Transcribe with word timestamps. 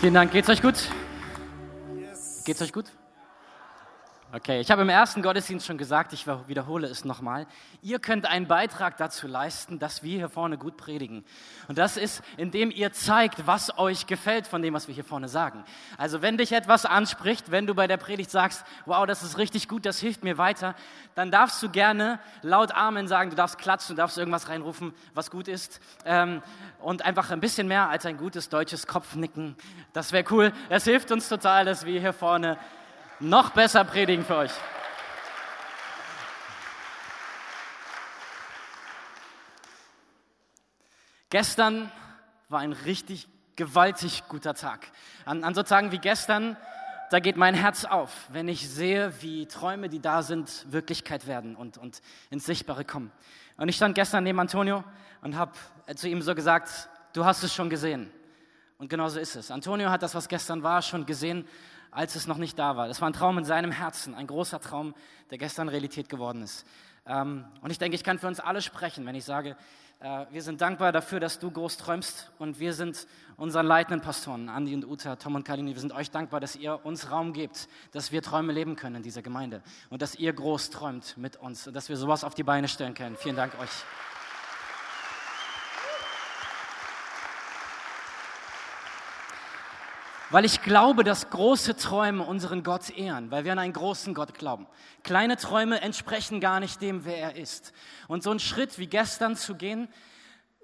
Vielen 0.00 0.14
Dank. 0.14 0.32
Geht's 0.32 0.48
euch 0.48 0.62
gut? 0.62 0.88
Geht's 2.46 2.62
euch 2.62 2.72
gut? 2.72 2.86
Okay, 4.32 4.60
ich 4.60 4.70
habe 4.70 4.82
im 4.82 4.88
ersten 4.88 5.22
Gottesdienst 5.22 5.66
schon 5.66 5.76
gesagt, 5.76 6.12
ich 6.12 6.28
wiederhole 6.46 6.86
es 6.86 7.04
nochmal. 7.04 7.48
Ihr 7.82 7.98
könnt 7.98 8.26
einen 8.26 8.46
Beitrag 8.46 8.96
dazu 8.96 9.26
leisten, 9.26 9.80
dass 9.80 10.04
wir 10.04 10.18
hier 10.18 10.28
vorne 10.28 10.56
gut 10.56 10.76
predigen. 10.76 11.24
Und 11.66 11.78
das 11.78 11.96
ist, 11.96 12.22
indem 12.36 12.70
ihr 12.70 12.92
zeigt, 12.92 13.48
was 13.48 13.76
euch 13.76 14.06
gefällt 14.06 14.46
von 14.46 14.62
dem, 14.62 14.72
was 14.72 14.86
wir 14.86 14.94
hier 14.94 15.02
vorne 15.02 15.26
sagen. 15.26 15.64
Also 15.98 16.22
wenn 16.22 16.38
dich 16.38 16.52
etwas 16.52 16.86
anspricht, 16.86 17.50
wenn 17.50 17.66
du 17.66 17.74
bei 17.74 17.88
der 17.88 17.96
Predigt 17.96 18.30
sagst, 18.30 18.64
wow, 18.86 19.04
das 19.04 19.24
ist 19.24 19.36
richtig 19.36 19.66
gut, 19.66 19.84
das 19.84 19.98
hilft 19.98 20.22
mir 20.22 20.38
weiter, 20.38 20.76
dann 21.16 21.32
darfst 21.32 21.60
du 21.60 21.68
gerne 21.68 22.20
laut 22.42 22.70
Amen 22.70 23.08
sagen, 23.08 23.30
du 23.30 23.36
darfst 23.36 23.58
klatschen, 23.58 23.96
du 23.96 24.00
darfst 24.00 24.16
irgendwas 24.16 24.48
reinrufen, 24.48 24.94
was 25.12 25.32
gut 25.32 25.48
ist. 25.48 25.80
Ähm, 26.04 26.40
und 26.78 27.04
einfach 27.04 27.32
ein 27.32 27.40
bisschen 27.40 27.66
mehr 27.66 27.88
als 27.88 28.06
ein 28.06 28.16
gutes 28.16 28.48
deutsches 28.48 28.86
Kopfnicken. 28.86 29.56
Das 29.92 30.12
wäre 30.12 30.24
cool. 30.30 30.52
Es 30.68 30.84
hilft 30.84 31.10
uns 31.10 31.28
total, 31.28 31.64
dass 31.64 31.84
wir 31.84 31.98
hier 31.98 32.12
vorne 32.12 32.58
noch 33.20 33.50
besser 33.50 33.84
predigen 33.84 34.24
für 34.24 34.36
euch. 34.36 34.52
Gestern 41.28 41.92
war 42.48 42.60
ein 42.60 42.72
richtig 42.72 43.28
gewaltig 43.54 44.24
guter 44.26 44.54
Tag. 44.54 44.90
An, 45.24 45.44
an 45.44 45.54
so 45.54 45.62
Tagen 45.62 45.92
wie 45.92 45.98
gestern, 45.98 46.56
da 47.10 47.20
geht 47.20 47.36
mein 47.36 47.54
Herz 47.54 47.84
auf, 47.84 48.26
wenn 48.30 48.48
ich 48.48 48.68
sehe, 48.68 49.12
wie 49.20 49.46
Träume, 49.46 49.88
die 49.88 50.00
da 50.00 50.22
sind, 50.22 50.66
Wirklichkeit 50.70 51.26
werden 51.26 51.54
und, 51.54 51.78
und 51.78 52.00
ins 52.30 52.46
Sichtbare 52.46 52.84
kommen. 52.84 53.12
Und 53.56 53.68
ich 53.68 53.76
stand 53.76 53.94
gestern 53.94 54.24
neben 54.24 54.40
Antonio 54.40 54.82
und 55.20 55.36
habe 55.36 55.52
zu 55.94 56.08
ihm 56.08 56.22
so 56.22 56.34
gesagt, 56.34 56.88
du 57.12 57.24
hast 57.24 57.42
es 57.42 57.54
schon 57.54 57.70
gesehen. 57.70 58.10
Und 58.78 58.88
genau 58.88 59.08
so 59.08 59.20
ist 59.20 59.36
es. 59.36 59.50
Antonio 59.50 59.90
hat 59.90 60.02
das, 60.02 60.14
was 60.14 60.26
gestern 60.26 60.62
war, 60.62 60.80
schon 60.80 61.04
gesehen 61.04 61.46
als 61.90 62.14
es 62.14 62.26
noch 62.26 62.38
nicht 62.38 62.58
da 62.58 62.76
war. 62.76 62.88
Das 62.88 63.00
war 63.00 63.08
ein 63.08 63.12
Traum 63.12 63.38
in 63.38 63.44
seinem 63.44 63.72
Herzen, 63.72 64.14
ein 64.14 64.26
großer 64.26 64.60
Traum, 64.60 64.94
der 65.30 65.38
gestern 65.38 65.68
Realität 65.68 66.08
geworden 66.08 66.42
ist. 66.42 66.66
Ähm, 67.06 67.44
und 67.62 67.70
ich 67.70 67.78
denke, 67.78 67.94
ich 67.94 68.04
kann 68.04 68.18
für 68.18 68.26
uns 68.26 68.40
alle 68.40 68.62
sprechen, 68.62 69.06
wenn 69.06 69.14
ich 69.14 69.24
sage, 69.24 69.56
äh, 70.00 70.26
wir 70.30 70.42
sind 70.42 70.60
dankbar 70.60 70.92
dafür, 70.92 71.20
dass 71.20 71.38
du 71.38 71.50
groß 71.50 71.76
träumst 71.76 72.30
und 72.38 72.58
wir 72.58 72.72
sind 72.72 73.06
unseren 73.36 73.66
leitenden 73.66 74.00
Pastoren, 74.00 74.48
Andi 74.48 74.74
und 74.74 74.86
Uta, 74.86 75.16
Tom 75.16 75.34
und 75.34 75.44
Kalini, 75.44 75.74
wir 75.74 75.80
sind 75.80 75.92
euch 75.92 76.10
dankbar, 76.10 76.40
dass 76.40 76.56
ihr 76.56 76.84
uns 76.84 77.10
Raum 77.10 77.32
gebt, 77.32 77.68
dass 77.92 78.12
wir 78.12 78.22
Träume 78.22 78.52
leben 78.52 78.76
können 78.76 78.96
in 78.96 79.02
dieser 79.02 79.22
Gemeinde 79.22 79.62
und 79.88 80.02
dass 80.02 80.14
ihr 80.14 80.32
groß 80.32 80.70
träumt 80.70 81.16
mit 81.16 81.36
uns 81.36 81.66
und 81.66 81.74
dass 81.74 81.88
wir 81.88 81.96
sowas 81.96 82.24
auf 82.24 82.34
die 82.34 82.44
Beine 82.44 82.68
stellen 82.68 82.94
können. 82.94 83.16
Vielen 83.16 83.36
Dank 83.36 83.58
euch. 83.60 83.70
Weil 90.30 90.44
ich 90.44 90.62
glaube, 90.62 91.02
dass 91.02 91.28
große 91.30 91.76
Träume 91.76 92.24
unseren 92.24 92.62
Gott 92.62 92.90
ehren, 92.90 93.32
weil 93.32 93.44
wir 93.44 93.52
an 93.52 93.58
einen 93.58 93.72
großen 93.72 94.14
Gott 94.14 94.34
glauben. 94.34 94.68
Kleine 95.02 95.36
Träume 95.36 95.80
entsprechen 95.80 96.40
gar 96.40 96.60
nicht 96.60 96.80
dem, 96.80 97.04
wer 97.04 97.16
er 97.18 97.36
ist. 97.36 97.72
Und 98.06 98.22
so 98.22 98.30
ein 98.30 98.38
Schritt 98.38 98.78
wie 98.78 98.86
gestern 98.86 99.34
zu 99.34 99.56
gehen, 99.56 99.88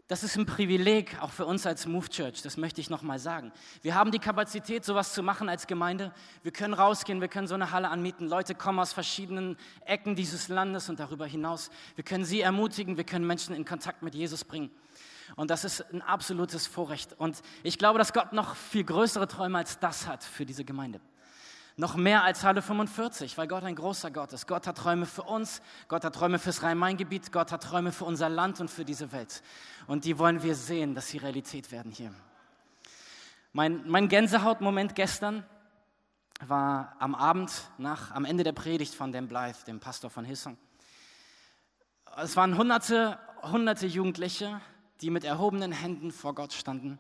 das 0.09 0.23
ist 0.23 0.37
ein 0.37 0.47
Privileg, 0.47 1.21
auch 1.21 1.33
für 1.33 1.47
uns 1.47 1.67
als 1.67 1.85
Move 1.85 2.09
Church, 2.09 2.41
das 2.43 2.57
möchte 2.57 2.81
ich 2.81 2.91
nochmal 2.91 3.19
sagen. 3.19 3.51
Wir 3.83 3.97
haben 3.97 4.13
die 4.13 4.21
Kapazität, 4.21 4.85
sowas 4.85 5.13
zu 5.13 5.23
machen 5.25 5.49
als 5.49 5.67
Gemeinde. 5.67 6.13
Wir 6.45 6.53
können 6.53 6.75
rausgehen, 6.75 7.21
wir 7.21 7.27
können 7.27 7.49
so 7.49 7.57
eine 7.57 7.73
Halle 7.73 7.89
anmieten. 7.89 8.29
Leute 8.29 8.55
kommen 8.55 8.79
aus 8.79 8.93
verschiedenen 8.93 9.57
Ecken 9.85 10.15
dieses 10.15 10.47
Landes 10.47 10.89
und 10.89 11.01
darüber 11.01 11.27
hinaus. 11.27 11.71
Wir 11.97 12.05
können 12.05 12.25
sie 12.25 12.41
ermutigen, 12.41 12.97
wir 12.97 13.05
können 13.05 13.27
Menschen 13.27 13.53
in 13.57 13.65
Kontakt 13.65 14.03
mit 14.03 14.15
Jesus 14.15 14.45
bringen. 14.45 14.71
Und 15.35 15.51
das 15.51 15.65
ist 15.65 15.81
ein 15.93 16.03
absolutes 16.03 16.67
Vorrecht. 16.67 17.15
Und 17.19 17.43
ich 17.63 17.79
glaube, 17.79 17.99
dass 17.99 18.13
Gott 18.13 18.33
noch 18.33 18.55
viel 18.55 18.85
größere 18.85 19.27
Träume 19.27 19.59
als 19.59 19.79
das 19.79 20.07
hat 20.07 20.23
für 20.23 20.47
diese 20.47 20.65
Gemeinde. 20.65 21.01
Noch 21.79 21.95
mehr 21.95 22.23
als 22.23 22.43
Halle 22.43 22.63
45, 22.63 23.37
weil 23.37 23.49
Gott 23.49 23.65
ein 23.65 23.75
großer 23.75 24.11
Gott 24.11 24.33
ist. 24.33 24.47
Gott 24.47 24.67
hat 24.67 24.79
Träume 24.79 25.05
für 25.05 25.25
uns, 25.25 25.61
Gott 25.89 26.05
hat 26.05 26.15
Träume 26.15 26.39
fürs 26.39 26.63
Rhein-Main-Gebiet, 26.63 27.33
Gott 27.33 27.53
hat 27.53 27.65
Träume 27.65 27.93
für 27.93 28.07
unser 28.07 28.31
Land 28.31 28.61
und 28.61 28.71
für 28.71 28.87
diese 28.87 29.13
Welt. 29.13 29.43
Und 29.87 30.07
die 30.07 30.19
wollen 30.19 30.43
wir 30.43 30.55
sehen, 30.55 30.95
dass 30.95 31.09
sie 31.09 31.19
Realität 31.19 31.71
werden 31.73 31.93
hier. 31.93 32.15
Mein, 33.53 33.87
mein 33.89 34.09
Gänsehautmoment 34.09 34.95
gestern 34.95 35.45
war 36.47 36.97
am 36.99 37.15
Abend, 37.15 37.53
nach, 37.77 38.11
am 38.11 38.25
Ende 38.25 38.45
der 38.45 38.53
Predigt 38.53 38.95
von 38.95 39.13
Dan 39.13 39.29
Blythe, 39.29 39.65
dem 39.67 39.81
Pastor 39.81 40.09
von 40.09 40.25
Hissong. 40.25 40.57
Es 42.17 42.37
waren 42.37 42.57
hunderte, 42.57 43.19
hunderte 43.43 43.87
Jugendliche, 43.87 44.61
die 45.01 45.11
mit 45.11 45.25
erhobenen 45.25 45.73
Händen 45.73 46.13
vor 46.13 46.35
Gott 46.35 46.53
standen 46.53 46.99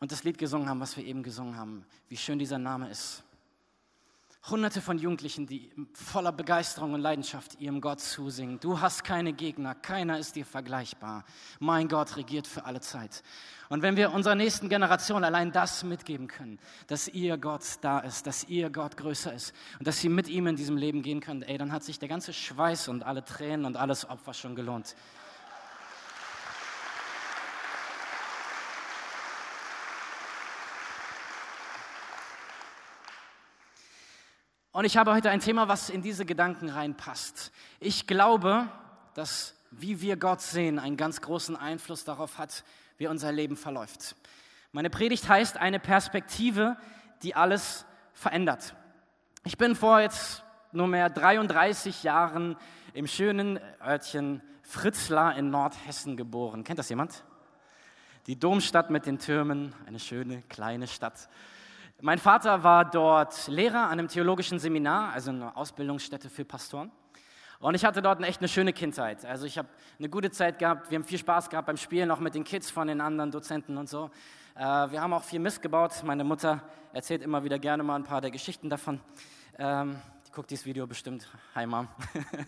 und 0.00 0.12
das 0.12 0.24
Lied 0.24 0.38
gesungen 0.38 0.68
haben, 0.68 0.80
was 0.80 0.96
wir 0.96 1.04
eben 1.04 1.22
gesungen 1.22 1.56
haben. 1.56 1.86
Wie 2.08 2.16
schön 2.16 2.38
dieser 2.38 2.58
Name 2.58 2.90
ist. 2.90 3.22
Hunderte 4.50 4.80
von 4.80 4.98
Jugendlichen, 4.98 5.46
die 5.46 5.70
voller 5.92 6.32
Begeisterung 6.32 6.94
und 6.94 7.00
Leidenschaft 7.00 7.60
ihrem 7.60 7.80
Gott 7.80 8.00
zusingen. 8.00 8.58
Du 8.58 8.80
hast 8.80 9.04
keine 9.04 9.32
Gegner, 9.32 9.76
keiner 9.76 10.18
ist 10.18 10.34
dir 10.34 10.44
vergleichbar. 10.44 11.24
Mein 11.60 11.86
Gott 11.86 12.16
regiert 12.16 12.48
für 12.48 12.64
alle 12.64 12.80
Zeit. 12.80 13.22
Und 13.68 13.82
wenn 13.82 13.96
wir 13.96 14.12
unserer 14.12 14.34
nächsten 14.34 14.68
Generation 14.68 15.22
allein 15.22 15.52
das 15.52 15.84
mitgeben 15.84 16.26
können, 16.26 16.58
dass 16.88 17.06
ihr 17.06 17.38
Gott 17.38 17.62
da 17.82 18.00
ist, 18.00 18.26
dass 18.26 18.42
ihr 18.48 18.68
Gott 18.70 18.96
größer 18.96 19.32
ist 19.32 19.54
und 19.78 19.86
dass 19.86 20.00
sie 20.00 20.08
mit 20.08 20.26
ihm 20.26 20.48
in 20.48 20.56
diesem 20.56 20.76
Leben 20.76 21.02
gehen 21.02 21.20
können, 21.20 21.42
ey, 21.42 21.56
dann 21.56 21.70
hat 21.70 21.84
sich 21.84 22.00
der 22.00 22.08
ganze 22.08 22.32
Schweiß 22.32 22.88
und 22.88 23.04
alle 23.04 23.24
Tränen 23.24 23.64
und 23.64 23.76
alles 23.76 24.10
Opfer 24.10 24.34
schon 24.34 24.56
gelohnt. 24.56 24.96
Und 34.72 34.86
ich 34.86 34.96
habe 34.96 35.12
heute 35.12 35.28
ein 35.28 35.40
Thema, 35.40 35.68
was 35.68 35.90
in 35.90 36.00
diese 36.00 36.24
Gedanken 36.24 36.70
reinpasst. 36.70 37.52
Ich 37.78 38.06
glaube, 38.06 38.68
dass 39.12 39.54
wie 39.70 40.00
wir 40.00 40.16
Gott 40.16 40.40
sehen, 40.40 40.78
einen 40.78 40.96
ganz 40.96 41.20
großen 41.20 41.56
Einfluss 41.56 42.04
darauf 42.04 42.38
hat, 42.38 42.64
wie 42.96 43.06
unser 43.06 43.32
Leben 43.32 43.56
verläuft. 43.56 44.16
Meine 44.70 44.88
Predigt 44.88 45.28
heißt 45.28 45.58
eine 45.58 45.78
Perspektive, 45.78 46.76
die 47.22 47.34
alles 47.34 47.84
verändert. 48.14 48.74
Ich 49.44 49.58
bin 49.58 49.76
vor 49.76 50.00
jetzt 50.00 50.42
nur 50.72 50.86
mehr 50.86 51.10
33 51.10 52.02
Jahren 52.02 52.56
im 52.94 53.06
schönen 53.06 53.60
Örtchen 53.84 54.40
Fritzlar 54.62 55.36
in 55.36 55.50
Nordhessen 55.50 56.16
geboren. 56.16 56.64
Kennt 56.64 56.78
das 56.78 56.88
jemand? 56.88 57.24
Die 58.26 58.38
Domstadt 58.38 58.88
mit 58.88 59.04
den 59.04 59.18
Türmen, 59.18 59.74
eine 59.86 59.98
schöne 59.98 60.42
kleine 60.48 60.86
Stadt. 60.86 61.28
Mein 62.04 62.18
Vater 62.18 62.64
war 62.64 62.84
dort 62.84 63.46
Lehrer 63.46 63.84
an 63.84 63.92
einem 63.92 64.08
theologischen 64.08 64.58
Seminar, 64.58 65.12
also 65.12 65.30
eine 65.30 65.56
Ausbildungsstätte 65.56 66.30
für 66.30 66.44
Pastoren. 66.44 66.90
Und 67.60 67.76
ich 67.76 67.84
hatte 67.84 68.02
dort 68.02 68.20
echt 68.24 68.40
eine 68.40 68.48
schöne 68.48 68.72
Kindheit. 68.72 69.24
Also 69.24 69.46
ich 69.46 69.56
habe 69.56 69.68
eine 70.00 70.08
gute 70.08 70.32
Zeit 70.32 70.58
gehabt, 70.58 70.90
wir 70.90 70.98
haben 70.98 71.04
viel 71.04 71.18
Spaß 71.18 71.48
gehabt 71.48 71.66
beim 71.66 71.76
Spielen, 71.76 72.10
auch 72.10 72.18
mit 72.18 72.34
den 72.34 72.42
Kids 72.42 72.72
von 72.72 72.88
den 72.88 73.00
anderen 73.00 73.30
Dozenten 73.30 73.78
und 73.78 73.88
so. 73.88 74.10
Äh, 74.56 74.62
wir 74.62 75.00
haben 75.00 75.12
auch 75.12 75.22
viel 75.22 75.38
Mist 75.38 75.62
gebaut. 75.62 75.92
Meine 76.02 76.24
Mutter 76.24 76.60
erzählt 76.92 77.22
immer 77.22 77.44
wieder 77.44 77.60
gerne 77.60 77.84
mal 77.84 77.94
ein 77.94 78.02
paar 78.02 78.20
der 78.20 78.32
Geschichten 78.32 78.68
davon. 78.68 78.98
Ähm, 79.56 79.94
die 80.26 80.32
guckt 80.32 80.50
dieses 80.50 80.66
Video 80.66 80.88
bestimmt. 80.88 81.28
Hi 81.54 81.68
Mom. 81.68 81.86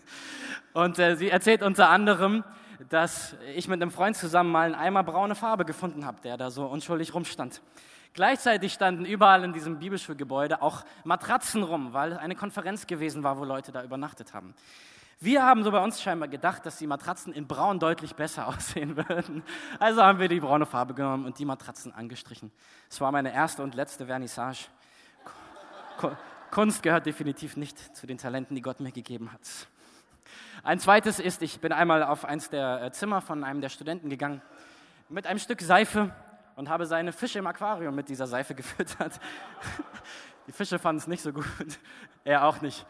und 0.73 0.99
äh, 0.99 1.15
sie 1.15 1.29
erzählt 1.29 1.63
unter 1.63 1.87
anderem, 1.87 2.43
dass 2.89 3.37
ich 3.55 3.69
mit 3.69 3.81
einem 3.81 3.91
Freund 3.91 4.17
zusammen 4.17 4.51
mal 4.51 4.65
einen 4.65 4.75
Eimer 4.75 5.03
braune 5.03 5.33
Farbe 5.33 5.63
gefunden 5.63 6.05
habe, 6.05 6.19
der 6.19 6.35
da 6.35 6.51
so 6.51 6.65
unschuldig 6.65 7.13
rumstand. 7.13 7.61
Gleichzeitig 8.15 8.71
standen 8.71 9.03
überall 9.03 9.43
in 9.43 9.51
diesem 9.51 9.77
Bibelschulgebäude 9.77 10.61
auch 10.61 10.85
Matratzen 11.03 11.63
rum, 11.63 11.91
weil 11.91 12.13
es 12.13 12.17
eine 12.17 12.33
Konferenz 12.33 12.87
gewesen 12.87 13.23
war, 13.23 13.37
wo 13.37 13.43
Leute 13.43 13.73
da 13.73 13.83
übernachtet 13.83 14.33
haben. 14.33 14.55
Wir 15.19 15.43
haben 15.43 15.65
so 15.65 15.71
bei 15.71 15.83
uns 15.83 16.01
scheinbar 16.01 16.29
gedacht, 16.29 16.65
dass 16.65 16.77
die 16.77 16.87
Matratzen 16.87 17.33
in 17.33 17.45
braun 17.45 17.77
deutlich 17.77 18.15
besser 18.15 18.47
aussehen 18.49 18.95
würden. 18.95 19.43
Also 19.79 20.01
haben 20.01 20.19
wir 20.19 20.29
die 20.29 20.39
braune 20.39 20.65
Farbe 20.65 20.93
genommen 20.93 21.25
und 21.25 21.39
die 21.39 21.45
Matratzen 21.45 21.93
angestrichen. 21.93 22.53
Es 22.89 23.01
war 23.01 23.11
meine 23.11 23.33
erste 23.33 23.61
und 23.61 23.75
letzte 23.75 24.05
Vernissage. 24.05 24.67
Kunst 26.51 26.83
gehört 26.83 27.05
definitiv 27.05 27.57
nicht 27.57 27.97
zu 27.97 28.07
den 28.07 28.17
Talenten, 28.17 28.55
die 28.55 28.61
Gott 28.61 28.79
mir 28.79 28.93
gegeben 28.93 29.33
hat. 29.33 29.41
Ein 30.63 30.79
zweites 30.79 31.19
ist, 31.19 31.41
ich 31.41 31.59
bin 31.59 31.73
einmal 31.73 32.01
auf 32.01 32.23
eins 32.23 32.49
der 32.49 32.81
äh, 32.81 32.91
Zimmer 32.91 33.19
von 33.19 33.43
einem 33.43 33.59
der 33.59 33.69
Studenten 33.69 34.09
gegangen 34.09 34.41
mit 35.09 35.27
einem 35.27 35.39
Stück 35.39 35.61
Seife 35.61 36.15
und 36.55 36.69
habe 36.69 36.85
seine 36.85 37.11
Fische 37.11 37.39
im 37.39 37.47
Aquarium 37.47 37.95
mit 37.95 38.09
dieser 38.09 38.27
Seife 38.27 38.55
gefüttert. 38.55 39.19
Die 40.47 40.51
Fische 40.51 40.79
fanden 40.79 40.99
es 40.99 41.07
nicht 41.07 41.21
so 41.21 41.33
gut, 41.33 41.45
er 42.23 42.45
auch 42.45 42.61
nicht. 42.61 42.85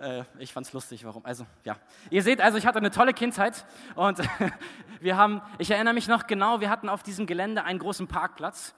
Äh, 0.00 0.24
ich 0.38 0.52
fand 0.52 0.66
es 0.66 0.72
lustig, 0.72 1.04
warum. 1.04 1.24
Also, 1.24 1.46
ja. 1.64 1.76
Ihr 2.08 2.22
seht 2.22 2.40
also, 2.40 2.56
ich 2.56 2.66
hatte 2.66 2.78
eine 2.78 2.90
tolle 2.90 3.12
Kindheit 3.12 3.66
und 3.94 4.18
wir 5.00 5.16
haben, 5.16 5.42
ich 5.58 5.70
erinnere 5.70 5.94
mich 5.94 6.08
noch 6.08 6.26
genau, 6.26 6.60
wir 6.60 6.70
hatten 6.70 6.88
auf 6.88 7.02
diesem 7.02 7.26
Gelände 7.26 7.64
einen 7.64 7.78
großen 7.78 8.08
Parkplatz 8.08 8.74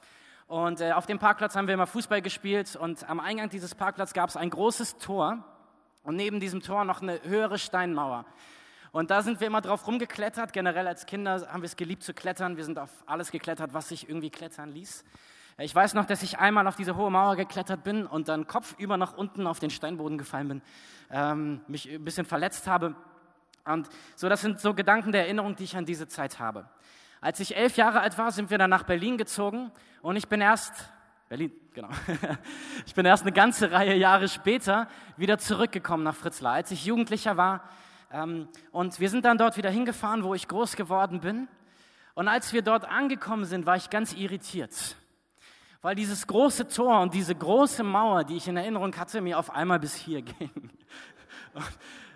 und 0.49 0.81
äh, 0.81 0.93
auf 0.93 1.07
dem 1.07 1.19
Parkplatz 1.19 1.55
haben 1.55 1.67
wir 1.67 1.75
immer 1.75 1.87
Fußball 1.87 2.23
gespielt 2.23 2.77
und 2.77 3.09
am 3.09 3.21
Eingang 3.21 3.49
dieses 3.49 3.75
Parkplatzes 3.75 4.15
gab 4.15 4.29
es 4.31 4.37
ein 4.37 4.51
großes 4.51 4.99
Tor 4.99 5.45
und 6.03 6.17
neben 6.17 6.41
diesem 6.41 6.61
Tor 6.61 6.85
noch 6.85 7.03
eine 7.03 7.23
höhere 7.23 7.59
Steinmauer. 7.59 8.25
Und 8.93 9.11
da 9.11 9.23
sind 9.23 9.41
wir 9.41 9.47
immer 9.47 9.63
drauf 9.63 9.87
rumgeklettert. 9.87 10.53
Generell 10.53 10.87
als 10.87 11.07
Kinder 11.07 11.49
haben 11.51 11.63
wir 11.63 11.67
es 11.67 11.77
geliebt 11.77 12.03
zu 12.03 12.13
klettern. 12.13 12.59
Wir 12.59 12.65
sind 12.65 12.79
auf 12.79 12.91
alles 13.07 13.31
geklettert, 13.31 13.73
was 13.73 13.89
sich 13.89 14.07
irgendwie 14.07 14.29
klettern 14.29 14.71
ließ. 14.71 15.03
Ich 15.59 15.75
weiß 15.75 15.95
noch, 15.95 16.05
dass 16.05 16.23
ich 16.23 16.39
einmal 16.39 16.67
auf 16.67 16.77
diese 16.77 16.95
hohe 16.97 17.11
Mauer 17.11 17.37
geklettert 17.37 17.85
bin 17.85 18.07
und 18.07 18.29
dann 18.29 18.47
kopfüber 18.47 18.99
nach 18.99 19.17
unten 19.17 19.47
auf 19.47 19.59
den 19.59 19.71
Steinboden 19.71 20.19
gefallen 20.19 20.49
bin, 20.49 20.63
ähm, 21.11 21.63
mich 21.69 21.91
ein 21.91 22.05
bisschen 22.05 22.27
verletzt 22.27 22.67
habe. 22.67 22.95
Und 23.65 23.89
so, 24.15 24.29
das 24.29 24.43
sind 24.43 24.61
so 24.61 24.75
Gedanken 24.75 25.13
der 25.13 25.23
Erinnerung, 25.23 25.57
die 25.57 25.65
ich 25.65 25.77
an 25.77 25.87
diese 25.87 26.07
Zeit 26.07 26.39
habe. 26.39 26.69
Als 27.21 27.41
ich 27.41 27.57
elf 27.57 27.77
Jahre 27.77 28.01
alt 28.01 28.19
war, 28.19 28.31
sind 28.31 28.51
wir 28.51 28.59
dann 28.59 28.71
nach 28.71 28.83
Berlin 28.83 29.17
gezogen 29.17 29.71
und 30.03 30.17
ich 30.17 30.29
bin 30.29 30.41
erst, 30.41 30.93
Berlin, 31.29 31.53
genau, 31.73 31.91
ich 32.87 32.95
bin 32.95 33.07
erst 33.07 33.23
eine 33.23 33.33
ganze 33.33 33.71
Reihe 33.71 33.95
Jahre 33.95 34.29
später 34.29 34.89
wieder 35.17 35.39
zurückgekommen 35.39 36.03
nach 36.03 36.17
Fritzlar, 36.17 36.55
als 36.55 36.71
ich 36.73 36.85
Jugendlicher 36.85 37.37
war. 37.37 37.63
Ähm, 38.13 38.49
und 38.73 39.01
wir 39.01 39.09
sind 39.09 39.25
dann 39.25 39.39
dort 39.39 39.57
wieder 39.57 39.71
hingefahren, 39.71 40.23
wo 40.23 40.35
ich 40.35 40.47
groß 40.47 40.77
geworden 40.77 41.21
bin. 41.21 41.49
Und 42.15 42.29
als 42.29 42.53
wir 42.53 42.61
dort 42.61 42.85
angekommen 42.85 43.47
sind, 43.47 43.65
war 43.65 43.77
ich 43.77 43.89
ganz 43.89 44.13
irritiert, 44.13 44.97
weil 45.81 45.95
dieses 45.95 46.27
große 46.27 46.69
Tor 46.69 47.01
und 47.01 47.15
diese 47.15 47.35
große 47.35 47.83
Mauer, 47.83 48.25
die 48.25 48.37
ich 48.37 48.47
in 48.49 48.57
Erinnerung 48.59 48.95
hatte, 48.97 49.23
mir 49.23 49.39
auf 49.39 49.51
einmal 49.51 49.79
bis 49.79 49.95
hier 49.95 50.21
ging. 50.23 50.51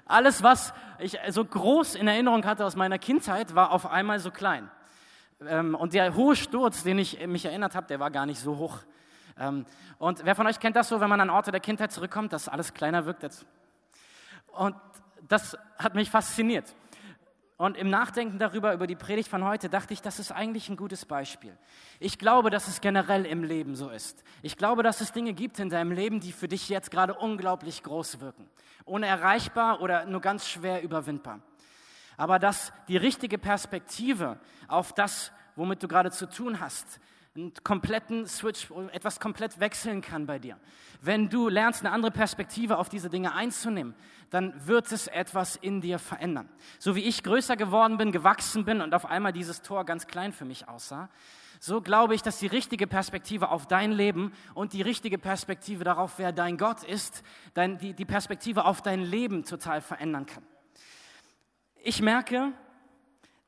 Alles, 0.05 0.43
was 0.43 0.75
ich 0.99 1.19
so 1.31 1.45
groß 1.45 1.95
in 1.95 2.09
Erinnerung 2.09 2.45
hatte 2.45 2.67
aus 2.67 2.77
meiner 2.77 2.99
Kindheit, 2.99 3.55
war 3.55 3.73
auf 3.73 3.87
einmal 3.87 4.21
so 4.21 4.31
klein. 4.31 4.71
Ähm, 5.41 5.75
und 5.75 5.95
der 5.95 6.15
hohe 6.15 6.37
Sturz, 6.37 6.83
den 6.83 6.99
ich 6.99 7.27
mich 7.27 7.47
erinnert 7.47 7.75
habe, 7.75 7.87
der 7.87 8.01
war 8.01 8.11
gar 8.11 8.27
nicht 8.27 8.39
so 8.39 8.59
hoch. 8.59 8.81
Ähm, 9.39 9.65
und 9.99 10.25
wer 10.27 10.35
von 10.35 10.47
euch 10.47 10.61
kennt 10.61 10.77
das 10.77 10.89
so, 10.89 11.01
wenn 11.01 11.09
man 11.09 11.23
an 11.23 11.31
Orte 11.31 11.53
der 11.53 11.61
Kindheit 11.61 11.91
zurückkommt, 11.91 12.35
dass 12.35 12.49
alles 12.49 12.75
kleiner 12.75 13.07
wirkt? 13.07 13.47
Und 14.53 14.75
das 15.29 15.57
hat 15.79 15.95
mich 15.95 16.11
fasziniert. 16.11 16.75
Und 17.59 17.79
im 17.79 17.89
Nachdenken 17.89 18.39
darüber, 18.39 18.75
über 18.75 18.87
die 18.87 18.97
Predigt 18.97 19.31
von 19.31 19.43
heute, 19.43 19.71
dachte 19.71 19.95
ich, 19.95 20.03
das 20.03 20.19
ist 20.19 20.31
eigentlich 20.31 20.69
ein 20.69 20.77
gutes 20.77 21.07
Beispiel. 21.07 21.57
Ich 22.01 22.19
glaube, 22.19 22.51
dass 22.51 22.69
es 22.69 22.83
generell 22.83 23.25
im 23.25 23.43
Leben 23.43 23.77
so 23.77 23.89
ist. 23.89 24.25
Ich 24.43 24.59
glaube, 24.59 24.83
dass 24.83 25.01
es 25.01 25.13
Dinge 25.13 25.33
gibt 25.33 25.59
in 25.59 25.71
deinem 25.71 25.91
Leben, 25.91 26.21
die 26.21 26.33
für 26.33 26.49
dich 26.49 26.69
jetzt 26.69 26.91
gerade 26.91 27.15
unglaublich 27.15 27.83
groß 27.83 28.21
wirken. 28.21 28.47
Unerreichbar 28.85 29.81
oder 29.81 30.05
nur 30.05 30.21
ganz 30.21 30.47
schwer 30.47 30.83
überwindbar. 30.83 31.41
Aber 32.19 32.39
dass 32.39 32.75
die 32.89 32.99
richtige 32.99 33.39
Perspektive 33.39 34.39
auf 34.69 34.93
das, 34.93 35.33
womit 35.55 35.83
du 35.83 35.89
gerade 35.89 36.11
zu 36.11 36.29
tun 36.29 36.61
hast, 36.61 37.01
einen 37.37 37.53
kompletten 37.63 38.27
Switch, 38.27 38.71
etwas 38.93 39.21
komplett 39.21 39.61
wechseln 39.61 40.01
kann 40.01 40.27
bei 40.27 40.39
dir. 40.39 40.59
Wenn 41.03 41.29
du 41.29 41.49
lernst, 41.49 41.85
eine 41.85 41.93
andere 41.93 42.11
Perspektive 42.11 42.79
auf 42.79 42.89
diese 42.89 43.11
Dinge 43.11 43.35
einzunehmen, 43.35 43.95
dann 44.31 44.55
wird 44.67 44.91
es 44.91 45.07
etwas 45.07 45.57
in 45.57 45.81
dir 45.81 45.99
verändern. 45.99 46.49
So 46.79 46.97
wie 46.97 47.03
ich 47.03 47.23
größer 47.23 47.57
geworden 47.57 47.99
bin, 47.99 48.13
gewachsen 48.13 48.65
bin 48.65 48.81
und 48.81 48.95
auf 48.95 49.07
einmal 49.07 49.33
dieses 49.33 49.63
Tor 49.63 49.85
ganz 49.85 50.07
klein 50.07 50.33
für 50.33 50.45
mich 50.45 50.69
aussah, 50.69 51.11
so 51.61 51.81
glaube 51.81 52.15
ich, 52.15 52.23
dass 52.23 52.39
die 52.39 52.47
richtige 52.47 52.87
Perspektive 52.87 53.51
auf 53.51 53.67
dein 53.67 53.93
Leben 53.93 54.33
und 54.55 54.73
die 54.73 54.83
richtige 54.83 55.19
Perspektive 55.19 55.85
darauf, 55.85 56.19
wer 56.19 56.33
dein 56.33 56.59
Gott 56.59 56.83
ist, 56.83 57.23
dein, 57.55 57.79
die, 57.79 57.95
die 57.95 58.05
Perspektive 58.05 58.65
auf 58.65 58.83
dein 58.83 59.03
Leben 59.03 59.45
total 59.45 59.81
verändern 59.81 60.27
kann. 60.27 60.45
Ich 61.83 62.03
merke, 62.03 62.53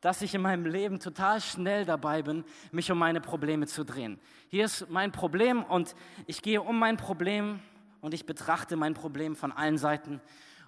dass 0.01 0.23
ich 0.23 0.35
in 0.35 0.43
meinem 0.43 0.67
Leben 0.67 1.01
total 1.01 1.41
schnell 1.41 1.85
dabei 1.85 2.23
bin, 2.23 2.45
mich 2.73 2.91
um 2.91 2.99
meine 2.99 3.21
Probleme 3.21 3.67
zu 3.67 3.85
drehen. 3.85 4.19
Hier 4.49 4.65
ist 4.65 4.89
mein 4.91 5.13
Problem 5.13 5.65
und 5.65 5.95
ich 6.27 6.43
gehe 6.43 6.63
um 6.63 6.79
mein 6.79 6.97
Problem 6.97 7.61
und 8.01 8.15
ich 8.15 8.27
betrachte 8.27 8.77
mein 8.77 8.95
Problem 8.95 9.37
von 9.37 9.53
allen 9.53 9.79
Seiten 9.79 10.21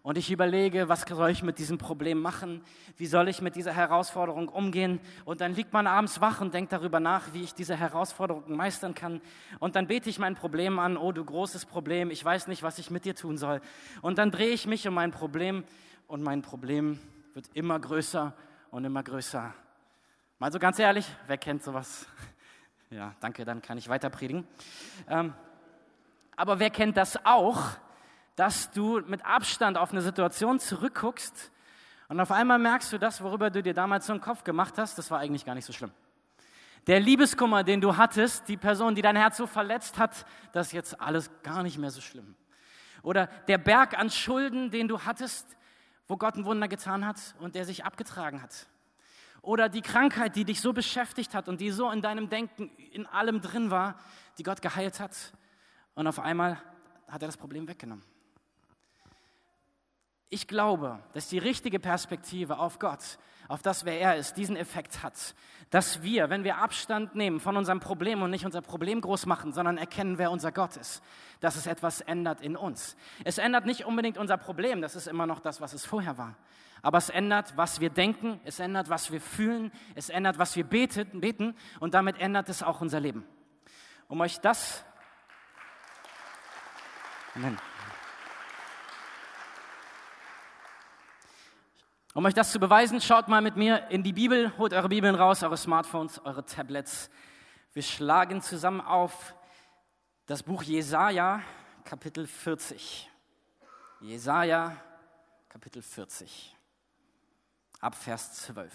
und 0.02 0.16
ich 0.16 0.30
überlege, 0.30 0.88
was 0.88 1.02
soll 1.02 1.30
ich 1.30 1.42
mit 1.42 1.58
diesem 1.58 1.76
Problem 1.76 2.22
machen? 2.22 2.62
Wie 2.96 3.04
soll 3.04 3.28
ich 3.28 3.42
mit 3.42 3.54
dieser 3.54 3.72
Herausforderung 3.72 4.48
umgehen? 4.48 4.98
Und 5.26 5.42
dann 5.42 5.54
liegt 5.54 5.74
man 5.74 5.86
abends 5.86 6.22
wach 6.22 6.40
und 6.40 6.54
denkt 6.54 6.72
darüber 6.72 7.00
nach, 7.00 7.34
wie 7.34 7.42
ich 7.42 7.52
diese 7.52 7.76
Herausforderung 7.76 8.56
meistern 8.56 8.94
kann. 8.94 9.20
Und 9.58 9.76
dann 9.76 9.86
bete 9.86 10.08
ich 10.08 10.18
mein 10.18 10.36
Problem 10.36 10.78
an, 10.78 10.96
oh 10.96 11.12
du 11.12 11.22
großes 11.22 11.66
Problem, 11.66 12.10
ich 12.10 12.24
weiß 12.24 12.48
nicht, 12.48 12.62
was 12.62 12.78
ich 12.78 12.90
mit 12.90 13.04
dir 13.04 13.14
tun 13.14 13.36
soll. 13.36 13.60
Und 14.00 14.16
dann 14.16 14.30
drehe 14.30 14.50
ich 14.50 14.66
mich 14.66 14.88
um 14.88 14.94
mein 14.94 15.10
Problem 15.10 15.64
und 16.06 16.22
mein 16.22 16.40
Problem 16.40 16.98
wird 17.34 17.50
immer 17.52 17.78
größer 17.78 18.34
und 18.70 18.84
immer 18.84 19.02
größer. 19.02 19.52
Mal 20.38 20.52
so 20.52 20.58
ganz 20.58 20.78
ehrlich, 20.78 21.06
wer 21.26 21.38
kennt 21.38 21.62
sowas? 21.62 22.06
Ja, 22.92 23.14
danke, 23.20 23.44
dann 23.44 23.62
kann 23.62 23.78
ich 23.78 23.88
weiter 23.88 24.10
predigen. 24.10 24.48
Ähm, 25.06 25.32
aber 26.34 26.58
wer 26.58 26.70
kennt 26.70 26.96
das 26.96 27.24
auch, 27.24 27.68
dass 28.34 28.72
du 28.72 29.00
mit 29.06 29.24
Abstand 29.24 29.78
auf 29.78 29.92
eine 29.92 30.02
Situation 30.02 30.58
zurückguckst 30.58 31.52
und 32.08 32.18
auf 32.18 32.32
einmal 32.32 32.58
merkst 32.58 32.92
du, 32.92 32.98
das, 32.98 33.22
worüber 33.22 33.48
du 33.48 33.62
dir 33.62 33.74
damals 33.74 34.06
so 34.06 34.12
einen 34.12 34.20
Kopf 34.20 34.42
gemacht 34.42 34.76
hast, 34.76 34.98
das 34.98 35.08
war 35.12 35.20
eigentlich 35.20 35.44
gar 35.44 35.54
nicht 35.54 35.66
so 35.66 35.72
schlimm. 35.72 35.92
Der 36.88 36.98
Liebeskummer, 36.98 37.62
den 37.62 37.80
du 37.80 37.96
hattest, 37.96 38.48
die 38.48 38.56
Person, 38.56 38.96
die 38.96 39.02
dein 39.02 39.14
Herz 39.14 39.36
so 39.36 39.46
verletzt 39.46 39.96
hat, 39.96 40.26
das 40.50 40.66
ist 40.66 40.72
jetzt 40.72 41.00
alles 41.00 41.30
gar 41.44 41.62
nicht 41.62 41.78
mehr 41.78 41.92
so 41.92 42.00
schlimm. 42.00 42.34
Oder 43.04 43.28
der 43.46 43.58
Berg 43.58 43.96
an 43.96 44.10
Schulden, 44.10 44.72
den 44.72 44.88
du 44.88 45.02
hattest, 45.02 45.46
wo 46.10 46.16
Gott 46.16 46.34
ein 46.34 46.44
Wunder 46.44 46.66
getan 46.66 47.06
hat 47.06 47.36
und 47.38 47.54
der 47.54 47.64
sich 47.64 47.84
abgetragen 47.84 48.42
hat. 48.42 48.66
Oder 49.42 49.68
die 49.68 49.80
Krankheit, 49.80 50.34
die 50.34 50.44
dich 50.44 50.60
so 50.60 50.72
beschäftigt 50.72 51.34
hat 51.34 51.48
und 51.48 51.60
die 51.60 51.70
so 51.70 51.88
in 51.88 52.02
deinem 52.02 52.28
Denken 52.28 52.68
in 52.90 53.06
allem 53.06 53.40
drin 53.40 53.70
war, 53.70 53.96
die 54.36 54.42
Gott 54.42 54.60
geheilt 54.60 54.98
hat. 54.98 55.16
Und 55.94 56.08
auf 56.08 56.18
einmal 56.18 56.60
hat 57.06 57.22
er 57.22 57.28
das 57.28 57.36
Problem 57.36 57.68
weggenommen. 57.68 58.04
Ich 60.30 60.46
glaube, 60.46 61.00
dass 61.12 61.28
die 61.28 61.38
richtige 61.38 61.80
Perspektive 61.80 62.58
auf 62.58 62.78
Gott 62.78 63.18
auf 63.50 63.62
das, 63.62 63.84
wer 63.84 64.00
er 64.00 64.16
ist, 64.16 64.36
diesen 64.36 64.56
Effekt 64.56 65.02
hat. 65.02 65.34
Dass 65.70 66.02
wir, 66.02 66.30
wenn 66.30 66.44
wir 66.44 66.58
Abstand 66.58 67.16
nehmen 67.16 67.40
von 67.40 67.56
unserem 67.56 67.80
Problem 67.80 68.22
und 68.22 68.30
nicht 68.30 68.46
unser 68.46 68.62
Problem 68.62 69.00
groß 69.00 69.26
machen, 69.26 69.52
sondern 69.52 69.76
erkennen, 69.76 70.18
wer 70.18 70.30
unser 70.30 70.52
Gott 70.52 70.76
ist, 70.76 71.02
dass 71.40 71.56
es 71.56 71.66
etwas 71.66 72.00
ändert 72.00 72.40
in 72.42 72.56
uns. 72.56 72.96
Es 73.24 73.38
ändert 73.38 73.66
nicht 73.66 73.86
unbedingt 73.86 74.18
unser 74.18 74.36
Problem, 74.36 74.80
das 74.80 74.94
ist 74.94 75.08
immer 75.08 75.26
noch 75.26 75.40
das, 75.40 75.60
was 75.60 75.72
es 75.72 75.84
vorher 75.84 76.16
war. 76.16 76.36
Aber 76.80 76.98
es 76.98 77.10
ändert, 77.10 77.56
was 77.56 77.80
wir 77.80 77.90
denken, 77.90 78.40
es 78.44 78.60
ändert, 78.60 78.88
was 78.88 79.10
wir 79.10 79.20
fühlen, 79.20 79.72
es 79.96 80.10
ändert, 80.10 80.38
was 80.38 80.54
wir 80.54 80.64
beten, 80.64 81.20
beten 81.20 81.56
und 81.80 81.94
damit 81.94 82.20
ändert 82.20 82.48
es 82.48 82.62
auch 82.62 82.80
unser 82.80 83.00
Leben. 83.00 83.26
Um 84.06 84.20
euch 84.20 84.38
das. 84.40 84.84
Amen. 87.34 87.58
Um 92.12 92.24
euch 92.24 92.34
das 92.34 92.50
zu 92.50 92.58
beweisen, 92.58 93.00
schaut 93.00 93.28
mal 93.28 93.40
mit 93.40 93.54
mir 93.54 93.88
in 93.90 94.02
die 94.02 94.12
Bibel, 94.12 94.52
holt 94.58 94.72
eure 94.72 94.88
Bibeln 94.88 95.14
raus, 95.14 95.44
eure 95.44 95.56
Smartphones, 95.56 96.20
eure 96.24 96.44
Tablets. 96.44 97.08
Wir 97.72 97.84
schlagen 97.84 98.42
zusammen 98.42 98.80
auf 98.80 99.32
das 100.26 100.42
Buch 100.42 100.64
Jesaja, 100.64 101.40
Kapitel 101.84 102.26
40. 102.26 103.08
Jesaja, 104.00 104.76
Kapitel 105.48 105.82
40, 105.82 106.56
ab 107.78 107.94
Vers 107.94 108.32
12. 108.46 108.72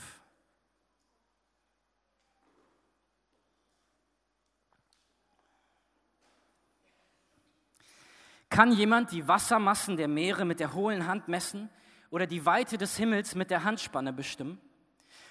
Kann 8.49 8.71
jemand 8.71 9.11
die 9.11 9.27
Wassermassen 9.27 9.97
der 9.97 10.07
Meere 10.07 10.45
mit 10.45 10.61
der 10.61 10.73
hohlen 10.73 11.05
Hand 11.05 11.27
messen? 11.27 11.69
Oder 12.15 12.27
die 12.27 12.45
Weite 12.45 12.77
des 12.77 12.95
Himmels 12.95 13.35
mit 13.35 13.51
der 13.51 13.65
Handspanne 13.65 14.13
bestimmen? 14.13 14.57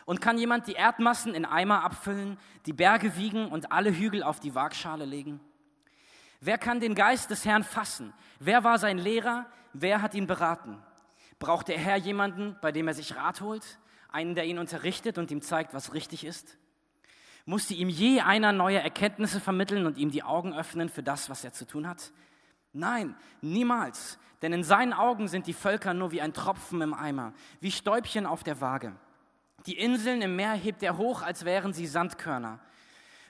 Und 0.05 0.21
kann 0.21 0.37
jemand 0.37 0.67
die 0.67 0.75
Erdmassen 0.75 1.35
in 1.35 1.47
Eimer 1.47 1.83
abfüllen, 1.83 2.37
die 2.67 2.75
Berge 2.75 3.17
wiegen 3.17 3.49
und 3.49 3.73
alle 3.73 3.91
Hügel 3.91 4.23
auf 4.23 4.39
die 4.39 4.55
Waagschale 4.55 5.07
legen? 5.07 5.41
Wer 6.43 6.59
kann 6.59 6.81
den 6.81 6.95
Geist 6.95 7.31
des 7.31 7.47
Herrn 7.47 7.65
fassen? 7.65 8.13
Wer 8.39 8.65
war 8.65 8.79
sein 8.79 8.99
Lehrer? 8.99 9.47
Wer 9.73 10.03
hat 10.03 10.15
ihn 10.15 10.27
beraten? 10.27 10.77
Braucht 11.39 11.69
der 11.69 11.79
Herr 11.79 11.97
jemanden, 11.97 12.55
bei 12.61 12.71
dem 12.71 12.87
er 12.87 12.93
sich 12.93 13.17
Rat 13.17 13.41
holt? 13.41 13.79
Einen, 14.11 14.35
der 14.35 14.45
ihn 14.45 14.59
unterrichtet 14.59 15.17
und 15.17 15.31
ihm 15.31 15.41
zeigt, 15.41 15.73
was 15.73 15.95
richtig 15.95 16.23
ist? 16.23 16.59
Musste 17.47 17.73
ihm 17.73 17.89
je 17.89 18.21
einer 18.21 18.53
neue 18.53 18.81
Erkenntnisse 18.81 19.41
vermitteln 19.41 19.87
und 19.87 19.97
ihm 19.97 20.11
die 20.11 20.23
Augen 20.23 20.53
öffnen 20.53 20.91
für 20.91 21.03
das, 21.03 21.31
was 21.31 21.45
er 21.45 21.55
zu 21.55 21.67
tun 21.67 21.89
hat? 21.89 22.13
Nein, 22.75 23.17
niemals. 23.41 24.19
Denn 24.43 24.53
in 24.53 24.65
seinen 24.65 24.93
Augen 24.93 25.29
sind 25.29 25.47
die 25.47 25.55
Völker 25.55 25.95
nur 25.95 26.11
wie 26.11 26.21
ein 26.21 26.35
Tropfen 26.35 26.83
im 26.83 26.93
Eimer, 26.93 27.33
wie 27.61 27.71
Stäubchen 27.71 28.27
auf 28.27 28.43
der 28.43 28.61
Waage. 28.61 28.95
Die 29.67 29.79
Inseln 29.79 30.21
im 30.21 30.37
Meer 30.37 30.53
hebt 30.53 30.83
er 30.83 30.99
hoch, 30.99 31.23
als 31.23 31.47
wären 31.47 31.73
sie 31.73 31.87
Sandkörner. 31.87 32.59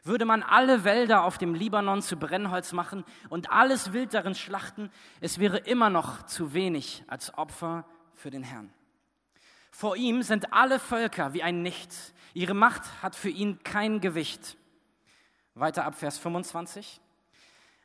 Würde 0.03 0.25
man 0.25 0.43
alle 0.43 0.83
Wälder 0.85 1.23
auf 1.23 1.39
dem 1.39 1.55
Libanon 1.55 2.03
zu 2.03 2.17
Brennholz 2.17 2.73
machen 2.73 3.05
und 3.29 3.53
alles 3.53 3.93
Wild 3.93 4.13
darin 4.13 4.35
schlachten, 4.35 4.91
es 5.21 5.39
wäre 5.39 5.59
immer 5.59 5.89
noch 5.89 6.25
zu 6.25 6.53
wenig 6.53 7.05
als 7.07 7.37
Opfer 7.39 7.85
für 8.15 8.31
den 8.31 8.43
Herrn. 8.43 8.73
Vor 9.71 9.97
ihm 9.97 10.23
sind 10.23 10.53
alle 10.53 10.79
Völker 10.79 11.33
wie 11.35 11.43
ein 11.43 11.63
Nichts. 11.63 12.15
Ihre 12.33 12.55
Macht 12.55 13.03
hat 13.03 13.15
für 13.15 13.31
ihn 13.31 13.63
kein 13.63 14.01
Gewicht. 14.01 14.57
Weiter 15.55 15.85
ab 15.85 15.95
Vers 15.95 16.19
25. 16.19 17.01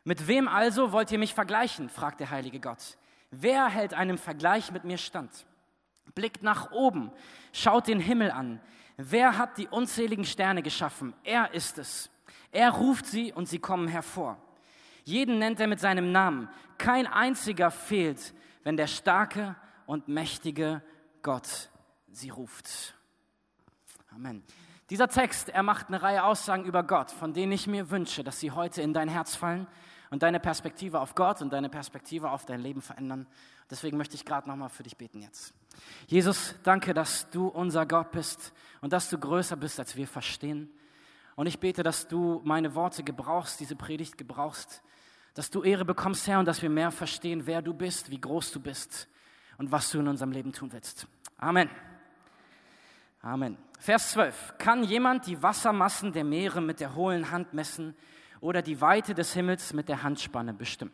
Mit 0.10 0.28
wem 0.28 0.48
also 0.48 0.92
wollt 0.92 1.12
ihr 1.12 1.20
mich 1.20 1.36
vergleichen? 1.36 1.88
fragt 1.88 2.20
der 2.20 2.32
heilige 2.32 2.60
Gott. 2.60 2.98
Wer 3.30 3.68
hält 3.68 3.94
einem 3.94 4.18
Vergleich 4.18 4.72
mit 4.72 4.84
mir 4.84 4.98
stand? 4.98 5.30
Blickt 6.16 6.42
nach 6.42 6.72
oben, 6.72 7.12
schaut 7.54 7.86
den 7.86 8.00
Himmel 8.00 8.32
an. 8.32 8.60
Wer 8.98 9.38
hat 9.38 9.60
die 9.60 9.68
unzähligen 9.68 10.26
Sterne 10.26 10.64
geschaffen? 10.64 11.14
Er 11.24 11.54
ist 11.54 11.78
es. 11.78 12.10
Er 12.52 12.72
ruft 12.72 13.06
sie 13.06 13.32
und 13.32 13.48
sie 13.48 13.60
kommen 13.60 13.88
hervor. 13.88 14.40
Jeden 15.04 15.38
nennt 15.38 15.60
er 15.60 15.68
mit 15.68 15.80
seinem 15.80 16.12
Namen. 16.12 16.50
Kein 16.80 17.06
einziger 17.06 17.70
fehlt, 17.70 18.34
wenn 18.64 18.78
der 18.78 18.88
starke 18.88 19.56
und 19.86 20.08
mächtige 20.08 20.82
Gott 21.22 21.70
sie 22.12 22.32
ruft. 22.32 22.96
Amen. 24.16 24.44
Dieser 24.90 25.08
Text, 25.08 25.50
er 25.50 25.62
macht 25.62 25.90
eine 25.90 26.02
Reihe 26.02 26.24
Aussagen 26.24 26.66
über 26.66 26.82
Gott, 26.82 27.12
von 27.12 27.32
denen 27.32 27.52
ich 27.52 27.68
mir 27.68 27.92
wünsche, 27.92 28.24
dass 28.24 28.40
sie 28.40 28.50
heute 28.50 28.82
in 28.82 28.92
dein 28.92 29.08
Herz 29.08 29.36
fallen 29.36 29.68
und 30.10 30.24
deine 30.24 30.40
Perspektive 30.40 31.00
auf 31.00 31.16
Gott 31.16 31.42
und 31.42 31.54
deine 31.54 31.70
Perspektive 31.70 32.32
auf 32.32 32.46
dein 32.46 32.62
Leben 32.62 32.82
verändern. 32.82 33.28
Deswegen 33.70 33.98
möchte 33.98 34.16
ich 34.16 34.26
gerade 34.26 34.48
nochmal 34.48 34.70
für 34.70 34.84
dich 34.84 34.98
beten 34.98 35.22
jetzt. 35.22 35.54
Jesus, 36.08 36.56
danke, 36.64 36.94
dass 36.94 37.30
du 37.30 37.48
unser 37.48 37.86
Gott 37.86 38.12
bist 38.12 38.54
und 38.82 38.94
dass 38.94 39.10
du 39.10 39.18
größer 39.18 39.56
bist, 39.56 39.80
als 39.80 39.96
wir 39.96 40.08
verstehen. 40.08 40.72
Und 41.36 41.48
ich 41.48 41.60
bete, 41.60 41.84
dass 41.84 42.08
du 42.08 42.42
meine 42.44 42.76
Worte 42.76 43.04
gebrauchst, 43.04 43.60
diese 43.60 43.76
Predigt 43.76 44.18
gebrauchst, 44.18 44.82
dass 45.36 45.50
du 45.50 45.64
Ehre 45.64 45.86
bekommst, 45.86 46.28
Herr, 46.28 46.40
und 46.40 46.46
dass 46.46 46.62
wir 46.62 46.70
mehr 46.70 46.92
verstehen, 46.92 47.46
wer 47.46 47.62
du 47.62 47.74
bist, 47.74 48.10
wie 48.10 48.20
groß 48.20 48.52
du 48.52 48.60
bist 48.60 49.08
und 49.58 49.72
was 49.72 49.92
du 49.92 50.00
in 50.00 50.08
unserem 50.08 50.32
Leben 50.32 50.52
tun 50.52 50.72
willst. 50.74 51.08
Amen. 51.38 51.70
Amen. 53.22 53.58
Vers 53.80 54.12
12. 54.12 54.56
Kann 54.58 54.84
jemand 54.84 55.28
die 55.28 55.42
Wassermassen 55.42 56.12
der 56.12 56.24
Meere 56.24 56.60
mit 56.62 56.80
der 56.80 56.96
hohlen 56.96 57.32
Hand 57.32 57.54
messen 57.54 57.96
oder 58.42 58.62
die 58.62 58.82
Weite 58.82 59.14
des 59.14 59.34
Himmels 59.34 59.74
mit 59.74 59.90
der 59.90 60.04
Handspanne 60.04 60.54
bestimmen? 60.54 60.94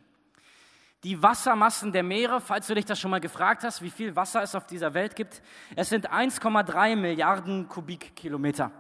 Die 1.04 1.22
Wassermassen 1.22 1.92
der 1.92 2.04
Meere, 2.04 2.42
falls 2.42 2.68
du 2.68 2.74
dich 2.74 2.86
das 2.86 3.00
schon 3.00 3.12
mal 3.12 3.20
gefragt 3.20 3.64
hast, 3.64 3.82
wie 3.82 3.92
viel 3.92 4.16
Wasser 4.16 4.42
es 4.42 4.56
auf 4.56 4.66
dieser 4.66 4.94
Welt 4.94 5.16
gibt, 5.16 5.42
es 5.76 5.90
sind 5.90 6.12
1,3 6.12 6.96
Milliarden 6.96 7.68
Kubikkilometer. 7.68 8.72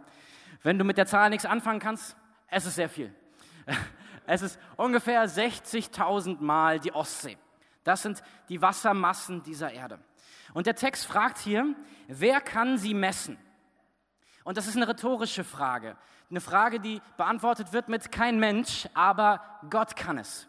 Wenn 0.64 0.80
du 0.80 0.86
mit 0.86 0.98
der 0.98 1.06
Zahl 1.06 1.30
nichts 1.30 1.46
anfangen 1.46 1.80
kannst, 1.80 2.18
es 2.48 2.66
ist 2.66 2.76
sehr 2.76 2.90
viel. 2.90 3.14
Es 4.28 4.42
ist 4.42 4.60
ungefähr 4.76 5.30
60.000 5.30 6.42
Mal 6.42 6.80
die 6.80 6.92
Ostsee. 6.92 7.38
Das 7.84 8.02
sind 8.02 8.24
die 8.50 8.60
Wassermassen 8.60 9.44
dieser 9.44 9.72
Erde. 9.72 10.00
Und 10.56 10.66
der 10.66 10.74
Text 10.74 11.06
fragt 11.06 11.38
hier, 11.38 11.76
wer 12.08 12.42
kann 12.42 12.80
sie 12.80 12.96
messen? 12.96 13.38
Und 14.44 14.58
das 14.58 14.66
ist 14.66 14.78
eine 14.78 14.88
rhetorische 14.88 15.44
Frage. 15.44 15.96
Eine 16.30 16.42
Frage, 16.42 16.80
die 16.80 17.02
beantwortet 17.18 17.72
wird 17.72 17.88
mit 17.88 18.12
kein 18.12 18.40
Mensch, 18.40 18.88
aber 18.94 19.42
Gott 19.70 19.96
kann 19.96 20.18
es. 20.18 20.48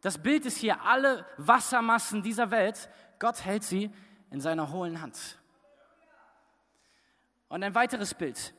Das 0.00 0.18
Bild 0.18 0.46
ist 0.46 0.58
hier 0.58 0.82
alle 0.82 1.26
Wassermassen 1.38 2.22
dieser 2.22 2.50
Welt. 2.50 2.88
Gott 3.18 3.44
hält 3.44 3.64
sie 3.64 3.90
in 4.30 4.40
seiner 4.40 4.70
hohlen 4.70 5.00
Hand. 5.00 5.38
Und 7.48 7.64
ein 7.64 7.74
weiteres 7.74 8.14
Bild. 8.14 8.54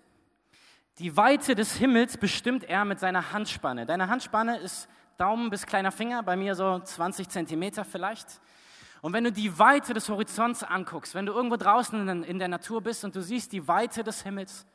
Die 0.98 1.16
Weite 1.16 1.56
des 1.56 1.76
Himmels 1.76 2.18
bestimmt 2.18 2.64
er 2.64 2.84
mit 2.84 3.00
seiner 3.00 3.32
Handspanne. 3.32 3.86
Deine 3.86 4.10
Handspanne 4.10 4.58
ist 4.58 4.90
Daumen 5.18 5.50
bis 5.50 5.66
kleiner 5.66 5.92
Finger, 5.92 6.24
bei 6.24 6.36
mir 6.36 6.56
so 6.56 6.80
20 6.80 7.30
Zentimeter 7.30 7.86
vielleicht. 7.86 8.42
Und 9.02 9.14
wenn 9.14 9.24
du 9.24 9.32
die 9.32 9.58
Weite 9.58 9.94
des 9.94 10.10
Horizonts 10.10 10.64
anguckst, 10.64 11.16
wenn 11.16 11.26
du 11.26 11.32
irgendwo 11.32 11.56
draußen 11.56 12.24
in 12.24 12.40
der 12.40 12.48
Natur 12.50 12.82
bist 12.82 13.06
und 13.06 13.16
du 13.16 13.22
siehst 13.22 13.54
die 13.54 13.66
Weite 13.68 14.04
des 14.04 14.24
Himmels, 14.24 14.66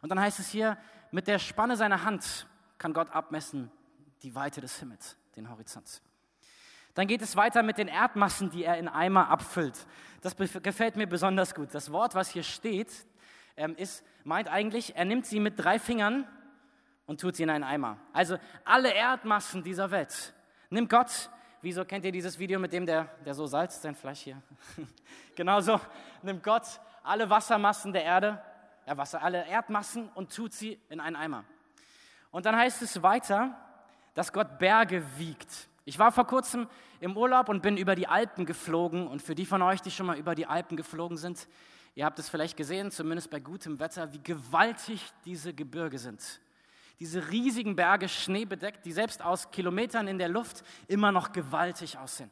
und 0.00 0.08
dann 0.08 0.18
heißt 0.18 0.40
es 0.40 0.48
hier, 0.48 0.76
mit 1.12 1.28
der 1.28 1.38
Spanne 1.38 1.76
seiner 1.76 2.04
Hand 2.04 2.48
kann 2.78 2.92
Gott 2.92 3.10
abmessen 3.10 3.70
die 4.22 4.34
Weite 4.34 4.60
des 4.60 4.78
Himmels, 4.80 5.16
den 5.36 5.48
Horizont. 5.48 6.02
Dann 6.94 7.06
geht 7.06 7.22
es 7.22 7.36
weiter 7.36 7.62
mit 7.62 7.78
den 7.78 7.88
Erdmassen, 7.88 8.50
die 8.50 8.64
er 8.64 8.76
in 8.76 8.88
Eimer 8.88 9.28
abfüllt. 9.30 9.86
Das 10.20 10.36
gefällt 10.36 10.96
mir 10.96 11.06
besonders 11.06 11.54
gut. 11.54 11.72
Das 11.72 11.92
Wort, 11.92 12.14
was 12.14 12.30
hier 12.30 12.42
steht, 12.42 13.06
ähm, 13.56 13.76
ist, 13.76 14.04
meint 14.24 14.48
eigentlich, 14.48 14.96
er 14.96 15.04
nimmt 15.04 15.26
sie 15.26 15.38
mit 15.38 15.58
drei 15.58 15.78
Fingern 15.78 16.26
und 17.06 17.20
tut 17.20 17.36
sie 17.36 17.44
in 17.44 17.50
einen 17.50 17.64
Eimer. 17.64 17.98
Also 18.12 18.38
alle 18.64 18.92
Erdmassen 18.92 19.62
dieser 19.62 19.90
Welt 19.90 20.34
nimmt 20.70 20.90
Gott 20.90 21.30
Wieso 21.64 21.84
kennt 21.84 22.04
ihr 22.04 22.10
dieses 22.10 22.40
Video 22.40 22.58
mit 22.58 22.72
dem, 22.72 22.84
der, 22.84 23.04
der 23.24 23.34
so 23.34 23.46
salzt 23.46 23.82
sein 23.82 23.94
Fleisch 23.94 24.22
hier? 24.22 24.42
Genauso 25.36 25.80
nimmt 26.20 26.42
Gott 26.42 26.64
alle 27.04 27.30
Wassermassen 27.30 27.92
der 27.92 28.02
Erde, 28.02 28.42
äh 28.86 28.96
Wasser, 28.96 29.22
alle 29.22 29.46
Erdmassen 29.46 30.08
und 30.14 30.34
tut 30.34 30.52
sie 30.52 30.78
in 30.88 31.00
einen 31.00 31.16
Eimer. 31.16 31.44
Und 32.30 32.46
dann 32.46 32.56
heißt 32.56 32.82
es 32.82 33.02
weiter, 33.02 33.56
dass 34.14 34.32
Gott 34.32 34.58
Berge 34.58 35.04
wiegt. 35.16 35.68
Ich 35.84 35.98
war 35.98 36.12
vor 36.12 36.26
kurzem 36.26 36.68
im 37.00 37.16
Urlaub 37.16 37.48
und 37.48 37.62
bin 37.62 37.76
über 37.76 37.94
die 37.94 38.06
Alpen 38.06 38.46
geflogen. 38.46 39.06
Und 39.06 39.20
für 39.20 39.34
die 39.34 39.46
von 39.46 39.62
euch, 39.62 39.80
die 39.80 39.90
schon 39.90 40.06
mal 40.06 40.18
über 40.18 40.34
die 40.34 40.46
Alpen 40.46 40.76
geflogen 40.76 41.16
sind, 41.16 41.48
ihr 41.94 42.04
habt 42.04 42.18
es 42.18 42.28
vielleicht 42.28 42.56
gesehen, 42.56 42.90
zumindest 42.90 43.30
bei 43.30 43.40
gutem 43.40 43.80
Wetter, 43.80 44.12
wie 44.12 44.22
gewaltig 44.22 45.12
diese 45.24 45.52
Gebirge 45.52 45.98
sind 45.98 46.40
diese 47.02 47.30
riesigen 47.30 47.74
Berge 47.74 48.08
schneebedeckt, 48.08 48.84
die 48.84 48.92
selbst 48.92 49.24
aus 49.24 49.50
Kilometern 49.50 50.06
in 50.06 50.18
der 50.18 50.28
Luft 50.28 50.62
immer 50.86 51.10
noch 51.10 51.32
gewaltig 51.32 51.98
aussehen. 51.98 52.30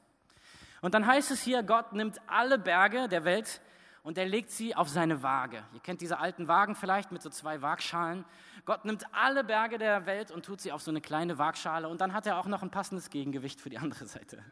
Und 0.80 0.94
dann 0.94 1.04
heißt 1.04 1.32
es 1.32 1.42
hier, 1.42 1.64
Gott 1.64 1.92
nimmt 1.92 2.20
alle 2.28 2.56
Berge 2.56 3.08
der 3.08 3.24
Welt 3.24 3.60
und 4.02 4.18
er 4.18 4.26
legt 4.26 4.50
sie 4.50 4.74
auf 4.74 4.88
seine 4.88 5.22
Waage. 5.22 5.62
Ihr 5.74 5.80
kennt 5.80 6.00
diese 6.00 6.18
alten 6.18 6.48
Wagen 6.48 6.74
vielleicht 6.74 7.12
mit 7.12 7.22
so 7.22 7.30
zwei 7.30 7.60
Waagschalen. 7.62 8.24
Gott 8.64 8.84
nimmt 8.84 9.04
alle 9.12 9.44
Berge 9.44 9.78
der 9.78 10.06
Welt 10.06 10.30
und 10.30 10.44
tut 10.44 10.60
sie 10.60 10.72
auf 10.72 10.82
so 10.82 10.90
eine 10.90 11.00
kleine 11.00 11.38
Waagschale 11.38 11.88
und 11.88 12.00
dann 12.00 12.12
hat 12.12 12.26
er 12.26 12.38
auch 12.38 12.46
noch 12.46 12.62
ein 12.62 12.70
passendes 12.70 13.10
Gegengewicht 13.10 13.60
für 13.60 13.70
die 13.70 13.78
andere 13.78 14.06
Seite. 14.06 14.42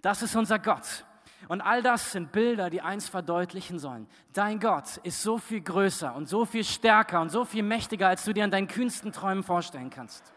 Das 0.00 0.22
ist 0.22 0.34
unser 0.34 0.58
Gott. 0.58 1.04
Und 1.48 1.60
all 1.60 1.82
das 1.82 2.12
sind 2.12 2.32
Bilder, 2.32 2.70
die 2.70 2.82
eins 2.82 3.08
verdeutlichen 3.08 3.78
sollen. 3.78 4.06
Dein 4.32 4.60
Gott 4.60 4.98
ist 4.98 5.22
so 5.22 5.38
viel 5.38 5.60
größer 5.60 6.14
und 6.14 6.28
so 6.28 6.44
viel 6.44 6.64
stärker 6.64 7.20
und 7.20 7.30
so 7.30 7.44
viel 7.44 7.62
mächtiger, 7.62 8.08
als 8.08 8.24
du 8.24 8.32
dir 8.32 8.44
an 8.44 8.50
deinen 8.50 8.68
kühnsten 8.68 9.12
Träumen 9.12 9.42
vorstellen 9.42 9.90
kannst. 9.90 10.32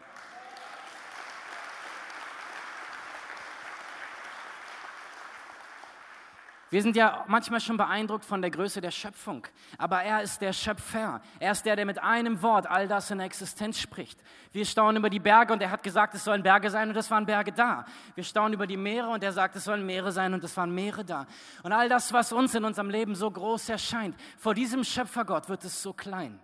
Wir 6.76 6.82
sind 6.82 6.94
ja 6.94 7.24
manchmal 7.26 7.60
schon 7.60 7.78
beeindruckt 7.78 8.26
von 8.26 8.42
der 8.42 8.50
Größe 8.50 8.82
der 8.82 8.90
Schöpfung, 8.90 9.46
aber 9.78 10.02
er 10.02 10.20
ist 10.20 10.42
der 10.42 10.52
Schöpfer. 10.52 11.22
Er 11.40 11.52
ist 11.52 11.64
der, 11.64 11.74
der 11.74 11.86
mit 11.86 11.98
einem 12.02 12.42
Wort 12.42 12.66
all 12.66 12.86
das 12.86 13.10
in 13.10 13.18
Existenz 13.18 13.78
spricht. 13.78 14.22
Wir 14.52 14.66
staunen 14.66 14.98
über 14.98 15.08
die 15.08 15.18
Berge 15.18 15.54
und 15.54 15.62
er 15.62 15.70
hat 15.70 15.82
gesagt, 15.82 16.14
es 16.14 16.24
sollen 16.24 16.42
Berge 16.42 16.68
sein 16.68 16.90
und 16.90 16.96
es 16.98 17.10
waren 17.10 17.24
Berge 17.24 17.50
da. 17.50 17.86
Wir 18.14 18.24
staunen 18.24 18.52
über 18.52 18.66
die 18.66 18.76
Meere 18.76 19.08
und 19.08 19.24
er 19.24 19.32
sagt, 19.32 19.56
es 19.56 19.64
sollen 19.64 19.86
Meere 19.86 20.12
sein 20.12 20.34
und 20.34 20.44
es 20.44 20.54
waren 20.58 20.70
Meere 20.70 21.02
da. 21.02 21.26
Und 21.62 21.72
all 21.72 21.88
das, 21.88 22.12
was 22.12 22.30
uns 22.30 22.54
in 22.54 22.62
unserem 22.62 22.90
Leben 22.90 23.14
so 23.14 23.30
groß 23.30 23.70
erscheint, 23.70 24.14
vor 24.36 24.52
diesem 24.52 24.84
Schöpfergott 24.84 25.48
wird 25.48 25.64
es 25.64 25.82
so 25.82 25.94
klein. 25.94 26.38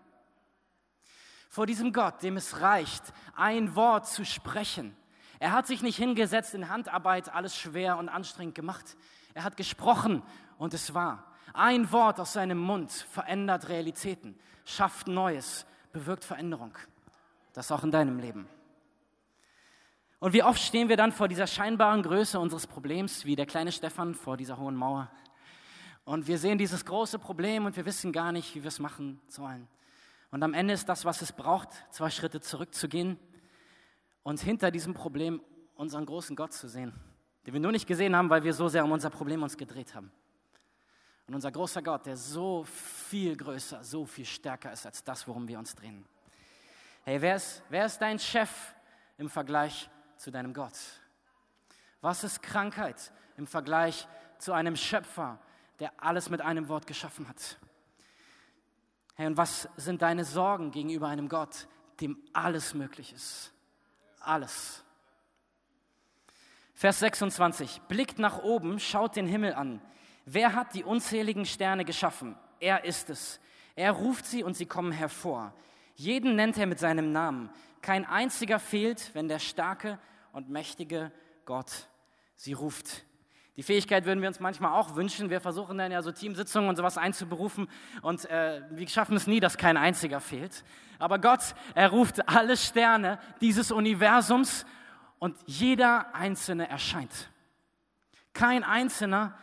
Vor 1.50 1.66
diesem 1.66 1.92
Gott, 1.92 2.22
dem 2.22 2.38
es 2.38 2.62
reicht, 2.62 3.02
ein 3.36 3.76
Wort 3.76 4.08
zu 4.08 4.24
sprechen. 4.24 4.96
Er 5.40 5.52
hat 5.52 5.66
sich 5.66 5.82
nicht 5.82 5.96
hingesetzt 5.96 6.54
in 6.54 6.70
Handarbeit, 6.70 7.34
alles 7.34 7.54
schwer 7.54 7.98
und 7.98 8.08
anstrengend 8.08 8.54
gemacht. 8.54 8.96
Er 9.34 9.44
hat 9.44 9.56
gesprochen 9.56 10.22
und 10.58 10.74
es 10.74 10.94
war. 10.94 11.24
Ein 11.54 11.90
Wort 11.92 12.18
aus 12.20 12.32
seinem 12.32 12.58
Mund 12.58 12.90
verändert 12.90 13.68
Realitäten, 13.68 14.38
schafft 14.64 15.06
Neues, 15.06 15.66
bewirkt 15.92 16.24
Veränderung. 16.24 16.76
Das 17.52 17.70
auch 17.70 17.84
in 17.84 17.90
deinem 17.90 18.18
Leben. 18.18 18.48
Und 20.18 20.32
wie 20.32 20.42
oft 20.42 20.60
stehen 20.60 20.88
wir 20.88 20.96
dann 20.96 21.12
vor 21.12 21.28
dieser 21.28 21.46
scheinbaren 21.46 22.02
Größe 22.02 22.38
unseres 22.38 22.66
Problems, 22.66 23.24
wie 23.24 23.36
der 23.36 23.44
kleine 23.44 23.72
Stefan 23.72 24.14
vor 24.14 24.36
dieser 24.36 24.56
hohen 24.56 24.76
Mauer. 24.76 25.10
Und 26.04 26.26
wir 26.26 26.38
sehen 26.38 26.58
dieses 26.58 26.84
große 26.84 27.18
Problem 27.18 27.66
und 27.66 27.76
wir 27.76 27.84
wissen 27.84 28.12
gar 28.12 28.32
nicht, 28.32 28.54
wie 28.54 28.62
wir 28.62 28.68
es 28.68 28.78
machen 28.78 29.20
sollen. 29.28 29.68
Und 30.30 30.42
am 30.42 30.54
Ende 30.54 30.74
ist 30.74 30.88
das, 30.88 31.04
was 31.04 31.22
es 31.22 31.32
braucht, 31.32 31.68
zwei 31.90 32.08
Schritte 32.08 32.40
zurückzugehen 32.40 33.18
und 34.22 34.40
hinter 34.40 34.70
diesem 34.70 34.94
Problem 34.94 35.42
unseren 35.74 36.06
großen 36.06 36.36
Gott 36.36 36.52
zu 36.52 36.68
sehen 36.68 36.94
den 37.46 37.54
wir 37.54 37.60
nur 37.60 37.72
nicht 37.72 37.86
gesehen 37.86 38.14
haben, 38.14 38.30
weil 38.30 38.44
wir 38.44 38.54
so 38.54 38.68
sehr 38.68 38.84
um 38.84 38.92
unser 38.92 39.10
Problem 39.10 39.42
uns 39.42 39.56
gedreht 39.56 39.94
haben. 39.94 40.12
Und 41.26 41.34
unser 41.34 41.50
großer 41.50 41.82
Gott, 41.82 42.06
der 42.06 42.16
so 42.16 42.64
viel 42.64 43.36
größer, 43.36 43.82
so 43.82 44.04
viel 44.04 44.24
stärker 44.24 44.72
ist 44.72 44.86
als 44.86 45.02
das, 45.02 45.26
worum 45.26 45.46
wir 45.48 45.58
uns 45.58 45.74
drehen. 45.74 46.04
Hey, 47.04 47.20
wer 47.20 47.36
ist, 47.36 47.62
wer 47.68 47.86
ist 47.86 47.98
dein 47.98 48.18
Chef 48.18 48.74
im 49.18 49.28
Vergleich 49.28 49.88
zu 50.16 50.30
deinem 50.30 50.52
Gott? 50.52 50.78
Was 52.00 52.24
ist 52.24 52.42
Krankheit 52.42 53.12
im 53.36 53.46
Vergleich 53.46 54.06
zu 54.38 54.52
einem 54.52 54.76
Schöpfer, 54.76 55.38
der 55.78 55.92
alles 55.96 56.30
mit 56.30 56.40
einem 56.40 56.68
Wort 56.68 56.86
geschaffen 56.86 57.28
hat? 57.28 57.58
Hey, 59.14 59.26
und 59.26 59.36
was 59.36 59.68
sind 59.76 60.02
deine 60.02 60.24
Sorgen 60.24 60.70
gegenüber 60.70 61.08
einem 61.08 61.28
Gott, 61.28 61.68
dem 62.00 62.18
alles 62.32 62.74
möglich 62.74 63.12
ist? 63.12 63.52
Alles. 64.20 64.84
Vers 66.82 66.98
26. 66.98 67.82
Blickt 67.86 68.18
nach 68.18 68.42
oben, 68.42 68.80
schaut 68.80 69.14
den 69.14 69.28
Himmel 69.28 69.54
an. 69.54 69.80
Wer 70.24 70.56
hat 70.56 70.74
die 70.74 70.82
unzähligen 70.82 71.46
Sterne 71.46 71.84
geschaffen? 71.84 72.34
Er 72.58 72.84
ist 72.84 73.08
es. 73.08 73.38
Er 73.76 73.92
ruft 73.92 74.26
sie 74.26 74.42
und 74.42 74.56
sie 74.56 74.66
kommen 74.66 74.90
hervor. 74.90 75.54
Jeden 75.94 76.34
nennt 76.34 76.58
er 76.58 76.66
mit 76.66 76.80
seinem 76.80 77.12
Namen. 77.12 77.50
Kein 77.82 78.04
einziger 78.04 78.58
fehlt, 78.58 79.12
wenn 79.14 79.28
der 79.28 79.38
starke 79.38 80.00
und 80.32 80.50
mächtige 80.50 81.12
Gott 81.44 81.70
sie 82.34 82.52
ruft. 82.52 83.04
Die 83.56 83.62
Fähigkeit 83.62 84.04
würden 84.04 84.20
wir 84.20 84.26
uns 84.26 84.40
manchmal 84.40 84.72
auch 84.72 84.96
wünschen. 84.96 85.30
Wir 85.30 85.40
versuchen 85.40 85.78
dann 85.78 85.92
ja 85.92 86.02
so 86.02 86.10
Teamsitzungen 86.10 86.68
und 86.68 86.74
sowas 86.74 86.98
einzuberufen 86.98 87.68
und 88.00 88.28
äh, 88.28 88.60
wir 88.70 88.88
schaffen 88.88 89.14
es 89.14 89.28
nie, 89.28 89.38
dass 89.38 89.56
kein 89.56 89.76
einziger 89.76 90.18
fehlt. 90.18 90.64
Aber 90.98 91.20
Gott, 91.20 91.54
er 91.76 91.90
ruft 91.90 92.28
alle 92.28 92.56
Sterne 92.56 93.20
dieses 93.40 93.70
Universums 93.70 94.66
und 95.22 95.36
jeder 95.46 96.16
einzelne 96.16 96.68
erscheint. 96.68 97.30
Kein 98.32 98.64
einzelner 98.64 99.38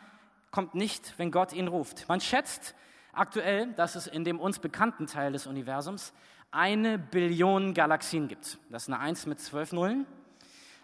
kommt 0.52 0.76
nicht, 0.76 1.14
wenn 1.16 1.32
Gott 1.32 1.54
ihn 1.54 1.70
ruft. 1.70 2.10
Man 2.10 2.20
schätzt 2.20 2.76
aktuell, 3.14 3.72
dass 3.76 3.96
es 3.96 4.06
in 4.06 4.26
dem 4.26 4.42
uns 4.42 4.60
bekannten 4.60 5.08
Teil 5.08 5.32
des 5.32 5.48
Universums 5.48 6.12
eine 6.52 7.00
Billion 7.00 7.74
Galaxien 7.74 8.28
gibt. 8.28 8.58
Das 8.70 8.84
ist 8.84 8.90
eine 8.90 9.00
Eins 9.00 9.26
mit 9.26 9.40
zwölf 9.40 9.72
Nullen. 9.72 10.06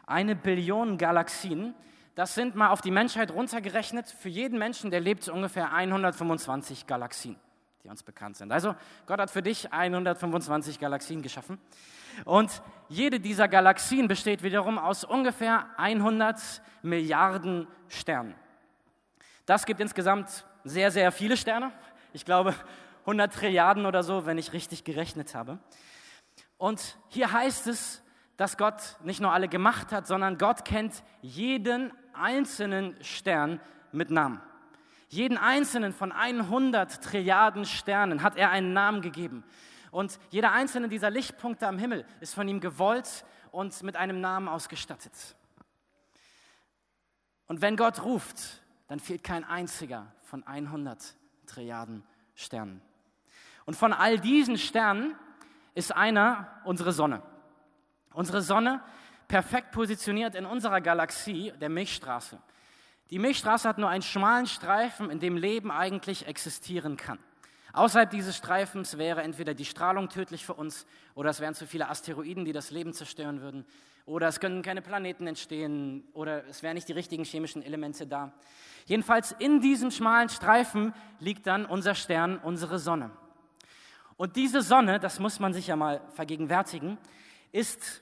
Eine 0.07 0.33
Billion 0.33 0.97
Galaxien. 0.97 1.75
Das 2.15 2.33
sind 2.33 2.55
mal 2.55 2.69
auf 2.69 2.79
die 2.79 2.91
Menschheit 2.91 3.31
runtergerechnet. 3.31 4.07
Für 4.07 4.29
jeden 4.29 4.57
Menschen, 4.57 4.91
der 4.91 5.01
lebt, 5.01 5.27
ungefähr 5.27 5.73
125 5.73 6.87
Galaxien, 6.87 7.35
die 7.85 7.89
uns 7.91 8.01
bekannt 8.01 8.35
sind. 8.35 8.51
Also 8.51 8.75
Gott 9.05 9.19
hat 9.19 9.29
für 9.29 9.43
dich 9.43 9.71
125 9.71 10.79
Galaxien 10.79 11.21
geschaffen. 11.21 11.59
Und 12.23 12.63
jede 12.89 13.19
dieser 13.19 13.47
Galaxien 13.47 14.07
besteht 14.07 14.41
wiederum 14.41 14.79
aus 14.79 15.03
ungefähr 15.03 15.67
100 15.77 16.63
Milliarden 16.81 17.67
Sternen. 17.87 18.33
Das 19.45 19.67
gibt 19.67 19.81
insgesamt 19.81 20.47
sehr, 20.63 20.89
sehr 20.89 21.11
viele 21.11 21.37
Sterne. 21.37 21.71
Ich 22.11 22.25
glaube 22.25 22.55
100 23.01 23.31
Trilliarden 23.31 23.85
oder 23.85 24.01
so, 24.01 24.25
wenn 24.25 24.39
ich 24.39 24.51
richtig 24.51 24.83
gerechnet 24.83 25.35
habe. 25.35 25.59
Und 26.57 26.97
hier 27.09 27.31
heißt 27.31 27.67
es, 27.67 28.01
dass 28.35 28.57
Gott 28.57 28.97
nicht 29.03 29.21
nur 29.21 29.31
alle 29.31 29.47
gemacht 29.47 29.91
hat, 29.91 30.07
sondern 30.07 30.39
Gott 30.39 30.65
kennt 30.65 31.03
jeden 31.21 31.93
einzelnen 32.13 32.95
Stern 33.03 33.61
mit 33.91 34.09
Namen. 34.09 34.41
Jeden 35.09 35.37
einzelnen 35.37 35.93
von 35.93 36.11
100 36.11 37.03
Trilliarden 37.03 37.65
Sternen 37.65 38.23
hat 38.23 38.37
er 38.37 38.49
einen 38.49 38.73
Namen 38.73 39.01
gegeben. 39.01 39.43
Und 39.91 40.19
jeder 40.29 40.51
einzelne 40.51 40.89
dieser 40.89 41.09
Lichtpunkte 41.09 41.67
am 41.67 41.77
Himmel 41.77 42.05
ist 42.19 42.33
von 42.33 42.47
ihm 42.47 42.59
gewollt 42.59 43.25
und 43.51 43.81
mit 43.83 43.95
einem 43.95 44.19
Namen 44.19 44.47
ausgestattet. 44.47 45.13
Und 47.47 47.61
wenn 47.61 47.77
Gott 47.77 48.03
ruft, 48.03 48.61
dann 48.87 48.99
fehlt 48.99 49.23
kein 49.23 49.43
einziger 49.43 50.11
von 50.23 50.43
100 50.43 51.15
Trilliarden 51.45 52.03
Sternen. 52.33 52.81
Und 53.65 53.75
von 53.75 53.93
all 53.93 54.19
diesen 54.19 54.57
Sternen 54.57 55.15
ist 55.73 55.95
einer 55.95 56.61
unsere 56.65 56.91
Sonne. 56.91 57.21
Unsere 58.13 58.41
Sonne 58.41 58.81
perfekt 59.27 59.71
positioniert 59.71 60.35
in 60.35 60.45
unserer 60.45 60.81
Galaxie, 60.81 61.51
der 61.59 61.69
Milchstraße. 61.69 62.39
Die 63.11 63.19
Milchstraße 63.19 63.69
hat 63.69 63.77
nur 63.77 63.89
einen 63.89 64.01
schmalen 64.01 64.47
Streifen, 64.47 65.11
in 65.11 65.19
dem 65.19 65.37
Leben 65.37 65.69
eigentlich 65.69 66.25
existieren 66.25 66.97
kann. 66.97 67.19
Außerhalb 67.73 68.09
dieses 68.09 68.37
Streifens 68.37 68.97
wäre 68.97 69.21
entweder 69.21 69.53
die 69.53 69.65
Strahlung 69.65 70.09
tödlich 70.09 70.45
für 70.45 70.53
uns 70.53 70.87
oder 71.13 71.29
es 71.29 71.39
wären 71.39 71.53
zu 71.53 71.67
viele 71.67 71.89
Asteroiden, 71.89 72.45
die 72.45 72.53
das 72.53 72.71
Leben 72.71 72.93
zerstören 72.93 73.41
würden 73.41 73.65
oder 74.05 74.27
es 74.27 74.39
können 74.39 74.61
keine 74.61 74.81
Planeten 74.81 75.27
entstehen 75.27 76.07
oder 76.13 76.47
es 76.47 76.63
wären 76.63 76.75
nicht 76.75 76.87
die 76.87 76.93
richtigen 76.93 77.25
chemischen 77.25 77.61
Elemente 77.61 78.07
da. 78.07 78.31
Jedenfalls 78.85 79.33
in 79.39 79.61
diesem 79.61 79.91
schmalen 79.91 80.29
Streifen 80.29 80.93
liegt 81.19 81.47
dann 81.47 81.65
unser 81.65 81.95
Stern, 81.95 82.37
unsere 82.37 82.79
Sonne. 82.79 83.11
Und 84.15 84.35
diese 84.35 84.61
Sonne, 84.61 84.99
das 84.99 85.19
muss 85.19 85.39
man 85.39 85.53
sich 85.53 85.67
ja 85.67 85.75
mal 85.75 86.01
vergegenwärtigen, 86.13 86.97
ist 87.51 88.01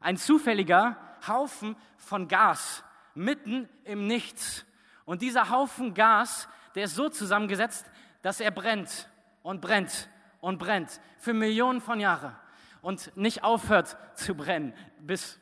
ein 0.00 0.16
zufälliger 0.16 0.96
Haufen 1.26 1.76
von 1.96 2.28
Gas 2.28 2.84
mitten 3.14 3.68
im 3.84 4.06
Nichts. 4.06 4.64
Und 5.04 5.22
dieser 5.22 5.50
Haufen 5.50 5.94
Gas, 5.94 6.48
der 6.74 6.84
ist 6.84 6.94
so 6.94 7.08
zusammengesetzt, 7.08 7.86
dass 8.22 8.40
er 8.40 8.50
brennt 8.50 9.08
und 9.42 9.60
brennt 9.60 10.08
und 10.40 10.58
brennt 10.58 11.00
für 11.18 11.32
Millionen 11.32 11.80
von 11.80 12.00
Jahren 12.00 12.36
und 12.82 13.16
nicht 13.16 13.42
aufhört 13.42 13.96
zu 14.14 14.34
brennen 14.34 14.74
bis 15.00 15.38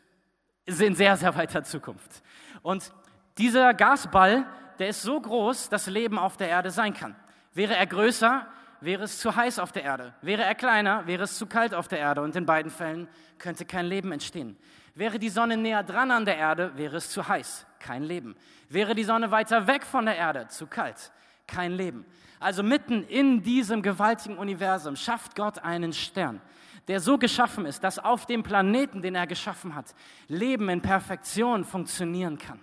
in 0.65 0.95
sehr, 0.95 1.17
sehr 1.17 1.35
weiter 1.37 1.63
Zukunft. 1.65 2.23
Und 2.63 2.93
dieser 3.39 3.75
Gasball, 3.75 4.47
der 4.79 4.89
ist 4.89 5.03
so 5.03 5.21
groß, 5.21 5.69
dass 5.69 5.87
Leben 5.87 6.19
auf 6.19 6.37
der 6.37 6.49
Erde 6.49 6.71
sein 6.71 6.95
kann. 6.95 7.15
Wäre 7.53 7.77
er 7.77 7.87
größer, 7.87 8.47
wäre 8.81 9.05
es 9.05 9.19
zu 9.19 9.35
heiß 9.35 9.59
auf 9.59 9.73
der 9.73 9.85
Erde. 9.85 10.15
Wäre 10.23 10.43
er 10.43 10.55
kleiner, 10.55 11.07
wäre 11.07 11.25
es 11.25 11.39
zu 11.39 11.47
kalt 11.47 11.75
auf 11.75 11.89
der 11.89 11.99
Erde. 11.99 12.23
Und 12.23 12.37
in 12.37 12.47
beiden 12.47 12.71
Fällen 12.71 13.09
könnte 13.39 13.65
kein 13.65 13.87
Leben 13.87 14.13
entstehen. 14.13 14.57
Wäre 14.97 15.19
die 15.19 15.29
Sonne 15.29 15.59
näher 15.59 15.83
dran 15.83 16.11
an 16.11 16.25
der 16.25 16.39
Erde, 16.39 16.73
wäre 16.77 16.97
es 16.97 17.11
zu 17.11 17.29
heiß, 17.29 17.67
kein 17.79 18.03
Leben. 18.03 18.35
Wäre 18.71 18.95
die 18.95 19.05
Sonne 19.05 19.31
weiter 19.31 19.67
weg 19.67 19.85
von 19.85 20.07
der 20.07 20.17
Erde, 20.17 20.49
zu 20.49 20.67
kalt, 20.67 21.13
kein 21.47 21.73
Leben. 21.73 22.07
Also 22.41 22.63
mitten 22.63 23.03
in 23.05 23.43
diesem 23.43 23.83
gewaltigen 23.83 24.39
Universum 24.39 24.97
schafft 24.97 25.37
Gott 25.37 25.59
einen 25.59 25.93
Stern, 25.93 26.41
der 26.89 27.01
so 27.01 27.19
geschaffen 27.19 27.67
ist, 27.67 27.85
dass 27.85 27.99
auf 27.99 28.25
dem 28.25 28.43
Planeten, 28.43 29.03
den 29.03 29.15
er 29.15 29.27
geschaffen 29.27 29.75
hat, 29.75 29.95
Leben 30.29 30.71
in 30.71 30.81
Perfektion 30.81 31.67
funktionieren 31.67 32.39
kann. 32.39 32.61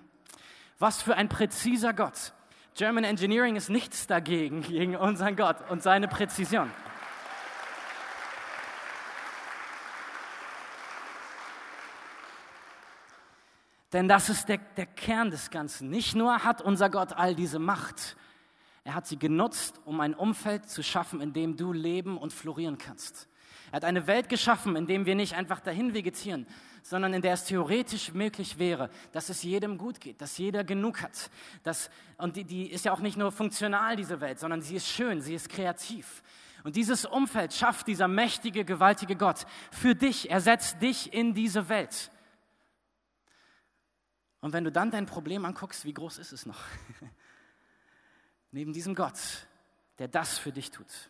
Was 0.80 1.04
für 1.04 1.16
ein 1.16 1.30
präziser 1.30 1.94
Gott. 1.94 2.34
German 2.74 3.04
Engineering 3.04 3.56
ist 3.56 3.70
nichts 3.70 4.08
dagegen, 4.08 4.62
gegen 4.64 4.96
unseren 4.96 5.36
Gott 5.36 5.58
und 5.70 5.84
seine 5.84 6.08
Präzision. 6.08 6.72
Denn 13.94 14.08
das 14.08 14.30
ist 14.30 14.50
der, 14.50 14.58
der 14.58 14.88
Kern 14.88 15.32
des 15.32 15.52
Ganzen. 15.52 15.90
Nicht 15.90 16.16
nur 16.16 16.44
hat 16.44 16.62
unser 16.62 16.90
Gott 16.90 17.14
all 17.14 17.36
diese 17.36 17.60
Macht, 17.60 18.18
er 18.84 18.96
hat 18.96 19.08
sie 19.08 19.18
genutzt, 19.18 19.80
um 19.86 20.02
ein 20.02 20.14
Umfeld 20.14 20.70
zu 20.70 20.84
schaffen, 20.84 21.22
in 21.22 21.32
dem 21.32 21.56
du 21.56 21.72
leben 21.72 22.18
und 22.18 22.34
florieren 22.34 22.78
kannst. 22.78 23.30
Er 23.72 23.78
hat 23.78 23.86
eine 23.86 24.08
Welt 24.08 24.30
geschaffen, 24.30 24.76
in 24.76 24.88
der 24.88 25.06
wir 25.06 25.16
nicht 25.16 25.36
einfach 25.36 25.62
dahin 25.62 25.94
vegetieren, 25.94 26.46
sondern 26.84 27.14
in 27.14 27.22
der 27.22 27.34
es 27.34 27.46
theoretisch 27.46 28.14
möglich 28.14 28.60
wäre, 28.60 28.90
dass 29.14 29.30
es 29.30 29.42
jedem 29.42 29.78
gut 29.78 30.02
geht, 30.02 30.22
dass 30.22 30.38
jeder 30.38 30.64
genug 30.66 31.02
hat. 31.02 31.32
Dass, 31.64 31.90
und 32.18 32.36
die, 32.36 32.44
die 32.44 32.70
ist 32.70 32.84
ja 32.86 32.92
auch 32.92 33.00
nicht 33.00 33.18
nur 33.18 33.32
funktional, 33.32 33.96
diese 33.96 34.20
Welt, 34.20 34.38
sondern 34.38 34.62
sie 34.62 34.76
ist 34.76 34.88
schön, 34.88 35.22
sie 35.22 35.34
ist 35.34 35.50
kreativ. 35.50 36.22
Und 36.64 36.76
dieses 36.76 37.06
Umfeld 37.06 37.54
schafft 37.54 37.88
dieser 37.88 38.08
mächtige, 38.08 38.66
gewaltige 38.66 39.16
Gott 39.16 39.46
für 39.72 39.96
dich. 39.96 40.30
Er 40.30 40.42
setzt 40.42 40.82
dich 40.82 41.14
in 41.14 41.34
diese 41.34 41.70
Welt. 41.70 42.12
Und 44.44 44.52
wenn 44.52 44.66
du 44.66 44.74
dann 44.74 44.92
dein 44.92 45.06
Problem 45.06 45.46
anguckst, 45.46 45.86
wie 45.86 45.94
groß 45.94 46.18
ist 46.18 46.34
es 46.34 46.46
noch? 46.46 46.60
Neben 48.52 48.74
diesem 48.74 48.94
Gott, 48.94 49.18
der 50.00 50.10
das 50.10 50.38
für 50.38 50.52
dich 50.52 50.70
tut. 50.70 51.10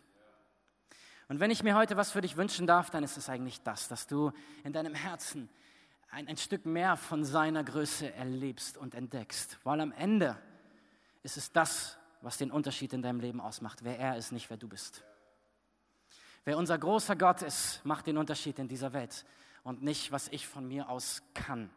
Und 1.26 1.40
wenn 1.40 1.50
ich 1.50 1.64
mir 1.64 1.74
heute 1.74 1.96
was 1.96 2.12
für 2.12 2.20
dich 2.20 2.36
wünschen 2.36 2.68
darf, 2.68 2.90
dann 2.90 3.02
ist 3.02 3.16
es 3.16 3.28
eigentlich 3.28 3.60
das, 3.62 3.88
dass 3.88 4.06
du 4.06 4.30
in 4.62 4.72
deinem 4.72 4.94
Herzen 4.94 5.48
ein, 6.12 6.28
ein 6.28 6.36
Stück 6.36 6.64
mehr 6.64 6.96
von 6.96 7.24
seiner 7.24 7.64
Größe 7.64 8.14
erlebst 8.14 8.78
und 8.78 8.94
entdeckst. 8.94 9.58
Weil 9.64 9.80
am 9.80 9.90
Ende 9.90 10.38
ist 11.24 11.36
es 11.36 11.50
das, 11.50 11.98
was 12.20 12.38
den 12.38 12.52
Unterschied 12.52 12.92
in 12.92 13.02
deinem 13.02 13.18
Leben 13.18 13.40
ausmacht. 13.40 13.82
Wer 13.82 13.98
er 13.98 14.16
ist, 14.16 14.30
nicht 14.30 14.48
wer 14.48 14.58
du 14.58 14.68
bist. 14.68 15.02
Wer 16.44 16.56
unser 16.56 16.78
großer 16.78 17.16
Gott 17.16 17.42
ist, 17.42 17.84
macht 17.84 18.06
den 18.06 18.16
Unterschied 18.16 18.60
in 18.60 18.68
dieser 18.68 18.92
Welt 18.92 19.26
und 19.64 19.82
nicht, 19.82 20.12
was 20.12 20.28
ich 20.28 20.46
von 20.46 20.68
mir 20.68 20.88
aus 20.88 21.20
kann. 21.34 21.68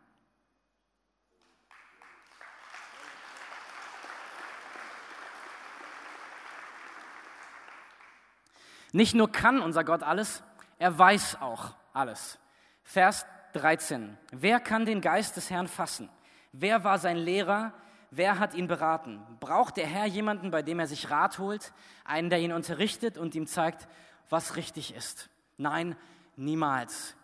Nicht 8.91 9.15
nur 9.15 9.31
kann 9.31 9.61
unser 9.61 9.83
Gott 9.83 10.03
alles, 10.03 10.43
er 10.79 10.97
weiß 10.97 11.41
auch 11.41 11.75
alles. 11.93 12.39
Vers 12.83 13.25
13. 13.53 14.17
Wer 14.31 14.59
kann 14.59 14.85
den 14.85 15.01
Geist 15.01 15.35
des 15.35 15.49
Herrn 15.49 15.67
fassen? 15.67 16.09
Wer 16.51 16.83
war 16.83 16.97
sein 16.97 17.17
Lehrer? 17.17 17.73
Wer 18.11 18.39
hat 18.39 18.53
ihn 18.53 18.67
beraten? 18.67 19.21
Braucht 19.39 19.77
der 19.77 19.87
Herr 19.87 20.05
jemanden, 20.05 20.51
bei 20.51 20.61
dem 20.61 20.79
er 20.79 20.87
sich 20.87 21.09
Rat 21.09 21.39
holt, 21.39 21.73
einen, 22.05 22.29
der 22.29 22.39
ihn 22.39 22.53
unterrichtet 22.53 23.17
und 23.17 23.35
ihm 23.35 23.47
zeigt, 23.47 23.87
was 24.29 24.55
richtig 24.55 24.95
ist? 24.95 25.29
Nein, 25.57 25.95
niemals. 26.35 27.15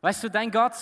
Weißt 0.00 0.24
du, 0.24 0.30
dein 0.30 0.50
Gott, 0.50 0.74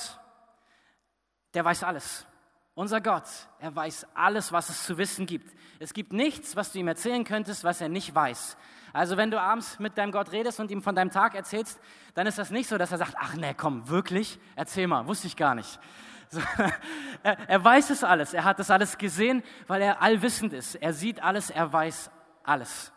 der 1.54 1.64
weiß 1.64 1.82
alles. 1.82 2.26
Unser 2.74 3.00
Gott, 3.00 3.24
er 3.58 3.74
weiß 3.74 4.06
alles, 4.14 4.52
was 4.52 4.68
es 4.68 4.84
zu 4.84 4.98
wissen 4.98 5.26
gibt. 5.26 5.52
Es 5.80 5.92
gibt 5.92 6.12
nichts, 6.12 6.54
was 6.54 6.70
du 6.70 6.78
ihm 6.78 6.86
erzählen 6.86 7.24
könntest, 7.24 7.64
was 7.64 7.80
er 7.80 7.88
nicht 7.88 8.14
weiß. 8.14 8.56
Also 8.92 9.16
wenn 9.16 9.30
du 9.30 9.40
abends 9.40 9.78
mit 9.78 9.98
deinem 9.98 10.12
Gott 10.12 10.32
redest 10.32 10.60
und 10.60 10.70
ihm 10.70 10.82
von 10.82 10.94
deinem 10.94 11.10
Tag 11.10 11.34
erzählst, 11.34 11.80
dann 12.14 12.26
ist 12.26 12.38
das 12.38 12.50
nicht 12.50 12.68
so, 12.68 12.78
dass 12.78 12.92
er 12.92 12.98
sagt, 12.98 13.14
ach 13.18 13.34
nee, 13.34 13.54
komm, 13.54 13.88
wirklich? 13.88 14.38
Erzähl 14.56 14.86
mal, 14.86 15.06
wusste 15.06 15.26
ich 15.26 15.36
gar 15.36 15.54
nicht. 15.54 15.78
So, 16.30 16.42
er, 17.22 17.38
er 17.48 17.64
weiß 17.64 17.88
es 17.88 18.04
alles, 18.04 18.34
er 18.34 18.44
hat 18.44 18.60
es 18.60 18.70
alles 18.70 18.98
gesehen, 18.98 19.42
weil 19.66 19.80
er 19.80 20.02
allwissend 20.02 20.52
ist. 20.52 20.74
Er 20.74 20.92
sieht 20.92 21.22
alles, 21.22 21.48
er 21.48 21.72
weiß 21.72 22.10
alles. 22.44 22.92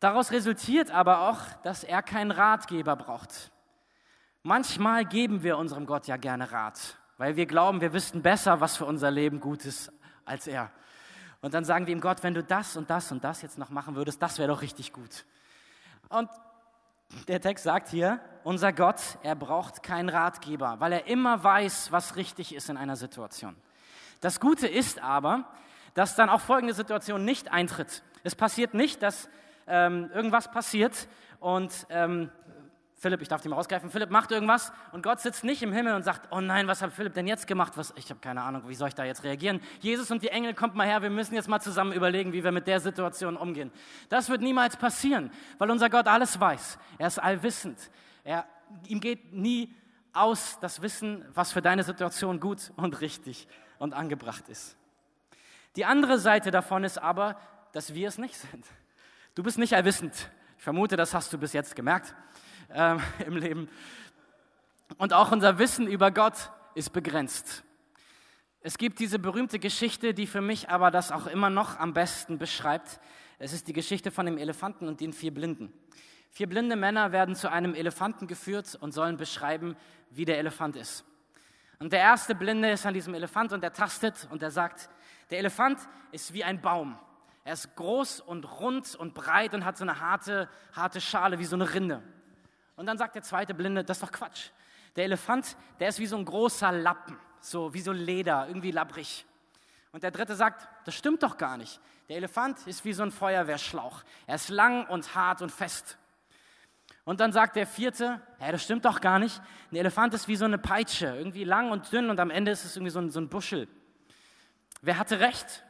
Daraus 0.00 0.32
resultiert 0.32 0.90
aber 0.90 1.28
auch, 1.28 1.38
dass 1.62 1.84
er 1.84 2.02
keinen 2.02 2.32
Ratgeber 2.32 2.96
braucht. 2.96 3.52
Manchmal 4.42 5.04
geben 5.04 5.42
wir 5.42 5.58
unserem 5.58 5.86
Gott 5.86 6.06
ja 6.06 6.16
gerne 6.16 6.50
Rat, 6.52 6.98
weil 7.18 7.36
wir 7.36 7.46
glauben, 7.46 7.80
wir 7.80 7.92
wüssten 7.92 8.22
besser, 8.22 8.60
was 8.60 8.76
für 8.76 8.84
unser 8.84 9.10
Leben 9.10 9.40
gut 9.40 9.64
ist 9.64 9.92
als 10.24 10.46
er. 10.46 10.70
Und 11.46 11.54
dann 11.54 11.64
sagen 11.64 11.86
wir 11.86 11.92
ihm, 11.92 12.00
Gott, 12.00 12.24
wenn 12.24 12.34
du 12.34 12.42
das 12.42 12.76
und 12.76 12.90
das 12.90 13.12
und 13.12 13.22
das 13.22 13.40
jetzt 13.40 13.56
noch 13.56 13.70
machen 13.70 13.94
würdest, 13.94 14.20
das 14.20 14.36
wäre 14.40 14.48
doch 14.48 14.62
richtig 14.62 14.92
gut. 14.92 15.24
Und 16.08 16.28
der 17.28 17.40
Text 17.40 17.62
sagt 17.62 17.86
hier, 17.86 18.18
unser 18.42 18.72
Gott, 18.72 19.00
er 19.22 19.36
braucht 19.36 19.84
keinen 19.84 20.08
Ratgeber, 20.08 20.80
weil 20.80 20.90
er 20.90 21.06
immer 21.06 21.44
weiß, 21.44 21.92
was 21.92 22.16
richtig 22.16 22.52
ist 22.52 22.68
in 22.68 22.76
einer 22.76 22.96
Situation. 22.96 23.54
Das 24.20 24.40
Gute 24.40 24.66
ist 24.66 25.00
aber, 25.00 25.44
dass 25.94 26.16
dann 26.16 26.30
auch 26.30 26.40
folgende 26.40 26.74
Situation 26.74 27.24
nicht 27.24 27.52
eintritt. 27.52 28.02
Es 28.24 28.34
passiert 28.34 28.74
nicht, 28.74 29.00
dass 29.00 29.28
ähm, 29.68 30.10
irgendwas 30.12 30.50
passiert 30.50 31.06
und 31.38 31.86
ähm, 31.90 32.28
Philipp, 32.98 33.20
ich 33.20 33.28
darf 33.28 33.42
dich 33.42 33.50
mal 33.50 33.56
rausgreifen, 33.56 33.90
Philipp 33.90 34.10
macht 34.10 34.30
irgendwas 34.30 34.72
und 34.90 35.02
Gott 35.02 35.20
sitzt 35.20 35.44
nicht 35.44 35.62
im 35.62 35.70
Himmel 35.70 35.94
und 35.94 36.02
sagt, 36.02 36.32
oh 36.32 36.40
nein, 36.40 36.66
was 36.66 36.80
hat 36.80 36.94
Philipp 36.94 37.12
denn 37.12 37.26
jetzt 37.26 37.46
gemacht? 37.46 37.74
Was, 37.76 37.92
ich 37.96 38.08
habe 38.08 38.20
keine 38.20 38.40
Ahnung, 38.40 38.62
wie 38.68 38.74
soll 38.74 38.88
ich 38.88 38.94
da 38.94 39.04
jetzt 39.04 39.22
reagieren? 39.22 39.60
Jesus 39.80 40.10
und 40.10 40.22
die 40.22 40.28
Engel, 40.28 40.54
kommt 40.54 40.74
mal 40.74 40.86
her, 40.86 41.02
wir 41.02 41.10
müssen 41.10 41.34
jetzt 41.34 41.46
mal 41.46 41.60
zusammen 41.60 41.92
überlegen, 41.92 42.32
wie 42.32 42.42
wir 42.42 42.52
mit 42.52 42.66
der 42.66 42.80
Situation 42.80 43.36
umgehen. 43.36 43.70
Das 44.08 44.30
wird 44.30 44.40
niemals 44.40 44.78
passieren, 44.78 45.30
weil 45.58 45.70
unser 45.70 45.90
Gott 45.90 46.06
alles 46.06 46.40
weiß. 46.40 46.78
Er 46.96 47.08
ist 47.08 47.18
allwissend. 47.18 47.78
Er, 48.24 48.46
ihm 48.86 49.00
geht 49.00 49.30
nie 49.34 49.74
aus 50.14 50.58
das 50.60 50.80
Wissen, 50.80 51.22
was 51.34 51.52
für 51.52 51.60
deine 51.60 51.82
Situation 51.82 52.40
gut 52.40 52.72
und 52.76 53.02
richtig 53.02 53.46
und 53.78 53.92
angebracht 53.92 54.48
ist. 54.48 54.74
Die 55.76 55.84
andere 55.84 56.18
Seite 56.18 56.50
davon 56.50 56.82
ist 56.82 56.96
aber, 56.96 57.38
dass 57.72 57.92
wir 57.92 58.08
es 58.08 58.16
nicht 58.16 58.36
sind. 58.38 58.64
Du 59.34 59.42
bist 59.42 59.58
nicht 59.58 59.74
allwissend. 59.74 60.30
Ich 60.56 60.64
vermute, 60.64 60.96
das 60.96 61.12
hast 61.12 61.30
du 61.34 61.36
bis 61.36 61.52
jetzt 61.52 61.76
gemerkt 61.76 62.14
ähm, 62.72 63.00
im 63.26 63.36
Leben. 63.36 63.68
Und 64.98 65.12
auch 65.12 65.32
unser 65.32 65.58
Wissen 65.58 65.86
über 65.86 66.10
Gott 66.10 66.50
ist 66.74 66.92
begrenzt. 66.92 67.64
Es 68.60 68.78
gibt 68.78 68.98
diese 68.98 69.18
berühmte 69.18 69.58
Geschichte, 69.58 70.12
die 70.12 70.26
für 70.26 70.40
mich 70.40 70.70
aber 70.70 70.90
das 70.90 71.12
auch 71.12 71.26
immer 71.26 71.50
noch 71.50 71.78
am 71.78 71.92
besten 71.92 72.38
beschreibt. 72.38 73.00
Es 73.38 73.52
ist 73.52 73.68
die 73.68 73.72
Geschichte 73.72 74.10
von 74.10 74.26
dem 74.26 74.38
Elefanten 74.38 74.88
und 74.88 75.00
den 75.00 75.12
vier 75.12 75.32
Blinden. 75.32 75.72
Vier 76.30 76.48
blinde 76.48 76.76
Männer 76.76 77.12
werden 77.12 77.34
zu 77.34 77.50
einem 77.50 77.74
Elefanten 77.74 78.26
geführt 78.26 78.76
und 78.80 78.92
sollen 78.92 79.16
beschreiben, 79.16 79.76
wie 80.10 80.24
der 80.24 80.38
Elefant 80.38 80.76
ist. 80.76 81.04
Und 81.78 81.92
der 81.92 82.00
erste 82.00 82.34
Blinde 82.34 82.70
ist 82.70 82.86
an 82.86 82.94
diesem 82.94 83.14
Elefant 83.14 83.52
und 83.52 83.62
er 83.62 83.72
tastet 83.72 84.26
und 84.30 84.42
er 84.42 84.50
sagt, 84.50 84.88
der 85.30 85.38
Elefant 85.38 85.78
ist 86.12 86.32
wie 86.32 86.44
ein 86.44 86.60
Baum. 86.60 86.98
Er 87.44 87.52
ist 87.52 87.76
groß 87.76 88.20
und 88.20 88.60
rund 88.60 88.96
und 88.96 89.14
breit 89.14 89.54
und 89.54 89.64
hat 89.64 89.76
so 89.76 89.84
eine 89.84 90.00
harte, 90.00 90.48
harte 90.72 91.00
Schale 91.00 91.38
wie 91.38 91.44
so 91.44 91.56
eine 91.56 91.72
Rinde. 91.72 92.02
Und 92.76 92.86
dann 92.86 92.98
sagt 92.98 93.14
der 93.14 93.22
zweite 93.22 93.54
Blinde, 93.54 93.82
das 93.82 93.96
ist 93.96 94.02
doch 94.02 94.12
Quatsch. 94.12 94.50
Der 94.94 95.04
Elefant, 95.04 95.56
der 95.80 95.88
ist 95.88 95.98
wie 95.98 96.06
so 96.06 96.16
ein 96.16 96.24
großer 96.24 96.72
Lappen, 96.72 97.18
so 97.40 97.72
wie 97.74 97.80
so 97.80 97.92
Leder, 97.92 98.46
irgendwie 98.48 98.70
labbrig. 98.70 99.26
Und 99.92 100.02
der 100.02 100.10
dritte 100.10 100.34
sagt, 100.34 100.68
das 100.84 100.94
stimmt 100.94 101.22
doch 101.22 101.38
gar 101.38 101.56
nicht. 101.56 101.80
Der 102.08 102.16
Elefant 102.16 102.66
ist 102.66 102.84
wie 102.84 102.92
so 102.92 103.02
ein 103.02 103.10
Feuerwehrschlauch. 103.10 104.02
Er 104.26 104.36
ist 104.36 104.48
lang 104.48 104.86
und 104.86 105.14
hart 105.14 105.42
und 105.42 105.50
fest. 105.50 105.98
Und 107.04 107.20
dann 107.20 107.32
sagt 107.32 107.56
der 107.56 107.66
vierte, 107.66 108.20
ja, 108.40 108.52
das 108.52 108.62
stimmt 108.62 108.84
doch 108.84 109.00
gar 109.00 109.18
nicht. 109.18 109.40
Ein 109.70 109.76
Elefant 109.76 110.12
ist 110.14 110.28
wie 110.28 110.36
so 110.36 110.44
eine 110.44 110.58
Peitsche, 110.58 111.06
irgendwie 111.06 111.44
lang 111.44 111.70
und 111.70 111.90
dünn 111.92 112.10
und 112.10 112.20
am 112.20 112.30
Ende 112.30 112.50
ist 112.50 112.64
es 112.64 112.76
irgendwie 112.76 112.90
so 112.90 112.98
ein, 112.98 113.10
so 113.10 113.20
ein 113.20 113.28
Buschel. 113.28 113.68
Wer 114.82 114.98
hatte 114.98 115.20
recht? 115.20 115.64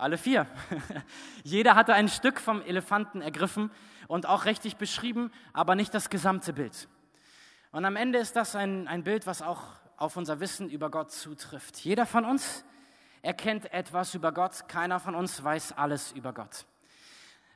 Alle 0.00 0.16
vier. 0.16 0.46
Jeder 1.44 1.74
hatte 1.74 1.92
ein 1.92 2.08
Stück 2.08 2.40
vom 2.40 2.62
Elefanten 2.62 3.20
ergriffen 3.20 3.70
und 4.08 4.24
auch 4.24 4.46
richtig 4.46 4.78
beschrieben, 4.78 5.30
aber 5.52 5.74
nicht 5.74 5.92
das 5.92 6.08
gesamte 6.08 6.54
Bild. 6.54 6.88
Und 7.70 7.84
am 7.84 7.96
Ende 7.96 8.18
ist 8.18 8.34
das 8.34 8.56
ein, 8.56 8.88
ein 8.88 9.04
Bild, 9.04 9.26
was 9.26 9.42
auch 9.42 9.62
auf 9.98 10.16
unser 10.16 10.40
Wissen 10.40 10.70
über 10.70 10.90
Gott 10.90 11.12
zutrifft. 11.12 11.76
Jeder 11.80 12.06
von 12.06 12.24
uns 12.24 12.64
erkennt 13.20 13.74
etwas 13.74 14.14
über 14.14 14.32
Gott, 14.32 14.68
keiner 14.68 15.00
von 15.00 15.14
uns 15.14 15.44
weiß 15.44 15.72
alles 15.72 16.12
über 16.12 16.32
Gott. 16.32 16.64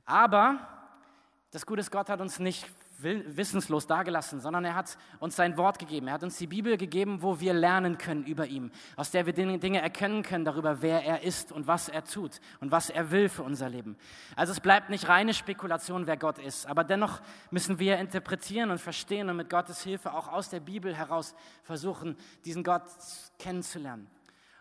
Aber 0.05 0.69
das 1.51 1.65
Gute 1.65 1.81
ist, 1.81 1.91
Gott 1.91 2.11
hat 2.11 2.21
uns 2.21 2.41
nicht 2.41 2.67
wissenslos 3.05 3.87
dagelassen, 3.87 4.41
sondern 4.41 4.65
er 4.65 4.75
hat 4.75 4.97
uns 5.21 5.37
sein 5.37 5.57
Wort 5.57 5.79
gegeben. 5.79 6.09
Er 6.09 6.15
hat 6.15 6.23
uns 6.23 6.37
die 6.39 6.47
Bibel 6.47 6.77
gegeben, 6.77 7.23
wo 7.23 7.39
wir 7.39 7.53
lernen 7.55 7.99
können 7.99 8.25
über 8.25 8.47
ihn, 8.47 8.73
aus 8.97 9.11
der 9.11 9.27
wir 9.27 9.33
Dinge 9.33 9.81
erkennen 9.81 10.23
können 10.23 10.45
darüber, 10.45 10.83
wer 10.83 11.05
er 11.05 11.23
ist 11.23 11.53
und 11.53 11.67
was 11.67 11.89
er 11.89 12.05
tut 12.05 12.41
und 12.61 12.71
was 12.71 12.91
er 12.91 13.11
will 13.11 13.29
für 13.29 13.43
unser 13.43 13.69
Leben. 13.69 13.97
Also 14.35 14.53
es 14.53 14.61
bleibt 14.61 14.91
nicht 14.91 15.09
reine 15.09 15.35
Spekulation, 15.35 16.07
wer 16.07 16.17
Gott 16.17 16.39
ist, 16.39 16.67
aber 16.67 16.83
dennoch 16.85 17.21
müssen 17.51 17.79
wir 17.79 17.99
interpretieren 17.99 18.71
und 18.71 18.81
verstehen 18.81 19.29
und 19.29 19.37
mit 19.37 19.51
Gottes 19.51 19.83
Hilfe 19.83 20.13
auch 20.13 20.29
aus 20.29 20.49
der 20.49 20.61
Bibel 20.61 20.95
heraus 20.95 21.35
versuchen, 21.63 22.17
diesen 22.45 22.65
Gott 22.65 22.85
kennenzulernen. 23.39 24.09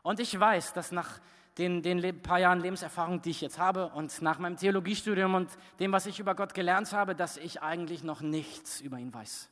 Und 0.04 0.20
ich 0.20 0.38
weiß, 0.38 0.74
dass 0.74 0.92
nach 0.92 1.20
den, 1.58 1.84
den 1.84 2.22
paar 2.22 2.40
Jahren 2.40 2.62
Lebenserfahrung, 2.62 3.22
die 3.22 3.30
ich 3.30 3.42
jetzt 3.42 3.60
habe 3.60 3.90
und 3.90 4.22
nach 4.22 4.40
meinem 4.40 4.58
Theologiestudium 4.58 5.36
und 5.36 5.50
dem, 5.80 5.92
was 5.92 6.06
ich 6.06 6.20
über 6.20 6.36
Gott 6.36 6.54
gelernt 6.54 6.92
habe, 6.94 7.16
dass 7.16 7.38
ich 7.38 7.62
eigentlich 7.62 8.04
noch 8.04 8.22
nichts 8.22 8.82
über 8.82 8.98
ihn 8.98 9.14
weiß. 9.14 9.50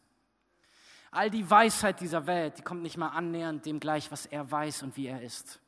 All 1.11 1.29
die 1.29 1.47
Weisheit 1.49 1.99
dieser 1.99 2.25
Welt, 2.25 2.57
die 2.57 2.61
kommt 2.61 2.81
nicht 2.81 2.97
mal 2.97 3.09
annähernd 3.09 3.65
dem 3.65 3.79
gleich, 3.79 4.11
was 4.11 4.25
er 4.25 4.49
weiß 4.49 4.83
und 4.83 4.95
wie 4.97 5.07
er 5.07 5.21
ist. 5.21 5.59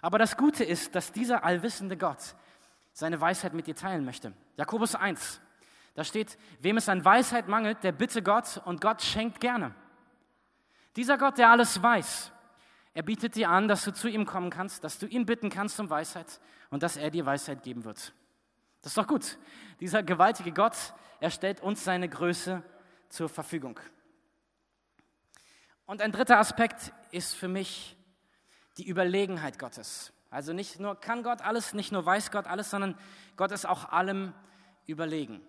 Aber 0.00 0.18
das 0.18 0.36
Gute 0.36 0.62
ist, 0.62 0.94
dass 0.94 1.10
dieser 1.10 1.42
allwissende 1.42 1.96
Gott 1.96 2.34
seine 2.92 3.20
Weisheit 3.20 3.54
mit 3.54 3.66
dir 3.66 3.74
teilen 3.74 4.04
möchte. 4.04 4.32
Jakobus 4.56 4.94
1, 4.94 5.40
da 5.94 6.04
steht, 6.04 6.38
wem 6.60 6.76
es 6.76 6.88
an 6.88 7.04
Weisheit 7.04 7.48
mangelt, 7.48 7.82
der 7.82 7.92
bitte 7.92 8.22
Gott 8.22 8.60
und 8.64 8.80
Gott 8.80 9.02
schenkt 9.02 9.40
gerne. 9.40 9.74
Dieser 10.94 11.18
Gott, 11.18 11.38
der 11.38 11.50
alles 11.50 11.82
weiß, 11.82 12.32
er 12.98 13.04
bietet 13.04 13.36
dir 13.36 13.48
an, 13.48 13.68
dass 13.68 13.84
du 13.84 13.92
zu 13.92 14.08
ihm 14.08 14.26
kommen 14.26 14.50
kannst, 14.50 14.82
dass 14.82 14.98
du 14.98 15.06
ihn 15.06 15.24
bitten 15.24 15.50
kannst 15.50 15.78
um 15.78 15.88
Weisheit 15.88 16.40
und 16.68 16.82
dass 16.82 16.96
er 16.96 17.12
dir 17.12 17.24
Weisheit 17.24 17.62
geben 17.62 17.84
wird. 17.84 18.12
Das 18.82 18.90
ist 18.90 18.98
doch 18.98 19.06
gut. 19.06 19.38
Dieser 19.78 20.02
gewaltige 20.02 20.50
Gott, 20.50 20.74
er 21.20 21.30
stellt 21.30 21.60
uns 21.60 21.84
seine 21.84 22.08
Größe 22.08 22.60
zur 23.08 23.28
Verfügung. 23.28 23.78
Und 25.86 26.02
ein 26.02 26.10
dritter 26.10 26.40
Aspekt 26.40 26.92
ist 27.12 27.36
für 27.36 27.46
mich 27.46 27.96
die 28.78 28.88
Überlegenheit 28.88 29.60
Gottes. 29.60 30.12
Also 30.28 30.52
nicht 30.52 30.80
nur 30.80 30.98
kann 30.98 31.22
Gott 31.22 31.40
alles, 31.40 31.74
nicht 31.74 31.92
nur 31.92 32.04
weiß 32.04 32.32
Gott 32.32 32.48
alles, 32.48 32.68
sondern 32.68 32.98
Gott 33.36 33.52
ist 33.52 33.64
auch 33.64 33.92
allem 33.92 34.34
überlegen. 34.86 35.40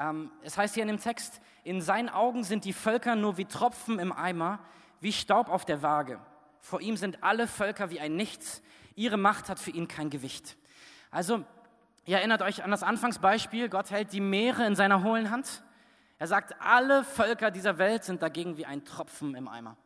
Ähm, 0.00 0.32
es 0.42 0.58
heißt 0.58 0.74
hier 0.74 0.82
in 0.82 0.88
dem 0.88 1.00
Text, 1.00 1.40
in 1.62 1.80
seinen 1.80 2.08
Augen 2.08 2.42
sind 2.42 2.64
die 2.64 2.72
Völker 2.72 3.14
nur 3.14 3.36
wie 3.36 3.44
Tropfen 3.44 4.00
im 4.00 4.10
Eimer, 4.10 4.58
wie 4.98 5.12
Staub 5.12 5.48
auf 5.48 5.64
der 5.64 5.80
Waage. 5.82 6.18
Vor 6.66 6.80
ihm 6.80 6.96
sind 6.96 7.22
alle 7.22 7.46
Völker 7.46 7.90
wie 7.90 8.00
ein 8.00 8.16
Nichts. 8.16 8.60
Ihre 8.96 9.16
Macht 9.16 9.48
hat 9.48 9.60
für 9.60 9.70
ihn 9.70 9.86
kein 9.86 10.10
Gewicht. 10.10 10.56
Also, 11.12 11.44
ihr 12.06 12.16
erinnert 12.16 12.42
euch 12.42 12.64
an 12.64 12.72
das 12.72 12.82
Anfangsbeispiel. 12.82 13.68
Gott 13.68 13.92
hält 13.92 14.12
die 14.12 14.20
Meere 14.20 14.66
in 14.66 14.74
seiner 14.74 15.04
hohlen 15.04 15.30
Hand. 15.30 15.62
Er 16.18 16.26
sagt, 16.26 16.60
alle 16.60 17.04
Völker 17.04 17.52
dieser 17.52 17.78
Welt 17.78 18.02
sind 18.02 18.20
dagegen 18.20 18.56
wie 18.56 18.66
ein 18.66 18.84
Tropfen 18.84 19.36
im 19.36 19.46
Eimer. 19.46 19.76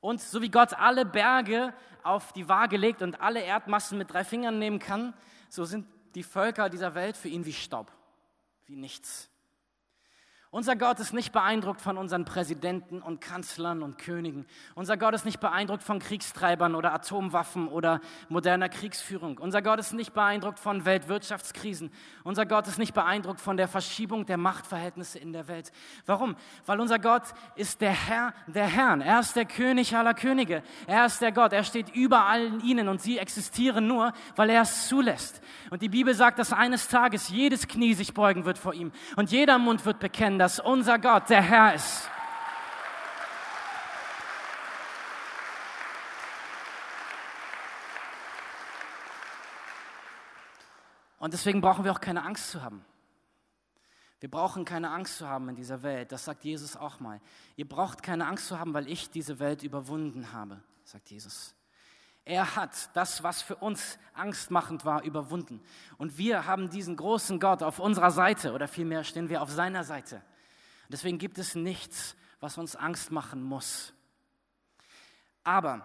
Und 0.00 0.22
so 0.22 0.40
wie 0.40 0.50
Gott 0.50 0.72
alle 0.72 1.04
Berge 1.04 1.74
auf 2.02 2.32
die 2.32 2.48
Waage 2.48 2.78
legt 2.78 3.02
und 3.02 3.20
alle 3.20 3.42
Erdmassen 3.42 3.98
mit 3.98 4.10
drei 4.10 4.24
Fingern 4.24 4.58
nehmen 4.58 4.78
kann, 4.78 5.12
so 5.50 5.66
sind 5.66 5.86
die 6.14 6.22
Völker 6.22 6.70
dieser 6.70 6.94
Welt 6.94 7.14
für 7.14 7.28
ihn 7.28 7.44
wie 7.44 7.52
Staub, 7.52 7.92
wie 8.64 8.76
nichts. 8.76 9.28
Unser 10.54 10.76
Gott 10.76 11.00
ist 11.00 11.12
nicht 11.12 11.32
beeindruckt 11.32 11.80
von 11.80 11.98
unseren 11.98 12.24
Präsidenten 12.24 13.02
und 13.02 13.20
Kanzlern 13.20 13.82
und 13.82 13.98
Königen. 13.98 14.46
Unser 14.76 14.96
Gott 14.96 15.12
ist 15.12 15.24
nicht 15.24 15.40
beeindruckt 15.40 15.82
von 15.82 15.98
Kriegstreibern 15.98 16.76
oder 16.76 16.94
Atomwaffen 16.94 17.66
oder 17.66 18.00
moderner 18.28 18.68
Kriegsführung. 18.68 19.38
Unser 19.38 19.62
Gott 19.62 19.80
ist 19.80 19.94
nicht 19.94 20.14
beeindruckt 20.14 20.60
von 20.60 20.84
Weltwirtschaftskrisen. 20.84 21.90
Unser 22.22 22.46
Gott 22.46 22.68
ist 22.68 22.78
nicht 22.78 22.94
beeindruckt 22.94 23.40
von 23.40 23.56
der 23.56 23.66
Verschiebung 23.66 24.26
der 24.26 24.36
Machtverhältnisse 24.36 25.18
in 25.18 25.32
der 25.32 25.48
Welt. 25.48 25.72
Warum? 26.06 26.36
Weil 26.66 26.78
unser 26.78 27.00
Gott 27.00 27.24
ist 27.56 27.80
der 27.80 27.90
Herr 27.90 28.32
der 28.46 28.68
Herren. 28.68 29.00
Er 29.00 29.18
ist 29.18 29.34
der 29.34 29.46
König 29.46 29.96
aller 29.96 30.14
Könige. 30.14 30.62
Er 30.86 31.06
ist 31.06 31.20
der 31.20 31.32
Gott. 31.32 31.52
Er 31.52 31.64
steht 31.64 31.92
über 31.96 32.26
allen 32.26 32.60
ihnen 32.60 32.86
und 32.86 33.02
sie 33.02 33.18
existieren 33.18 33.88
nur, 33.88 34.12
weil 34.36 34.50
er 34.50 34.62
es 34.62 34.86
zulässt. 34.86 35.42
Und 35.70 35.82
die 35.82 35.88
Bibel 35.88 36.14
sagt, 36.14 36.38
dass 36.38 36.52
eines 36.52 36.86
Tages 36.86 37.28
jedes 37.28 37.66
Knie 37.66 37.94
sich 37.94 38.14
beugen 38.14 38.44
wird 38.44 38.56
vor 38.56 38.72
ihm 38.72 38.92
und 39.16 39.32
jeder 39.32 39.58
Mund 39.58 39.84
wird 39.84 39.98
bekennen, 39.98 40.43
dass 40.44 40.60
unser 40.60 40.98
Gott 40.98 41.30
der 41.30 41.40
Herr 41.40 41.74
ist. 41.74 42.10
Und 51.18 51.32
deswegen 51.32 51.62
brauchen 51.62 51.82
wir 51.86 51.92
auch 51.92 52.00
keine 52.02 52.22
Angst 52.22 52.50
zu 52.50 52.62
haben. 52.62 52.84
Wir 54.20 54.30
brauchen 54.30 54.66
keine 54.66 54.90
Angst 54.90 55.16
zu 55.16 55.26
haben 55.26 55.48
in 55.48 55.56
dieser 55.56 55.82
Welt. 55.82 56.12
Das 56.12 56.26
sagt 56.26 56.44
Jesus 56.44 56.76
auch 56.76 57.00
mal. 57.00 57.22
Ihr 57.56 57.66
braucht 57.66 58.02
keine 58.02 58.26
Angst 58.26 58.48
zu 58.48 58.60
haben, 58.60 58.74
weil 58.74 58.86
ich 58.86 59.08
diese 59.08 59.38
Welt 59.38 59.62
überwunden 59.62 60.34
habe, 60.34 60.62
sagt 60.84 61.08
Jesus. 61.10 61.54
Er 62.26 62.54
hat 62.54 62.94
das, 62.94 63.22
was 63.22 63.40
für 63.40 63.56
uns 63.56 63.98
angstmachend 64.12 64.84
war, 64.84 65.04
überwunden. 65.04 65.62
Und 65.96 66.18
wir 66.18 66.44
haben 66.44 66.68
diesen 66.68 66.96
großen 66.96 67.40
Gott 67.40 67.62
auf 67.62 67.78
unserer 67.78 68.10
Seite 68.10 68.52
oder 68.52 68.68
vielmehr 68.68 69.04
stehen 69.04 69.30
wir 69.30 69.40
auf 69.40 69.50
seiner 69.50 69.84
Seite. 69.84 70.20
Deswegen 70.94 71.18
gibt 71.18 71.38
es 71.38 71.56
nichts, 71.56 72.14
was 72.38 72.56
uns 72.56 72.76
Angst 72.76 73.10
machen 73.10 73.42
muss. 73.42 73.92
Aber 75.42 75.84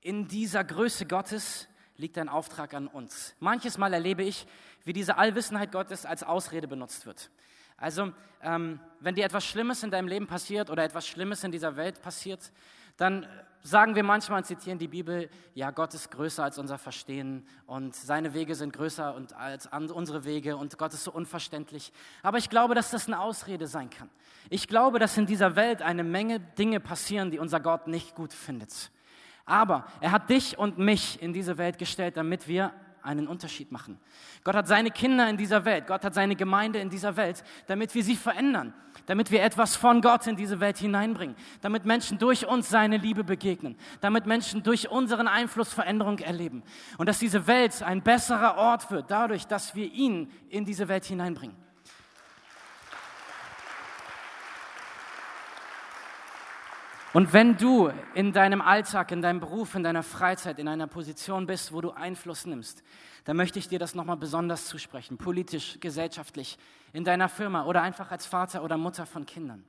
in 0.00 0.28
dieser 0.28 0.64
Größe 0.64 1.04
Gottes 1.04 1.68
liegt 1.98 2.16
ein 2.16 2.30
Auftrag 2.30 2.72
an 2.72 2.88
uns. 2.88 3.34
Manches 3.38 3.76
Mal 3.76 3.92
erlebe 3.92 4.22
ich, 4.22 4.46
wie 4.82 4.94
diese 4.94 5.18
Allwissenheit 5.18 5.72
Gottes 5.72 6.06
als 6.06 6.22
Ausrede 6.22 6.68
benutzt 6.68 7.04
wird. 7.04 7.30
Also, 7.76 8.14
ähm, 8.40 8.80
wenn 9.00 9.14
dir 9.14 9.26
etwas 9.26 9.44
Schlimmes 9.44 9.82
in 9.82 9.90
deinem 9.90 10.08
Leben 10.08 10.26
passiert 10.26 10.70
oder 10.70 10.84
etwas 10.84 11.06
Schlimmes 11.06 11.44
in 11.44 11.52
dieser 11.52 11.76
Welt 11.76 12.00
passiert, 12.00 12.50
dann 12.96 13.28
sagen 13.62 13.94
wir 13.94 14.02
manchmal 14.02 14.38
und 14.38 14.44
zitieren 14.44 14.78
die 14.78 14.88
Bibel, 14.88 15.30
ja, 15.54 15.70
Gott 15.70 15.94
ist 15.94 16.10
größer 16.10 16.42
als 16.42 16.58
unser 16.58 16.78
Verstehen 16.78 17.46
und 17.66 17.94
seine 17.94 18.34
Wege 18.34 18.54
sind 18.54 18.72
größer 18.72 19.14
und 19.14 19.34
als 19.34 19.68
unsere 19.72 20.24
Wege 20.24 20.56
und 20.56 20.76
Gott 20.78 20.92
ist 20.92 21.04
so 21.04 21.12
unverständlich. 21.12 21.92
Aber 22.22 22.38
ich 22.38 22.50
glaube, 22.50 22.74
dass 22.74 22.90
das 22.90 23.06
eine 23.06 23.20
Ausrede 23.20 23.66
sein 23.66 23.88
kann. 23.88 24.10
Ich 24.50 24.66
glaube, 24.66 24.98
dass 24.98 25.16
in 25.16 25.26
dieser 25.26 25.56
Welt 25.56 25.80
eine 25.82 26.04
Menge 26.04 26.40
Dinge 26.40 26.80
passieren, 26.80 27.30
die 27.30 27.38
unser 27.38 27.60
Gott 27.60 27.86
nicht 27.86 28.14
gut 28.14 28.32
findet. 28.32 28.90
Aber 29.44 29.86
er 30.00 30.12
hat 30.12 30.30
dich 30.30 30.58
und 30.58 30.78
mich 30.78 31.20
in 31.22 31.32
diese 31.32 31.58
Welt 31.58 31.78
gestellt, 31.78 32.16
damit 32.16 32.48
wir 32.48 32.72
einen 33.02 33.26
Unterschied 33.26 33.72
machen. 33.72 33.98
Gott 34.44 34.54
hat 34.54 34.68
seine 34.68 34.90
Kinder 34.90 35.28
in 35.28 35.36
dieser 35.36 35.64
Welt, 35.64 35.86
Gott 35.86 36.04
hat 36.04 36.14
seine 36.14 36.36
Gemeinde 36.36 36.78
in 36.78 36.90
dieser 36.90 37.16
Welt, 37.16 37.42
damit 37.66 37.94
wir 37.94 38.02
sie 38.02 38.16
verändern, 38.16 38.74
damit 39.06 39.30
wir 39.30 39.42
etwas 39.42 39.76
von 39.76 40.00
Gott 40.00 40.26
in 40.26 40.36
diese 40.36 40.60
Welt 40.60 40.78
hineinbringen, 40.78 41.36
damit 41.60 41.84
Menschen 41.84 42.18
durch 42.18 42.46
uns 42.46 42.68
seine 42.68 42.96
Liebe 42.96 43.24
begegnen, 43.24 43.76
damit 44.00 44.26
Menschen 44.26 44.62
durch 44.62 44.90
unseren 44.90 45.28
Einfluss 45.28 45.72
Veränderung 45.72 46.18
erleben 46.18 46.62
und 46.98 47.08
dass 47.08 47.18
diese 47.18 47.46
Welt 47.46 47.82
ein 47.82 48.02
besserer 48.02 48.56
Ort 48.56 48.90
wird, 48.90 49.10
dadurch, 49.10 49.46
dass 49.46 49.74
wir 49.74 49.90
ihn 49.92 50.30
in 50.48 50.64
diese 50.64 50.88
Welt 50.88 51.04
hineinbringen. 51.04 51.61
Und 57.12 57.34
wenn 57.34 57.58
du 57.58 57.90
in 58.14 58.32
deinem 58.32 58.62
Alltag, 58.62 59.12
in 59.12 59.20
deinem 59.20 59.40
Beruf, 59.40 59.74
in 59.74 59.82
deiner 59.82 60.02
Freizeit 60.02 60.58
in 60.58 60.66
einer 60.66 60.86
Position 60.86 61.46
bist, 61.46 61.72
wo 61.72 61.82
du 61.82 61.90
Einfluss 61.90 62.46
nimmst, 62.46 62.82
dann 63.24 63.36
möchte 63.36 63.58
ich 63.58 63.68
dir 63.68 63.78
das 63.78 63.94
nochmal 63.94 64.16
besonders 64.16 64.66
zusprechen, 64.66 65.18
politisch, 65.18 65.78
gesellschaftlich, 65.80 66.58
in 66.94 67.04
deiner 67.04 67.28
Firma 67.28 67.66
oder 67.66 67.82
einfach 67.82 68.10
als 68.10 68.24
Vater 68.24 68.64
oder 68.64 68.78
Mutter 68.78 69.04
von 69.04 69.26
Kindern. 69.26 69.62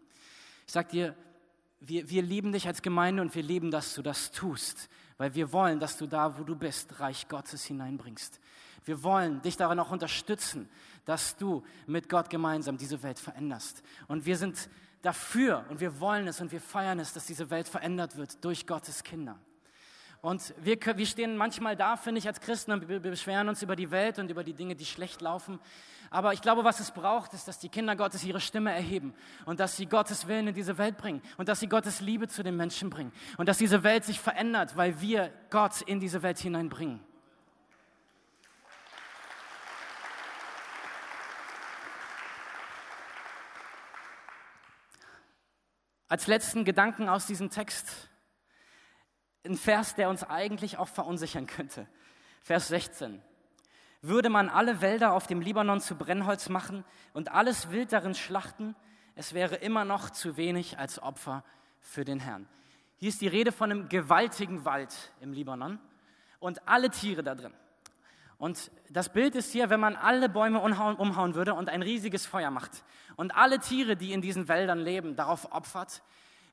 Ich 0.65 0.71
sage 0.71 0.87
dir, 0.89 1.15
wir, 1.81 2.09
wir 2.09 2.21
lieben 2.21 2.53
dich 2.53 2.65
als 2.65 2.81
Gemeinde 2.81 3.21
und 3.21 3.35
wir 3.35 3.43
lieben, 3.43 3.71
dass 3.71 3.93
du 3.93 4.01
das 4.01 4.31
tust, 4.31 4.89
weil 5.17 5.35
wir 5.35 5.51
wollen, 5.51 5.81
dass 5.81 5.97
du 5.97 6.07
da, 6.07 6.39
wo 6.39 6.43
du 6.43 6.55
bist, 6.55 7.01
Reich 7.01 7.27
Gottes 7.27 7.65
hineinbringst. 7.65 8.39
Wir 8.85 9.03
wollen 9.03 9.41
dich 9.41 9.57
darin 9.57 9.79
auch 9.79 9.91
unterstützen, 9.91 10.69
dass 11.05 11.35
du 11.35 11.63
mit 11.87 12.07
Gott 12.07 12.29
gemeinsam 12.29 12.77
diese 12.77 13.03
Welt 13.03 13.19
veränderst. 13.19 13.83
Und 14.07 14.25
wir 14.25 14.37
sind 14.37 14.69
dafür 15.03 15.65
und 15.69 15.79
wir 15.79 15.99
wollen 15.99 16.27
es 16.27 16.41
und 16.41 16.51
wir 16.51 16.61
feiern 16.61 16.97
es, 16.97 17.13
dass 17.13 17.27
diese 17.27 17.51
Welt 17.51 17.67
verändert 17.67 18.17
wird 18.17 18.43
durch 18.43 18.65
Gottes 18.65 19.03
Kinder. 19.03 19.37
Und 20.21 20.55
wir, 20.63 20.77
wir 20.79 21.05
stehen 21.05 21.35
manchmal 21.35 21.75
da, 21.75 21.97
finde 21.97 22.19
ich, 22.19 22.27
als 22.27 22.39
Christen 22.39 22.71
und 22.71 22.87
wir 22.87 23.01
beschweren 23.01 23.49
uns 23.49 23.61
über 23.61 23.75
die 23.75 23.91
Welt 23.91 24.19
und 24.19 24.31
über 24.31 24.45
die 24.45 24.53
Dinge, 24.53 24.73
die 24.73 24.85
schlecht 24.85 25.19
laufen. 25.19 25.59
Aber 26.09 26.31
ich 26.31 26.41
glaube, 26.41 26.63
was 26.63 26.79
es 26.79 26.91
braucht, 26.91 27.33
ist, 27.33 27.45
dass 27.49 27.59
die 27.59 27.67
Kinder 27.67 27.97
Gottes 27.97 28.23
ihre 28.23 28.39
Stimme 28.39 28.71
erheben 28.71 29.13
und 29.45 29.59
dass 29.59 29.75
sie 29.75 29.85
Gottes 29.85 30.27
Willen 30.27 30.47
in 30.47 30.53
diese 30.53 30.77
Welt 30.77 30.95
bringen 30.95 31.21
und 31.35 31.49
dass 31.49 31.59
sie 31.59 31.67
Gottes 31.67 31.99
Liebe 31.99 32.29
zu 32.29 32.41
den 32.41 32.55
Menschen 32.55 32.89
bringen 32.89 33.11
und 33.37 33.49
dass 33.49 33.57
diese 33.57 33.83
Welt 33.83 34.05
sich 34.05 34.21
verändert, 34.21 34.77
weil 34.77 35.01
wir 35.01 35.33
Gott 35.49 35.81
in 35.81 35.99
diese 35.99 36.23
Welt 36.23 36.39
hineinbringen. 36.39 37.01
Als 46.13 46.27
letzten 46.27 46.63
Gedanken 46.63 47.09
aus 47.09 47.25
diesem 47.25 47.49
Text 47.49 48.07
ein 49.43 49.57
Vers, 49.57 49.95
der 49.95 50.09
uns 50.09 50.23
eigentlich 50.23 50.77
auch 50.77 50.87
verunsichern 50.87 51.47
könnte. 51.47 51.87
Vers 52.43 52.67
16. 52.67 53.19
Würde 54.03 54.29
man 54.29 54.47
alle 54.47 54.79
Wälder 54.81 55.13
auf 55.13 55.25
dem 55.25 55.41
Libanon 55.41 55.81
zu 55.81 55.95
Brennholz 55.95 56.49
machen 56.49 56.85
und 57.13 57.31
alles 57.31 57.71
Wild 57.71 57.93
darin 57.93 58.13
schlachten, 58.13 58.75
es 59.15 59.33
wäre 59.33 59.55
immer 59.55 59.85
noch 59.85 60.11
zu 60.11 60.37
wenig 60.37 60.77
als 60.77 61.01
Opfer 61.01 61.43
für 61.81 62.05
den 62.05 62.19
Herrn. 62.19 62.47
Hier 62.97 63.09
ist 63.09 63.21
die 63.21 63.27
Rede 63.27 63.51
von 63.51 63.71
einem 63.71 63.89
gewaltigen 63.89 64.65
Wald 64.65 64.93
im 65.19 65.33
Libanon 65.33 65.79
und 66.37 66.67
alle 66.67 66.91
Tiere 66.91 67.23
da 67.23 67.33
drin. 67.33 67.55
Und 68.37 68.71
das 68.89 69.09
Bild 69.09 69.35
ist 69.35 69.51
hier, 69.51 69.69
wenn 69.69 69.79
man 69.79 69.95
alle 69.95 70.29
Bäume 70.29 70.59
umhauen 70.59 71.35
würde 71.35 71.53
und 71.53 71.69
ein 71.69 71.81
riesiges 71.81 72.25
Feuer 72.25 72.51
macht 72.51 72.83
und 73.15 73.35
alle 73.35 73.59
Tiere, 73.59 73.95
die 73.95 74.11
in 74.11 74.21
diesen 74.21 74.47
Wäldern 74.47 74.79
leben, 74.79 75.15
darauf 75.15 75.51
opfert, 75.51 76.01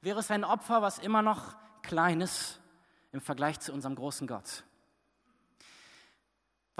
wäre 0.00 0.20
es 0.20 0.30
ein 0.30 0.44
Opfer, 0.44 0.82
was 0.82 0.98
immer 0.98 1.22
noch 1.22 1.56
klein 1.82 2.20
ist 2.20 2.60
im 3.12 3.20
Vergleich 3.20 3.60
zu 3.60 3.72
unserem 3.72 3.96
großen 3.96 4.26
Gott. 4.26 4.64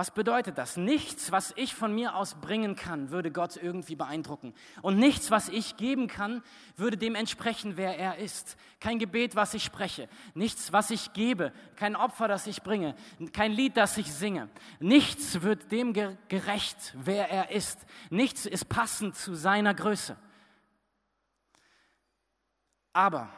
Was 0.01 0.13
bedeutet 0.13 0.57
das? 0.57 0.79
Nichts, 0.79 1.31
was 1.31 1.53
ich 1.57 1.75
von 1.75 1.95
mir 1.95 2.17
aus 2.17 2.37
bringen 2.37 2.75
kann, 2.75 3.11
würde 3.11 3.31
Gott 3.31 3.59
irgendwie 3.59 3.97
beeindrucken. 3.97 4.55
Und 4.81 4.97
nichts, 4.97 5.31
was 5.31 5.51
ich 5.51 5.77
geben 5.77 6.09
kann, 6.09 6.43
würde 6.75 6.97
dem 6.97 7.15
entsprechen, 7.15 7.77
wer 7.77 7.99
er 7.99 8.17
ist. 8.17 8.57
Kein 8.81 8.99
Gebet, 8.99 9.37
was 9.37 9.53
ich 9.53 9.63
spreche. 9.63 10.09
Nichts, 10.33 10.73
was 10.73 10.91
ich 10.91 11.13
gebe. 11.13 11.53
Kein 11.77 11.97
Opfer, 11.97 12.29
das 12.29 12.47
ich 12.47 12.63
bringe. 12.63 12.95
Kein 13.35 13.53
Lied, 13.53 13.77
das 13.77 13.99
ich 13.99 14.11
singe. 14.11 14.49
Nichts 14.79 15.43
wird 15.43 15.71
dem 15.71 15.93
gerecht, 15.93 16.97
wer 16.97 17.29
er 17.29 17.51
ist. 17.51 17.85
Nichts 18.09 18.47
ist 18.47 18.71
passend 18.71 19.17
zu 19.17 19.35
seiner 19.35 19.75
Größe. 19.75 20.17
Aber 22.95 23.29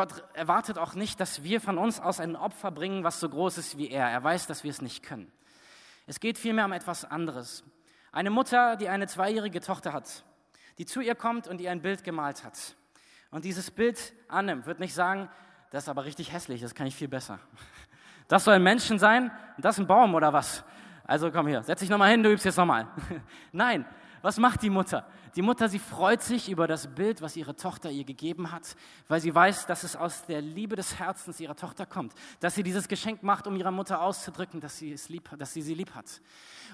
Gott 0.00 0.24
erwartet 0.32 0.78
auch 0.78 0.94
nicht, 0.94 1.20
dass 1.20 1.42
wir 1.42 1.60
von 1.60 1.76
uns 1.76 2.00
aus 2.00 2.20
ein 2.20 2.34
Opfer 2.34 2.70
bringen, 2.70 3.04
was 3.04 3.20
so 3.20 3.28
groß 3.28 3.58
ist 3.58 3.76
wie 3.76 3.90
er. 3.90 4.08
Er 4.08 4.24
weiß, 4.24 4.46
dass 4.46 4.64
wir 4.64 4.70
es 4.70 4.80
nicht 4.80 5.02
können. 5.02 5.30
Es 6.06 6.20
geht 6.20 6.38
vielmehr 6.38 6.64
um 6.64 6.72
etwas 6.72 7.04
anderes. 7.04 7.64
Eine 8.10 8.30
Mutter, 8.30 8.76
die 8.76 8.88
eine 8.88 9.08
zweijährige 9.08 9.60
Tochter 9.60 9.92
hat, 9.92 10.24
die 10.78 10.86
zu 10.86 11.02
ihr 11.02 11.14
kommt 11.14 11.48
und 11.48 11.60
ihr 11.60 11.70
ein 11.70 11.82
Bild 11.82 12.02
gemalt 12.02 12.44
hat. 12.44 12.76
Und 13.30 13.44
dieses 13.44 13.70
Bild 13.70 14.14
annimmt, 14.28 14.64
wird 14.64 14.80
nicht 14.80 14.94
sagen, 14.94 15.28
das 15.70 15.82
ist 15.82 15.90
aber 15.90 16.06
richtig 16.06 16.32
hässlich, 16.32 16.62
das 16.62 16.74
kann 16.74 16.86
ich 16.86 16.96
viel 16.96 17.08
besser. 17.08 17.38
Das 18.26 18.44
soll 18.44 18.54
ein 18.54 18.62
Menschen 18.62 18.98
sein 18.98 19.30
und 19.58 19.64
das 19.66 19.78
ein 19.78 19.86
Baum 19.86 20.14
oder 20.14 20.32
was? 20.32 20.64
Also 21.04 21.30
komm 21.30 21.46
hier, 21.46 21.62
setz 21.62 21.80
dich 21.80 21.90
nochmal 21.90 22.10
hin, 22.10 22.22
du 22.22 22.32
übst 22.32 22.46
jetzt 22.46 22.56
nochmal. 22.56 22.88
Nein, 23.52 23.84
was 24.22 24.38
macht 24.38 24.62
die 24.62 24.70
Mutter? 24.70 25.06
Die 25.36 25.42
Mutter, 25.42 25.68
sie 25.68 25.78
freut 25.78 26.22
sich 26.22 26.48
über 26.48 26.66
das 26.66 26.92
Bild, 26.94 27.22
was 27.22 27.36
ihre 27.36 27.54
Tochter 27.54 27.90
ihr 27.90 28.04
gegeben 28.04 28.50
hat, 28.50 28.74
weil 29.06 29.20
sie 29.20 29.32
weiß, 29.32 29.66
dass 29.66 29.84
es 29.84 29.94
aus 29.94 30.26
der 30.26 30.40
Liebe 30.40 30.74
des 30.74 30.98
Herzens 30.98 31.38
ihrer 31.38 31.54
Tochter 31.54 31.86
kommt, 31.86 32.14
dass 32.40 32.56
sie 32.56 32.64
dieses 32.64 32.88
Geschenk 32.88 33.22
macht, 33.22 33.46
um 33.46 33.54
ihrer 33.54 33.70
Mutter 33.70 34.00
auszudrücken, 34.00 34.60
dass 34.60 34.78
sie, 34.78 34.92
es 34.92 35.08
lieb, 35.08 35.30
dass 35.38 35.52
sie 35.52 35.62
sie 35.62 35.74
lieb 35.74 35.94
hat. 35.94 36.20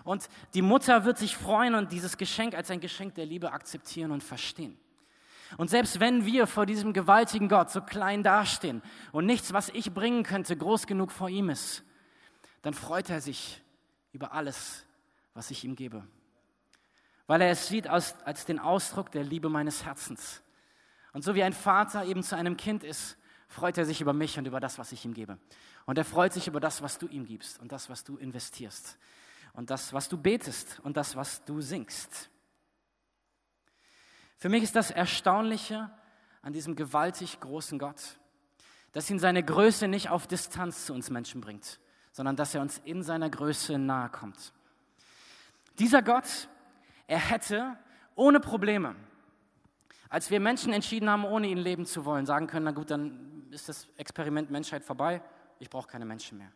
Und 0.05 0.29
die 0.55 0.63
Mutter 0.63 1.05
wird 1.05 1.19
sich 1.19 1.37
freuen 1.37 1.75
und 1.75 1.93
dieses 1.93 2.17
Geschenk 2.17 2.55
als 2.55 2.71
ein 2.71 2.81
Geschenk 2.81 3.15
der 3.15 3.27
Liebe 3.27 3.53
akzeptieren 3.53 4.11
und 4.11 4.23
verstehen. 4.23 4.79
Und 5.59 5.69
selbst 5.69 6.01
wenn 6.01 6.25
wir 6.25 6.47
vor 6.47 6.65
diesem 6.67 6.93
gewaltigen 6.93 7.49
Gott 7.49 7.71
so 7.71 7.83
klein 7.83 8.23
dastehen 8.23 8.83
und 9.13 9.27
nichts, 9.27 9.53
was 9.53 9.69
ich 9.69 9.93
bringen 9.93 10.23
könnte, 10.23 10.57
groß 10.57 10.87
genug 10.87 11.13
vor 11.13 11.29
ihm 11.29 11.51
ist, 11.51 11.85
dann 12.63 12.75
freut 12.75 13.11
er 13.11 13.21
sich 13.21 13.63
über 14.13 14.33
alles, 14.33 14.85
was 15.35 15.51
ich 15.51 15.63
ihm 15.63 15.77
gebe 15.77 16.03
weil 17.27 17.41
er 17.41 17.51
es 17.51 17.69
sieht 17.69 17.87
als, 17.87 18.21
als 18.23 18.45
den 18.45 18.59
Ausdruck 18.59 19.11
der 19.11 19.25
Liebe 19.25 19.49
meines 19.49 19.85
Herzens. 19.85 20.43
Und 21.13 21.23
so 21.23 21.35
wie 21.35 21.43
ein 21.43 21.53
Vater 21.53 22.05
eben 22.05 22.23
zu 22.23 22.37
einem 22.37 22.57
Kind 22.57 22.85
ist, 22.85 23.17
freut 23.49 23.79
er 23.79 23.87
sich 23.87 24.01
über 24.01 24.13
mich 24.13 24.39
und 24.39 24.47
über 24.47 24.61
das, 24.61 24.79
was 24.79 24.93
ich 24.93 25.05
ihm 25.05 25.15
gebe. 25.15 25.39
Und 25.87 25.99
er 25.99 26.05
freut 26.05 26.33
sich 26.33 26.49
über 26.49 26.61
das, 26.61 26.83
was 26.83 26.99
du 26.99 27.07
ihm 27.09 27.25
gibst 27.27 27.61
und 27.61 27.73
das, 27.73 27.89
was 27.89 28.05
du 28.05 28.17
investierst 28.17 28.99
und 29.55 29.71
das, 29.71 29.93
was 29.93 30.09
du 30.09 30.19
betest 30.19 30.81
und 30.83 30.97
das, 30.97 31.17
was 31.17 31.45
du 31.45 31.61
singst. 31.61 32.31
Für 34.37 34.49
mich 34.49 34.63
ist 34.63 34.77
das 34.77 34.91
Erstaunliche 34.91 35.91
an 36.43 36.53
diesem 36.53 36.77
gewaltig 36.77 37.41
großen 37.41 37.79
Gott, 37.79 38.19
dass 38.93 39.11
ihn 39.11 39.19
seine 39.19 39.43
Größe 39.43 39.89
nicht 39.89 40.11
auf 40.11 40.27
Distanz 40.27 40.87
zu 40.87 40.93
uns 40.93 41.11
Menschen 41.11 41.41
bringt, 41.41 41.81
sondern 42.13 42.37
dass 42.37 42.55
er 42.55 42.61
uns 42.61 42.79
in 42.85 43.03
seiner 43.03 43.31
Größe 43.31 43.79
nahe 43.79 44.11
kommt. 44.11 44.53
Dieser 45.79 46.03
Gott 46.03 46.49
er 47.07 47.19
hätte 47.19 47.77
ohne 48.15 48.41
Probleme, 48.41 48.95
als 50.09 50.31
wir 50.31 50.41
Menschen 50.41 50.73
entschieden 50.73 51.09
haben, 51.11 51.25
ohne 51.25 51.49
ihn 51.49 51.59
leben 51.59 51.87
zu 51.87 52.05
wollen, 52.05 52.27
sagen 52.27 52.47
können, 52.47 52.65
na 52.65 52.71
gut, 52.71 52.91
dann 52.91 53.47
ist 53.51 53.69
das 53.69 53.89
Experiment 53.97 54.51
Menschheit 54.51 54.85
vorbei, 54.85 55.23
ich 55.59 55.71
brauche 55.71 55.89
keine 55.89 56.05
Menschen 56.05 56.39
mehr. 56.39 56.51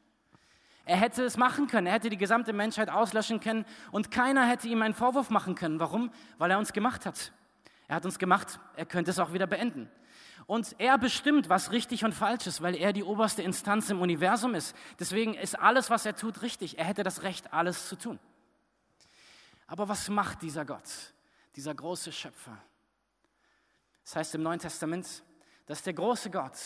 Er 0.85 0.97
hätte 0.97 1.23
es 1.23 1.37
machen 1.37 1.67
können, 1.67 1.87
er 1.87 1.93
hätte 1.93 2.11
die 2.11 2.17
gesamte 2.17 2.53
Menschheit 2.53 2.89
auslöschen 2.89 3.41
können 3.41 3.65
und 3.93 4.11
keiner 4.11 4.47
hätte 4.47 4.67
ihm 4.67 4.83
einen 4.83 4.95
Vorwurf 4.95 5.31
machen 5.31 5.55
können. 5.55 5.79
Warum? 5.79 6.11
Weil 6.39 6.51
er 6.51 6.59
uns 6.59 6.73
gemacht 6.73 7.07
hat. 7.07 7.33
Er 7.87 7.97
hat 7.97 8.05
uns 8.05 8.19
gemacht, 8.19 8.59
er 8.77 8.87
könnte 8.87 9.11
es 9.11 9.19
auch 9.19 9.33
wieder 9.33 9.47
beenden. 9.47 9.91
Und 10.47 10.75
er 10.79 10.99
bestimmt, 10.99 11.49
was 11.49 11.71
richtig 11.71 12.05
und 12.05 12.13
falsch 12.13 12.47
ist, 12.47 12.61
weil 12.63 12.75
er 12.75 12.93
die 12.93 13.05
oberste 13.05 13.43
Instanz 13.43 13.91
im 13.91 14.01
Universum 14.01 14.55
ist. 14.55 14.75
Deswegen 14.99 15.35
ist 15.35 15.57
alles, 15.59 15.91
was 15.91 16.07
er 16.07 16.17
tut, 16.17 16.43
richtig. 16.43 16.79
Er 16.79 16.87
hätte 16.87 17.05
das 17.05 17.23
Recht, 17.23 17.53
alles 17.53 17.89
zu 17.89 17.97
tun. 17.97 18.19
Aber 19.71 19.89
was 19.89 20.09
macht 20.09 20.43
dieser 20.43 20.65
Gott, 20.65 20.83
dieser 21.55 21.73
große 21.73 22.11
Schöpfer? 22.11 22.59
Das 24.03 24.17
heißt 24.17 24.35
im 24.35 24.43
Neuen 24.43 24.59
Testament, 24.59 25.23
dass 25.67 25.85
der 25.85 25.93
große 25.93 26.29
Gott 26.29 26.59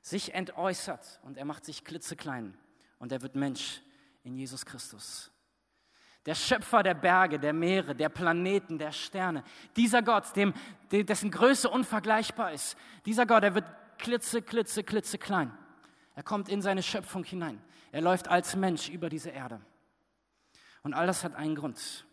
sich 0.00 0.34
entäußert 0.34 1.20
und 1.22 1.38
er 1.38 1.44
macht 1.44 1.64
sich 1.64 1.84
klitzeklein 1.84 2.58
und 2.98 3.12
er 3.12 3.22
wird 3.22 3.36
Mensch 3.36 3.80
in 4.24 4.34
Jesus 4.34 4.66
Christus. 4.66 5.30
Der 6.26 6.34
Schöpfer 6.34 6.82
der 6.82 6.94
Berge, 6.94 7.38
der 7.38 7.52
Meere, 7.52 7.94
der 7.94 8.08
Planeten, 8.08 8.76
der 8.76 8.90
Sterne. 8.90 9.44
Dieser 9.76 10.02
Gott, 10.02 10.34
dem, 10.34 10.52
dessen 10.90 11.30
Größe 11.30 11.70
unvergleichbar 11.70 12.50
ist. 12.52 12.76
Dieser 13.06 13.24
Gott, 13.24 13.44
er 13.44 13.54
wird 13.54 13.66
klitze, 13.98 14.42
klitze, 14.42 14.82
klitze 14.82 15.16
klein. 15.16 15.56
Er 16.16 16.24
kommt 16.24 16.48
in 16.48 16.60
seine 16.60 16.82
Schöpfung 16.82 17.22
hinein. 17.22 17.62
Er 17.92 18.02
läuft 18.02 18.26
als 18.26 18.56
Mensch 18.56 18.88
über 18.88 19.08
diese 19.08 19.30
Erde. 19.30 19.60
Und 20.82 20.94
all 20.94 21.06
das 21.06 21.24
hat 21.24 21.34
einen 21.34 21.54
Grund. 21.54 22.06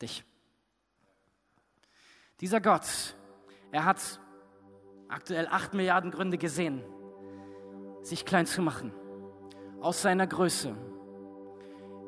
Dich. 0.00 0.24
Dieser 2.40 2.60
Gott, 2.60 3.14
er 3.70 3.84
hat 3.84 4.20
aktuell 5.08 5.46
acht 5.46 5.74
Milliarden 5.74 6.10
Gründe 6.10 6.38
gesehen, 6.38 6.82
sich 8.02 8.24
klein 8.24 8.46
zu 8.46 8.62
machen, 8.62 8.92
aus 9.80 10.02
seiner 10.02 10.26
Größe 10.26 10.74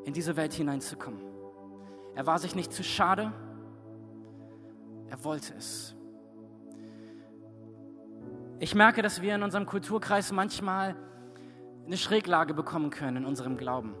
in 0.03 0.13
diese 0.13 0.35
Welt 0.35 0.53
hineinzukommen. 0.53 1.21
Er 2.15 2.25
war 2.25 2.39
sich 2.39 2.55
nicht 2.55 2.73
zu 2.73 2.83
schade, 2.83 3.31
er 5.09 5.23
wollte 5.23 5.53
es. 5.53 5.95
Ich 8.59 8.73
merke, 8.73 9.01
dass 9.01 9.21
wir 9.21 9.35
in 9.35 9.43
unserem 9.43 9.65
Kulturkreis 9.65 10.31
manchmal 10.31 10.95
eine 11.85 11.97
Schräglage 11.97 12.53
bekommen 12.53 12.89
können 12.89 13.17
in 13.17 13.25
unserem 13.25 13.57
Glauben. 13.57 13.95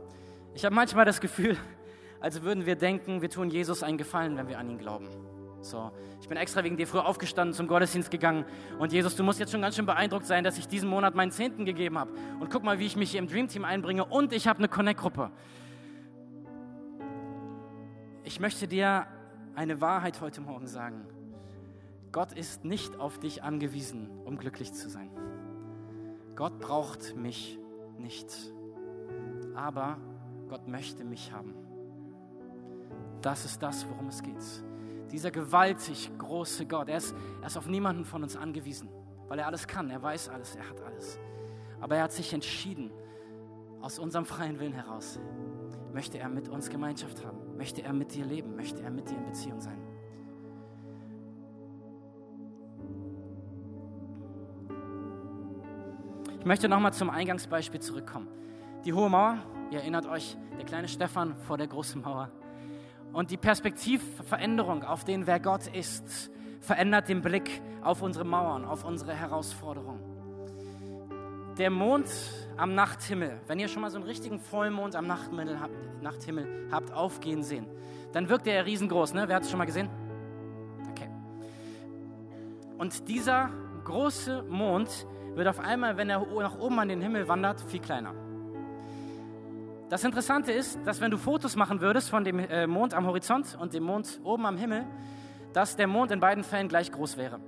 Ich 0.55 0.63
habe 0.63 0.73
manchmal 0.73 1.03
das 1.03 1.19
Gefühl, 1.19 1.57
als 2.21 2.41
würden 2.41 2.65
wir 2.65 2.77
denken, 2.77 3.21
wir 3.21 3.29
tun 3.29 3.49
Jesus 3.49 3.83
einen 3.83 3.97
Gefallen, 3.97 4.37
wenn 4.37 4.47
wir 4.47 4.57
an 4.57 4.69
ihn 4.69 4.77
glauben. 4.77 5.09
So, 5.59 5.91
ich 6.21 6.29
bin 6.29 6.37
extra 6.37 6.63
wegen 6.63 6.77
dir 6.77 6.87
früh 6.87 6.99
aufgestanden, 6.99 7.53
zum 7.53 7.67
Gottesdienst 7.67 8.09
gegangen. 8.09 8.45
Und 8.79 8.93
Jesus, 8.93 9.17
du 9.17 9.23
musst 9.23 9.37
jetzt 9.37 9.51
schon 9.51 9.61
ganz 9.61 9.75
schön 9.75 9.85
beeindruckt 9.85 10.25
sein, 10.25 10.45
dass 10.45 10.57
ich 10.57 10.69
diesen 10.69 10.87
Monat 10.87 11.13
meinen 11.13 11.31
Zehnten 11.31 11.65
gegeben 11.65 11.99
habe. 11.99 12.13
Und 12.39 12.49
guck 12.49 12.63
mal, 12.63 12.79
wie 12.79 12.85
ich 12.85 12.95
mich 12.95 13.11
hier 13.11 13.19
im 13.19 13.27
Dream 13.27 13.49
Team 13.49 13.65
einbringe. 13.65 14.05
Und 14.05 14.31
ich 14.31 14.47
habe 14.47 14.59
eine 14.59 14.69
Connect-Gruppe. 14.69 15.29
Ich 18.23 18.39
möchte 18.39 18.65
dir 18.65 19.07
eine 19.55 19.81
Wahrheit 19.81 20.21
heute 20.21 20.39
Morgen 20.39 20.67
sagen. 20.67 21.05
Gott 22.13 22.31
ist 22.31 22.63
nicht 22.63 22.97
auf 22.97 23.19
dich 23.19 23.43
angewiesen, 23.43 24.09
um 24.23 24.37
glücklich 24.37 24.71
zu 24.71 24.87
sein. 24.87 25.09
Gott 26.37 26.59
braucht 26.59 27.13
mich 27.17 27.59
nicht. 27.97 28.31
Aber 29.53 29.97
Gott 30.47 30.67
möchte 30.67 31.03
mich 31.03 31.31
haben. 31.31 31.53
Das 33.21 33.45
ist 33.45 33.61
das, 33.61 33.87
worum 33.89 34.07
es 34.07 34.21
geht. 34.21 34.43
Dieser 35.11 35.31
gewaltig 35.31 36.11
große 36.17 36.65
Gott, 36.65 36.89
er 36.89 36.97
ist, 36.97 37.15
er 37.41 37.47
ist 37.47 37.57
auf 37.57 37.67
niemanden 37.67 38.05
von 38.05 38.23
uns 38.23 38.35
angewiesen, 38.35 38.89
weil 39.27 39.39
er 39.39 39.47
alles 39.47 39.67
kann, 39.67 39.89
er 39.89 40.01
weiß 40.01 40.29
alles, 40.29 40.55
er 40.55 40.69
hat 40.69 40.81
alles. 40.81 41.19
Aber 41.79 41.95
er 41.95 42.03
hat 42.03 42.11
sich 42.11 42.33
entschieden, 42.33 42.91
aus 43.81 43.99
unserem 43.99 44.25
freien 44.25 44.59
Willen 44.59 44.73
heraus, 44.73 45.19
möchte 45.93 46.17
er 46.17 46.27
mit 46.27 46.49
uns 46.49 46.69
Gemeinschaft 46.69 47.23
haben, 47.25 47.55
möchte 47.57 47.83
er 47.83 47.93
mit 47.93 48.13
dir 48.13 48.25
leben, 48.25 48.55
möchte 48.55 48.81
er 48.81 48.91
mit 48.91 49.09
dir 49.09 49.17
in 49.17 49.25
Beziehung 49.25 49.61
sein. 49.61 49.79
Ich 56.39 56.45
möchte 56.45 56.69
nochmal 56.69 56.93
zum 56.93 57.09
Eingangsbeispiel 57.09 57.79
zurückkommen. 57.79 58.27
Die 58.85 58.93
Hohe 58.93 59.09
Mauer, 59.09 59.39
ihr 59.71 59.79
erinnert 59.79 60.05
euch, 60.05 60.37
der 60.57 60.65
kleine 60.65 60.87
Stefan 60.87 61.35
vor 61.35 61.57
der 61.57 61.67
großen 61.67 62.01
Mauer. 62.01 62.29
Und 63.13 63.31
die 63.31 63.37
Perspektivveränderung 63.37 64.83
auf 64.83 65.03
den, 65.03 65.25
wer 65.25 65.39
Gott 65.39 65.67
ist, 65.67 66.31
verändert 66.59 67.07
den 67.07 67.21
Blick 67.21 67.61
auf 67.81 68.01
unsere 68.01 68.25
Mauern, 68.25 68.65
auf 68.65 68.83
unsere 68.83 69.13
Herausforderungen. 69.13 70.01
Der 71.57 71.69
Mond 71.69 72.09
am 72.57 72.75
Nachthimmel, 72.75 73.39
wenn 73.47 73.59
ihr 73.59 73.69
schon 73.69 73.81
mal 73.81 73.89
so 73.89 73.97
einen 73.97 74.05
richtigen 74.05 74.39
Vollmond 74.39 74.95
am 74.95 75.07
Nachthimmel 75.07 75.57
habt, 76.71 76.91
aufgehen 76.91 77.43
sehen, 77.43 77.67
dann 78.11 78.27
wirkt 78.27 78.47
er 78.47 78.65
riesengroß, 78.65 79.13
ne? 79.13 79.27
Wer 79.27 79.37
hat 79.37 79.43
es 79.43 79.49
schon 79.49 79.59
mal 79.59 79.65
gesehen? 79.65 79.89
Okay. 80.91 81.09
Und 82.77 83.07
dieser 83.07 83.49
große 83.85 84.43
Mond 84.43 85.07
wird 85.35 85.47
auf 85.47 85.59
einmal, 85.59 85.95
wenn 85.95 86.09
er 86.09 86.19
nach 86.19 86.57
oben 86.57 86.79
an 86.79 86.89
den 86.89 87.01
Himmel 87.01 87.27
wandert, 87.27 87.61
viel 87.61 87.79
kleiner. 87.79 88.13
Das 89.87 90.03
Interessante 90.03 90.51
ist, 90.51 90.79
dass 90.83 90.99
wenn 90.99 91.11
du 91.11 91.17
Fotos 91.17 91.55
machen 91.55 91.79
würdest 91.79 92.09
von 92.09 92.23
dem 92.23 92.39
äh, 92.39 92.65
Mond 92.65 92.95
am 92.95 93.05
Horizont 93.05 93.55
und 93.59 93.73
dem 93.73 93.83
Mond 93.83 94.19
oben 94.23 94.47
am 94.47 94.57
Himmel, 94.57 94.83
dass 95.53 95.75
der 95.75 95.85
Mond 95.85 96.11
in 96.11 96.19
beiden 96.19 96.43
Fällen 96.43 96.67
gleich 96.67 96.91
groß 96.91 97.17
wäre 97.17 97.39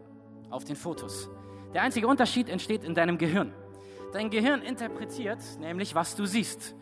auf 0.52 0.64
den 0.64 0.76
Fotos. 0.76 1.30
Der 1.74 1.82
einzige 1.82 2.08
Unterschied 2.08 2.48
entsteht 2.48 2.84
in 2.84 2.94
deinem 2.94 3.18
Gehirn. 3.18 3.54
Dein 4.14 4.30
Gehirn 4.30 4.62
interpretiert 4.62 5.40
nämlich, 5.60 5.96
was 5.96 6.16
du 6.16 6.26
siehst. 6.26 6.76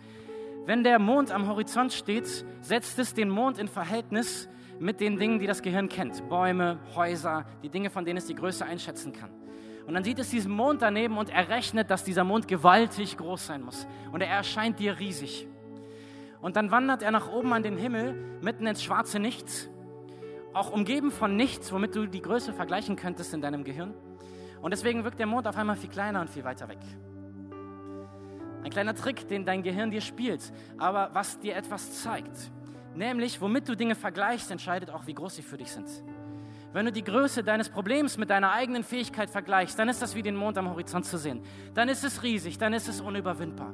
Wenn 0.65 0.83
der 0.83 0.99
Mond 0.99 1.31
am 1.31 1.47
Horizont 1.47 1.93
steht, 1.93 2.45
setzt 2.61 2.99
es 2.99 3.13
den 3.13 3.29
Mond 3.29 3.57
in 3.57 3.69
Verhältnis 3.69 4.49
mit 4.77 4.99
den 4.99 5.17
Dingen, 5.17 5.39
die 5.39 5.47
das 5.47 5.61
Gehirn 5.61 5.87
kennt. 5.87 6.27
Bäume, 6.27 6.79
Häuser, 6.95 7.45
die 7.63 7.69
Dinge, 7.69 7.89
von 7.89 8.03
denen 8.03 8.17
es 8.17 8.25
die 8.25 8.35
Größe 8.35 8.65
einschätzen 8.65 9.13
kann. 9.13 9.31
Und 9.87 9.93
dann 9.93 10.03
sieht 10.03 10.17
es 10.19 10.29
diesen 10.29 10.51
Mond 10.51 10.81
daneben 10.81 11.17
und 11.17 11.29
er 11.29 11.47
rechnet, 11.49 11.91
dass 11.91 12.03
dieser 12.03 12.23
Mond 12.23 12.47
gewaltig 12.47 13.17
groß 13.17 13.45
sein 13.47 13.61
muss. 13.61 13.87
Und 14.11 14.21
er 14.21 14.29
erscheint 14.29 14.79
dir 14.79 14.99
riesig. 14.99 15.47
Und 16.41 16.55
dann 16.55 16.71
wandert 16.71 17.03
er 17.03 17.11
nach 17.11 17.31
oben 17.31 17.53
an 17.53 17.63
den 17.63 17.77
Himmel, 17.77 18.13
mitten 18.41 18.67
ins 18.67 18.83
schwarze 18.83 19.19
Nichts, 19.19 19.69
auch 20.53 20.71
umgeben 20.71 21.11
von 21.11 21.35
nichts, 21.35 21.71
womit 21.71 21.95
du 21.95 22.07
die 22.07 22.21
Größe 22.21 22.53
vergleichen 22.53 22.95
könntest 22.95 23.33
in 23.33 23.41
deinem 23.41 23.63
Gehirn. 23.63 23.93
Und 24.61 24.71
deswegen 24.71 25.03
wirkt 25.03 25.19
der 25.19 25.27
Mond 25.27 25.47
auf 25.47 25.57
einmal 25.57 25.75
viel 25.75 25.89
kleiner 25.89 26.21
und 26.21 26.29
viel 26.29 26.43
weiter 26.43 26.67
weg. 26.67 26.79
Ein 28.63 28.71
kleiner 28.71 28.95
Trick, 28.95 29.27
den 29.27 29.45
dein 29.45 29.61
Gehirn 29.61 29.91
dir 29.91 30.01
spielt, 30.01 30.51
aber 30.77 31.09
was 31.13 31.39
dir 31.39 31.55
etwas 31.55 32.01
zeigt. 32.01 32.51
Nämlich, 32.95 33.39
womit 33.41 33.67
du 33.69 33.75
Dinge 33.75 33.93
vergleichst, 33.93 34.49
entscheidet 34.49 34.89
auch, 34.89 35.05
wie 35.05 35.13
groß 35.13 35.35
sie 35.35 35.43
für 35.43 35.57
dich 35.57 35.71
sind. 35.71 35.87
Wenn 36.75 36.87
du 36.87 36.91
die 36.91 37.05
Größe 37.05 37.41
deines 37.41 37.69
Problems 37.69 38.17
mit 38.17 38.29
deiner 38.29 38.51
eigenen 38.51 38.83
Fähigkeit 38.83 39.29
vergleichst, 39.29 39.79
dann 39.79 39.87
ist 39.87 40.01
das 40.01 40.13
wie 40.13 40.21
den 40.21 40.35
Mond 40.35 40.57
am 40.57 40.69
Horizont 40.69 41.05
zu 41.05 41.17
sehen. 41.17 41.41
Dann 41.73 41.87
ist 41.87 42.03
es 42.03 42.21
riesig, 42.21 42.57
dann 42.57 42.73
ist 42.73 42.89
es 42.89 42.99
unüberwindbar. 42.99 43.73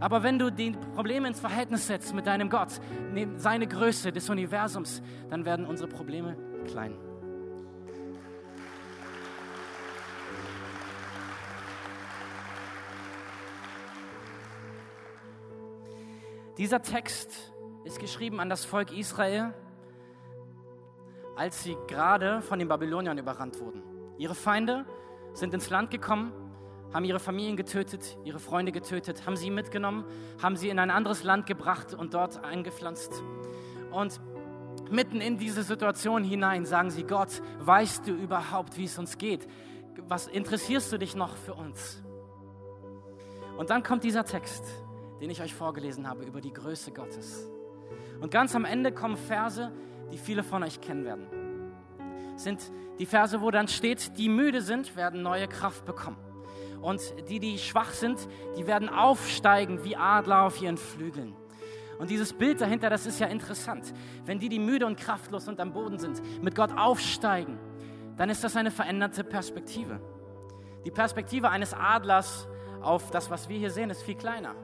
Aber 0.00 0.24
wenn 0.24 0.36
du 0.36 0.50
die 0.50 0.72
Probleme 0.96 1.28
ins 1.28 1.38
Verhältnis 1.38 1.86
setzt 1.86 2.12
mit 2.12 2.26
deinem 2.26 2.50
Gott, 2.50 2.80
seine 3.36 3.68
Größe 3.68 4.10
des 4.10 4.28
Universums, 4.28 5.00
dann 5.28 5.44
werden 5.44 5.64
unsere 5.64 5.88
Probleme 5.88 6.36
klein. 6.66 6.98
Dieser 16.58 16.82
Text 16.82 17.52
ist 17.84 18.00
geschrieben 18.00 18.40
an 18.40 18.48
das 18.48 18.64
Volk 18.64 18.90
Israel, 18.90 19.54
als 21.36 21.62
sie 21.62 21.76
gerade 21.86 22.42
von 22.42 22.58
den 22.58 22.68
Babyloniern 22.68 23.18
überrannt 23.18 23.60
wurden. 23.60 23.82
Ihre 24.18 24.34
Feinde 24.34 24.84
sind 25.32 25.54
ins 25.54 25.70
Land 25.70 25.90
gekommen, 25.90 26.32
haben 26.92 27.04
ihre 27.04 27.20
Familien 27.20 27.56
getötet, 27.56 28.18
ihre 28.24 28.38
Freunde 28.38 28.72
getötet, 28.72 29.26
haben 29.26 29.36
sie 29.36 29.50
mitgenommen, 29.50 30.04
haben 30.42 30.56
sie 30.56 30.68
in 30.68 30.78
ein 30.78 30.90
anderes 30.90 31.22
Land 31.22 31.46
gebracht 31.46 31.94
und 31.94 32.14
dort 32.14 32.42
eingepflanzt. 32.44 33.22
Und 33.92 34.20
mitten 34.90 35.20
in 35.20 35.38
diese 35.38 35.62
Situation 35.62 36.24
hinein 36.24 36.66
sagen 36.66 36.90
sie, 36.90 37.04
Gott, 37.04 37.42
weißt 37.60 38.06
du 38.06 38.12
überhaupt, 38.12 38.76
wie 38.76 38.84
es 38.84 38.98
uns 38.98 39.18
geht? 39.18 39.46
Was 40.08 40.26
interessierst 40.26 40.92
du 40.92 40.98
dich 40.98 41.14
noch 41.14 41.36
für 41.36 41.54
uns? 41.54 42.02
Und 43.56 43.70
dann 43.70 43.82
kommt 43.82 44.04
dieser 44.04 44.24
Text, 44.24 44.64
den 45.20 45.30
ich 45.30 45.42
euch 45.42 45.54
vorgelesen 45.54 46.08
habe 46.08 46.24
über 46.24 46.40
die 46.40 46.52
Größe 46.52 46.92
Gottes. 46.92 47.46
Und 48.20 48.30
ganz 48.30 48.54
am 48.54 48.64
Ende 48.64 48.92
kommen 48.92 49.16
Verse, 49.16 49.70
die 50.12 50.18
viele 50.18 50.42
von 50.42 50.62
euch 50.62 50.80
kennen 50.80 51.04
werden. 51.04 51.26
Sind 52.36 52.60
die 52.98 53.06
Verse, 53.06 53.40
wo 53.40 53.50
dann 53.50 53.68
steht, 53.68 54.16
die 54.18 54.28
müde 54.28 54.62
sind, 54.62 54.96
werden 54.96 55.22
neue 55.22 55.48
Kraft 55.48 55.84
bekommen. 55.84 56.16
Und 56.80 57.00
die, 57.28 57.38
die 57.38 57.58
schwach 57.58 57.92
sind, 57.92 58.18
die 58.56 58.66
werden 58.66 58.88
aufsteigen 58.88 59.84
wie 59.84 59.96
Adler 59.96 60.42
auf 60.42 60.60
ihren 60.62 60.78
Flügeln. 60.78 61.34
Und 61.98 62.08
dieses 62.08 62.32
Bild 62.32 62.62
dahinter, 62.62 62.88
das 62.88 63.04
ist 63.04 63.20
ja 63.20 63.26
interessant. 63.26 63.92
Wenn 64.24 64.38
die, 64.38 64.48
die 64.48 64.58
müde 64.58 64.86
und 64.86 64.98
kraftlos 64.98 65.48
und 65.48 65.60
am 65.60 65.74
Boden 65.74 65.98
sind, 65.98 66.22
mit 66.42 66.54
Gott 66.54 66.72
aufsteigen, 66.76 67.58
dann 68.16 68.30
ist 68.30 68.42
das 68.42 68.56
eine 68.56 68.70
veränderte 68.70 69.22
Perspektive. 69.22 70.00
Die 70.86 70.90
Perspektive 70.90 71.50
eines 71.50 71.74
Adlers 71.74 72.48
auf 72.80 73.10
das, 73.10 73.30
was 73.30 73.50
wir 73.50 73.58
hier 73.58 73.70
sehen, 73.70 73.90
ist 73.90 74.02
viel 74.02 74.14
kleiner. 74.14 74.54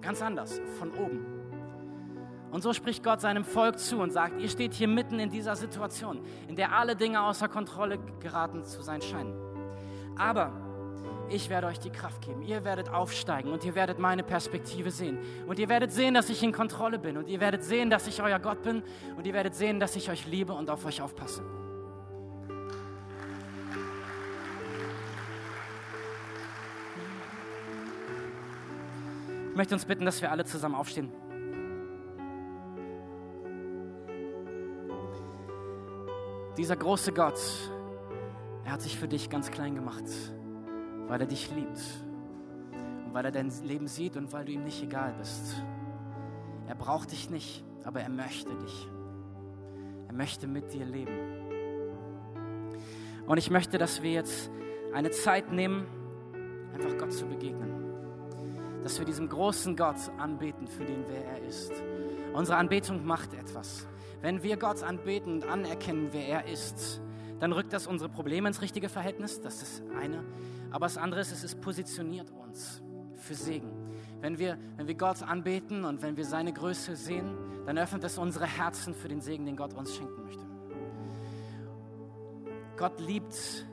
Ganz 0.00 0.22
anders, 0.22 0.60
von 0.78 0.92
oben. 0.92 1.39
Und 2.50 2.62
so 2.62 2.72
spricht 2.72 3.04
Gott 3.04 3.20
seinem 3.20 3.44
Volk 3.44 3.78
zu 3.78 3.98
und 3.98 4.12
sagt, 4.12 4.40
ihr 4.40 4.48
steht 4.48 4.74
hier 4.74 4.88
mitten 4.88 5.20
in 5.20 5.30
dieser 5.30 5.54
Situation, 5.54 6.20
in 6.48 6.56
der 6.56 6.72
alle 6.72 6.96
Dinge 6.96 7.22
außer 7.22 7.48
Kontrolle 7.48 7.98
geraten 8.20 8.64
zu 8.64 8.82
sein 8.82 9.00
scheinen. 9.02 9.34
Aber 10.16 10.52
ich 11.28 11.48
werde 11.48 11.68
euch 11.68 11.78
die 11.78 11.90
Kraft 11.90 12.22
geben. 12.22 12.42
Ihr 12.42 12.64
werdet 12.64 12.88
aufsteigen 12.88 13.52
und 13.52 13.64
ihr 13.64 13.76
werdet 13.76 14.00
meine 14.00 14.24
Perspektive 14.24 14.90
sehen. 14.90 15.18
Und 15.46 15.60
ihr 15.60 15.68
werdet 15.68 15.92
sehen, 15.92 16.12
dass 16.12 16.28
ich 16.28 16.42
in 16.42 16.52
Kontrolle 16.52 16.98
bin. 16.98 17.16
Und 17.16 17.28
ihr 17.28 17.40
werdet 17.40 17.62
sehen, 17.62 17.88
dass 17.88 18.08
ich 18.08 18.20
euer 18.20 18.40
Gott 18.40 18.62
bin. 18.62 18.82
Und 19.16 19.26
ihr 19.26 19.32
werdet 19.32 19.54
sehen, 19.54 19.78
dass 19.78 19.94
ich 19.94 20.10
euch 20.10 20.26
liebe 20.26 20.52
und 20.52 20.68
auf 20.70 20.84
euch 20.84 21.00
aufpasse. 21.00 21.42
Ich 29.50 29.56
möchte 29.56 29.74
uns 29.74 29.84
bitten, 29.84 30.04
dass 30.04 30.20
wir 30.20 30.32
alle 30.32 30.44
zusammen 30.44 30.74
aufstehen. 30.74 31.12
Dieser 36.56 36.76
große 36.76 37.12
Gott, 37.12 37.38
er 38.64 38.72
hat 38.72 38.82
sich 38.82 38.98
für 38.98 39.08
dich 39.08 39.30
ganz 39.30 39.50
klein 39.50 39.74
gemacht, 39.74 40.04
weil 41.06 41.20
er 41.20 41.26
dich 41.26 41.50
liebt 41.54 41.80
und 43.06 43.14
weil 43.14 43.24
er 43.24 43.30
dein 43.30 43.52
Leben 43.64 43.86
sieht 43.86 44.16
und 44.16 44.32
weil 44.32 44.44
du 44.44 44.52
ihm 44.52 44.64
nicht 44.64 44.82
egal 44.82 45.14
bist. 45.18 45.62
Er 46.66 46.74
braucht 46.74 47.12
dich 47.12 47.30
nicht, 47.30 47.64
aber 47.84 48.00
er 48.00 48.08
möchte 48.08 48.54
dich. 48.56 48.88
Er 50.08 50.14
möchte 50.14 50.48
mit 50.48 50.72
dir 50.72 50.84
leben. 50.84 51.12
Und 53.26 53.38
ich 53.38 53.50
möchte, 53.50 53.78
dass 53.78 54.02
wir 54.02 54.10
jetzt 54.10 54.50
eine 54.92 55.10
Zeit 55.12 55.52
nehmen, 55.52 55.86
einfach 56.74 56.98
Gott 56.98 57.12
zu 57.12 57.26
begegnen. 57.26 57.70
Dass 58.82 58.98
wir 58.98 59.06
diesem 59.06 59.28
großen 59.28 59.76
Gott 59.76 59.98
anbeten, 60.18 60.66
für 60.66 60.84
den 60.84 61.04
wer 61.08 61.24
er 61.24 61.42
ist. 61.46 61.72
Unsere 62.32 62.58
Anbetung 62.58 63.06
macht 63.06 63.34
etwas. 63.34 63.86
Wenn 64.22 64.42
wir 64.42 64.56
Gott 64.56 64.82
anbeten 64.82 65.34
und 65.34 65.44
anerkennen, 65.44 66.08
wer 66.12 66.26
er 66.28 66.46
ist, 66.46 67.00
dann 67.38 67.52
rückt 67.52 67.72
das 67.72 67.86
unsere 67.86 68.10
Probleme 68.10 68.48
ins 68.48 68.60
richtige 68.60 68.88
Verhältnis. 68.88 69.40
Das 69.40 69.62
ist 69.62 69.82
eine. 69.98 70.22
Aber 70.70 70.86
das 70.86 70.98
andere 70.98 71.20
ist, 71.20 71.32
es 71.32 71.54
positioniert 71.54 72.30
uns 72.30 72.82
für 73.16 73.34
Segen. 73.34 73.70
Wenn 74.20 74.38
wir, 74.38 74.58
wenn 74.76 74.86
wir 74.86 74.94
Gott 74.94 75.22
anbeten 75.22 75.84
und 75.84 76.02
wenn 76.02 76.16
wir 76.16 76.26
seine 76.26 76.52
Größe 76.52 76.96
sehen, 76.96 77.34
dann 77.64 77.78
öffnet 77.78 78.04
es 78.04 78.18
unsere 78.18 78.46
Herzen 78.46 78.94
für 78.94 79.08
den 79.08 79.20
Segen, 79.20 79.46
den 79.46 79.56
Gott 79.56 79.72
uns 79.74 79.96
schenken 79.96 80.22
möchte. 80.22 80.44
Gott 82.76 83.00
liebt, 83.00 83.66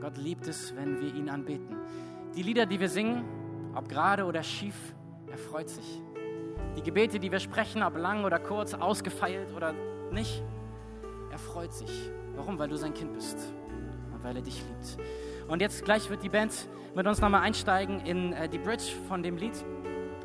Gott 0.00 0.18
liebt 0.18 0.46
es, 0.46 0.74
wenn 0.76 1.00
wir 1.00 1.14
ihn 1.14 1.28
anbeten. 1.28 1.76
Die 2.34 2.42
Lieder, 2.42 2.66
die 2.66 2.80
wir 2.80 2.88
singen, 2.88 3.24
ob 3.74 3.88
gerade 3.88 4.24
oder 4.24 4.42
schief, 4.42 4.94
er 5.30 5.38
freut 5.38 5.68
sich. 5.68 6.02
Die 6.76 6.82
Gebete, 6.82 7.18
die 7.18 7.30
wir 7.30 7.40
sprechen, 7.40 7.82
ob 7.82 7.96
lang 7.96 8.24
oder 8.24 8.38
kurz, 8.38 8.74
ausgefeilt 8.74 9.48
oder 9.54 9.74
nicht, 10.10 10.42
er 11.30 11.38
freut 11.38 11.72
sich. 11.72 12.10
Warum? 12.36 12.58
Weil 12.58 12.68
du 12.68 12.76
sein 12.76 12.94
Kind 12.94 13.12
bist 13.12 13.38
und 14.12 14.24
weil 14.24 14.36
er 14.36 14.42
dich 14.42 14.62
liebt. 14.62 14.98
Und 15.48 15.60
jetzt 15.60 15.84
gleich 15.84 16.10
wird 16.10 16.22
die 16.22 16.28
Band 16.28 16.52
mit 16.94 17.06
uns 17.06 17.20
nochmal 17.20 17.42
einsteigen 17.42 18.00
in 18.00 18.32
äh, 18.32 18.48
die 18.48 18.58
Bridge 18.58 18.84
von 19.08 19.22
dem 19.22 19.36
Lied. 19.36 19.52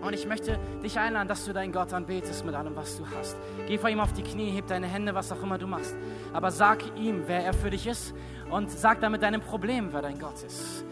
Und 0.02 0.14
ich 0.14 0.26
möchte 0.26 0.58
dich 0.82 0.97
einladen, 0.97 1.28
dass 1.28 1.45
du 1.45 1.52
deinen 1.52 1.74
Gott 1.74 1.93
anbetest 1.93 2.45
mit 2.45 2.56
allem, 2.56 2.76
was 2.76 2.97
du 2.97 3.06
hast. 3.18 3.38
Geh 3.68 3.78
vor 3.78 3.89
ihm 3.89 4.00
auf 4.00 4.14
die 4.14 4.24
Knie, 4.24 4.50
heb 4.52 4.68
deine 4.68 4.88
Hände, 4.88 5.14
was 5.14 5.32
auch 5.32 5.43
immer 5.43 5.58
du 5.58 5.68
machst. 5.68 5.95
Aber 6.32 6.52
sag 6.52 6.84
ihm, 6.97 7.24
wer 7.26 7.43
er 7.43 7.54
für 7.54 7.70
dich 7.70 7.86
ist 7.86 8.14
und 8.50 8.72
sag 8.72 9.02
damit 9.02 9.24
deinem 9.24 9.41
Problem, 9.41 9.91
wer 9.91 10.02
dein 10.02 10.18
Gott 10.18 10.41
ist. 10.43 10.86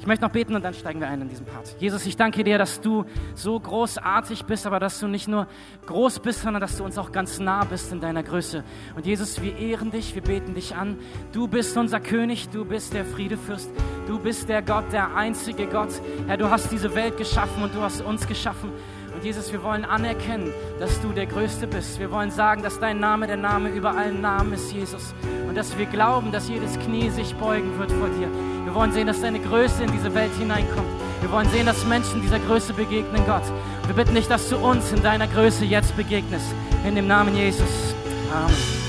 Ich 0.00 0.06
möchte 0.06 0.24
noch 0.24 0.32
beten 0.32 0.56
und 0.56 0.64
dann 0.64 0.72
steigen 0.72 0.98
wir 0.98 1.08
ein 1.08 1.20
in 1.20 1.28
diesen 1.28 1.44
Part. 1.44 1.76
Jesus, 1.78 2.06
ich 2.06 2.16
danke 2.16 2.42
dir, 2.42 2.56
dass 2.56 2.80
du 2.80 3.04
so 3.34 3.60
großartig 3.60 4.46
bist, 4.46 4.66
aber 4.66 4.80
dass 4.80 4.98
du 4.98 5.08
nicht 5.08 5.28
nur 5.28 5.46
groß 5.84 6.20
bist, 6.20 6.40
sondern 6.40 6.62
dass 6.62 6.78
du 6.78 6.84
uns 6.84 6.96
auch 6.96 7.12
ganz 7.12 7.38
nah 7.38 7.64
bist 7.64 7.92
in 7.92 8.00
deiner 8.00 8.22
Größe. 8.22 8.64
Und 8.96 9.04
Jesus, 9.04 9.42
wir 9.42 9.58
ehren 9.58 9.90
dich, 9.90 10.14
wir 10.14 10.22
beten 10.22 10.54
dich 10.54 10.74
an. 10.74 10.98
Du 11.32 11.48
bist 11.48 11.76
unser 11.76 12.00
König, 12.00 12.48
du 12.48 12.64
bist 12.64 12.94
der 12.94 13.04
Friedefürst, 13.04 13.70
du 14.06 14.18
bist 14.18 14.48
der 14.48 14.62
Gott, 14.62 14.90
der 14.90 15.14
einzige 15.14 15.66
Gott. 15.66 15.90
Herr, 16.26 16.38
du 16.38 16.48
hast 16.48 16.72
diese 16.72 16.94
Welt 16.94 17.18
geschaffen 17.18 17.62
und 17.62 17.74
du 17.74 17.82
hast 17.82 18.00
uns 18.00 18.26
geschaffen. 18.26 18.72
Und 19.14 19.22
Jesus, 19.22 19.52
wir 19.52 19.62
wollen 19.62 19.84
anerkennen, 19.84 20.50
dass 20.78 20.98
du 21.02 21.12
der 21.12 21.26
Größte 21.26 21.66
bist. 21.66 22.00
Wir 22.00 22.10
wollen 22.10 22.30
sagen, 22.30 22.62
dass 22.62 22.80
dein 22.80 23.00
Name 23.00 23.26
der 23.26 23.36
Name 23.36 23.68
über 23.68 23.94
allen 23.94 24.22
Namen 24.22 24.54
ist, 24.54 24.72
Jesus. 24.72 25.14
Und 25.46 25.58
dass 25.58 25.76
wir 25.76 25.84
glauben, 25.84 26.32
dass 26.32 26.48
jedes 26.48 26.78
Knie 26.78 27.10
sich 27.10 27.34
beugen 27.34 27.78
wird 27.78 27.92
vor 27.92 28.08
dir. 28.08 28.30
Wir 28.64 28.74
wollen 28.74 28.92
sehen, 28.92 29.06
dass 29.06 29.20
deine 29.20 29.40
Größe 29.40 29.84
in 29.84 29.92
diese 29.92 30.14
Welt 30.14 30.32
hineinkommt. 30.38 30.88
Wir 31.20 31.30
wollen 31.30 31.48
sehen, 31.50 31.66
dass 31.66 31.84
Menschen 31.84 32.22
dieser 32.22 32.38
Größe 32.38 32.72
begegnen, 32.72 33.22
Gott. 33.26 33.42
Wir 33.86 33.94
bitten 33.94 34.14
dich, 34.14 34.28
dass 34.28 34.48
du 34.48 34.56
uns 34.56 34.92
in 34.92 35.02
deiner 35.02 35.26
Größe 35.26 35.64
jetzt 35.64 35.96
begegnest. 35.96 36.46
In 36.86 36.94
dem 36.94 37.06
Namen 37.06 37.36
Jesus. 37.36 37.94
Amen. 38.32 38.80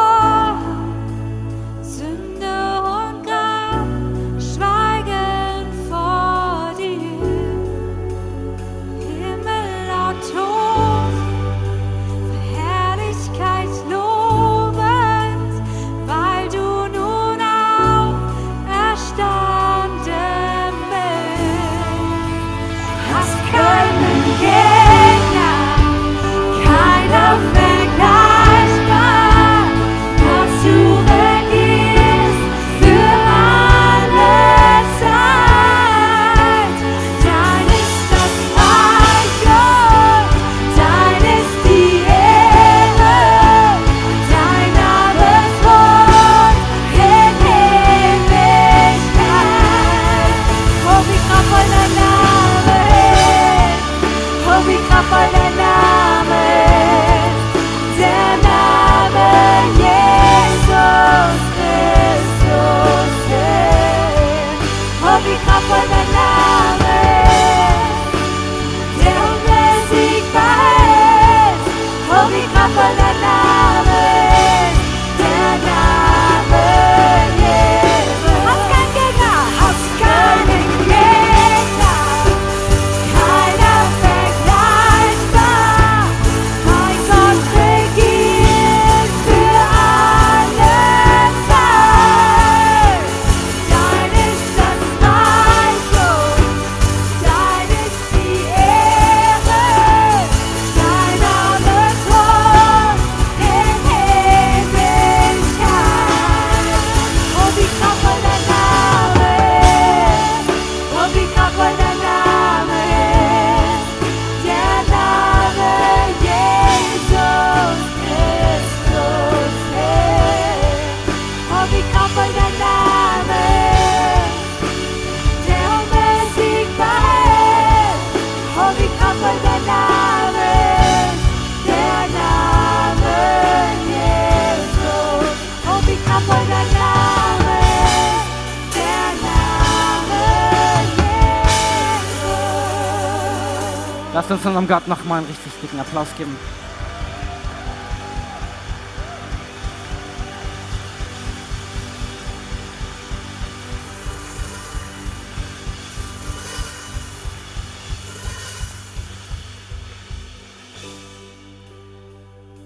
unserem 144.64 144.68
Gott 144.68 144.88
nochmal 144.88 145.20
einen 145.20 145.28
richtig 145.28 145.52
dicken 145.62 145.80
Applaus 145.80 146.08
geben. 146.16 146.36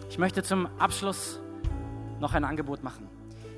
Ich 0.10 0.18
möchte 0.20 0.42
zum 0.42 0.68
Abschluss 0.80 1.40
noch 2.20 2.34
ein 2.34 2.44
Angebot 2.44 2.84
machen. 2.84 3.08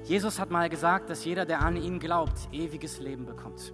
Jesus 0.04 0.40
hat 0.40 0.50
mal 0.50 0.70
gesagt, 0.70 1.10
dass 1.10 1.24
jeder, 1.24 1.46
der 1.46 1.62
an 1.62 1.78
ihn 1.78 2.00
glaubt, 2.00 2.50
ewiges 2.52 3.00
Leben 3.00 3.26
bekommt. 3.26 3.74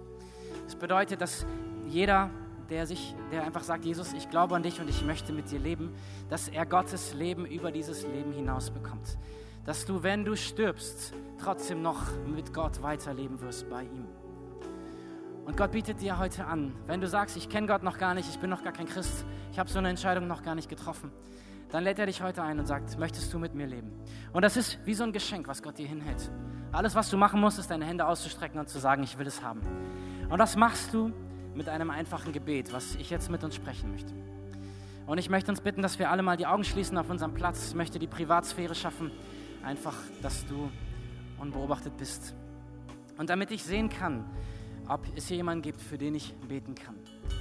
Das 0.64 0.76
bedeutet, 0.76 1.20
dass 1.20 1.46
jeder, 1.88 2.30
der 2.70 2.86
sich, 2.86 3.14
der 3.32 3.44
einfach 3.44 3.62
sagt, 3.62 3.84
Jesus, 3.84 4.12
ich 4.12 4.30
glaube 4.30 4.56
an 4.56 4.62
dich 4.62 4.80
und 4.80 4.88
ich 4.88 5.04
möchte 5.04 5.32
mit 5.32 5.50
dir 5.50 5.58
leben, 5.58 5.94
dass 6.28 6.48
er 6.48 6.66
Gottes 6.66 7.14
Leben 7.14 7.46
über 7.46 7.70
dieses 7.70 8.02
Leben 8.02 8.32
hinaus 8.32 8.70
bekommt. 8.70 9.18
Dass 9.64 9.84
du, 9.84 10.02
wenn 10.02 10.24
du 10.24 10.36
stirbst, 10.36 11.12
trotzdem 11.42 11.82
noch 11.82 12.02
mit 12.26 12.52
Gott 12.54 12.82
weiterleben 12.82 13.40
wirst 13.40 13.68
bei 13.68 13.82
ihm. 13.82 14.06
Und 15.44 15.56
Gott 15.56 15.70
bietet 15.70 16.00
dir 16.00 16.18
heute 16.18 16.44
an, 16.46 16.74
wenn 16.86 17.00
du 17.00 17.06
sagst, 17.06 17.36
ich 17.36 17.48
kenne 17.48 17.68
Gott 17.68 17.84
noch 17.84 17.98
gar 17.98 18.14
nicht, 18.14 18.28
ich 18.28 18.38
bin 18.38 18.50
noch 18.50 18.64
gar 18.64 18.72
kein 18.72 18.86
Christ, 18.86 19.24
ich 19.52 19.58
habe 19.60 19.70
so 19.70 19.78
eine 19.78 19.88
Entscheidung 19.88 20.26
noch 20.26 20.42
gar 20.42 20.56
nicht 20.56 20.68
getroffen, 20.68 21.12
dann 21.70 21.84
lädt 21.84 21.98
er 22.00 22.06
dich 22.06 22.20
heute 22.20 22.42
ein 22.42 22.58
und 22.58 22.66
sagt, 22.66 22.98
möchtest 22.98 23.32
du 23.32 23.38
mit 23.38 23.54
mir 23.54 23.66
leben? 23.66 23.92
Und 24.32 24.42
das 24.42 24.56
ist 24.56 24.78
wie 24.84 24.94
so 24.94 25.04
ein 25.04 25.12
Geschenk, 25.12 25.46
was 25.46 25.62
Gott 25.62 25.78
dir 25.78 25.86
hinhält. 25.86 26.30
Alles, 26.72 26.96
was 26.96 27.10
du 27.10 27.16
machen 27.16 27.40
musst, 27.40 27.58
ist 27.58 27.70
deine 27.70 27.84
Hände 27.84 28.06
auszustrecken 28.06 28.58
und 28.58 28.68
zu 28.68 28.78
sagen, 28.78 29.04
ich 29.04 29.18
will 29.18 29.26
es 29.26 29.42
haben. 29.42 29.60
Und 30.28 30.38
das 30.38 30.56
machst 30.56 30.92
du 30.92 31.12
mit 31.56 31.68
einem 31.68 31.90
einfachen 31.90 32.32
Gebet, 32.32 32.72
was 32.72 32.94
ich 32.96 33.10
jetzt 33.10 33.30
mit 33.30 33.42
uns 33.42 33.54
sprechen 33.54 33.90
möchte. 33.90 34.12
Und 35.06 35.18
ich 35.18 35.30
möchte 35.30 35.50
uns 35.50 35.60
bitten, 35.60 35.82
dass 35.82 35.98
wir 35.98 36.10
alle 36.10 36.22
mal 36.22 36.36
die 36.36 36.46
Augen 36.46 36.64
schließen 36.64 36.98
auf 36.98 37.08
unserem 37.10 37.32
Platz. 37.32 37.68
Ich 37.68 37.74
möchte 37.74 37.98
die 37.98 38.06
Privatsphäre 38.06 38.74
schaffen, 38.74 39.10
einfach, 39.64 39.94
dass 40.20 40.46
du 40.46 40.70
unbeobachtet 41.38 41.96
bist. 41.96 42.34
Und 43.16 43.30
damit 43.30 43.50
ich 43.50 43.62
sehen 43.62 43.88
kann, 43.88 44.24
ob 44.88 45.00
es 45.16 45.28
hier 45.28 45.38
jemanden 45.38 45.62
gibt, 45.62 45.80
für 45.80 45.98
den 45.98 46.14
ich 46.14 46.34
beten 46.48 46.74
kann 46.74 46.96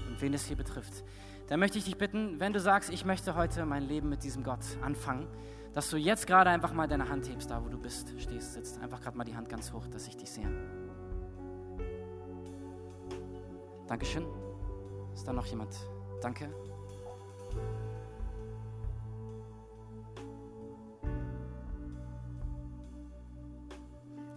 und 0.07 0.21
wen 0.21 0.33
es 0.33 0.45
hier 0.45 0.55
betrifft, 0.55 1.03
dann 1.47 1.59
möchte 1.59 1.77
ich 1.77 1.85
dich 1.85 1.97
bitten, 1.97 2.39
wenn 2.39 2.53
du 2.53 2.59
sagst, 2.59 2.89
ich 2.89 3.05
möchte 3.05 3.35
heute 3.35 3.65
mein 3.65 3.83
Leben 3.83 4.09
mit 4.09 4.23
diesem 4.23 4.43
Gott 4.43 4.65
anfangen, 4.81 5.27
dass 5.73 5.89
du 5.89 5.97
jetzt 5.97 6.25
gerade 6.25 6.49
einfach 6.49 6.73
mal 6.73 6.87
deine 6.87 7.09
Hand 7.09 7.27
hebst, 7.27 7.51
da 7.51 7.63
wo 7.63 7.69
du 7.69 7.77
bist, 7.77 8.13
stehst, 8.17 8.53
sitzt. 8.53 8.81
Einfach 8.81 9.01
gerade 9.01 9.17
mal 9.17 9.25
die 9.25 9.35
Hand 9.35 9.49
ganz 9.49 9.73
hoch, 9.73 9.85
dass 9.87 10.07
ich 10.07 10.15
dich 10.15 10.31
sehe. 10.31 10.49
Dankeschön. 13.87 14.25
Ist 15.13 15.27
da 15.27 15.33
noch 15.33 15.45
jemand? 15.45 15.69
Danke. 16.21 16.49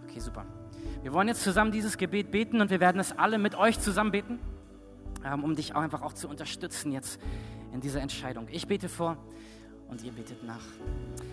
Okay, 0.03 0.19
super. 0.19 0.45
Wir 1.01 1.13
wollen 1.13 1.27
jetzt 1.27 1.43
zusammen 1.43 1.71
dieses 1.71 1.97
Gebet 1.97 2.31
beten 2.31 2.61
und 2.61 2.69
wir 2.69 2.79
werden 2.79 2.99
es 2.99 3.17
alle 3.17 3.37
mit 3.37 3.55
euch 3.55 3.79
zusammen 3.79 4.11
beten, 4.11 4.39
ähm, 5.25 5.43
um 5.43 5.55
dich 5.55 5.75
auch 5.75 5.81
einfach 5.81 6.01
auch 6.01 6.13
zu 6.13 6.27
unterstützen 6.27 6.91
jetzt 6.91 7.19
in 7.73 7.81
dieser 7.81 8.01
Entscheidung. 8.01 8.47
Ich 8.51 8.67
bete 8.67 8.89
vor 8.89 9.17
und 9.89 10.03
ihr 10.03 10.11
betet 10.11 10.43
nach. 10.43 10.63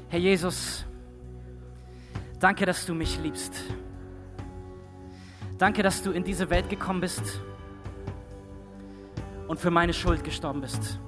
Herr 0.08 0.18
Jesus, 0.18 0.86
danke, 2.40 2.64
dass 2.64 2.86
du 2.86 2.94
mich 2.94 3.18
liebst. 3.20 3.54
Danke, 5.58 5.82
dass 5.82 6.02
du 6.02 6.10
in 6.10 6.24
diese 6.24 6.50
Welt 6.50 6.68
gekommen 6.68 7.00
bist 7.00 7.40
und 9.48 9.60
für 9.60 9.70
meine 9.70 9.92
Schuld 9.92 10.24
gestorben 10.24 10.60
bist. 10.60 10.98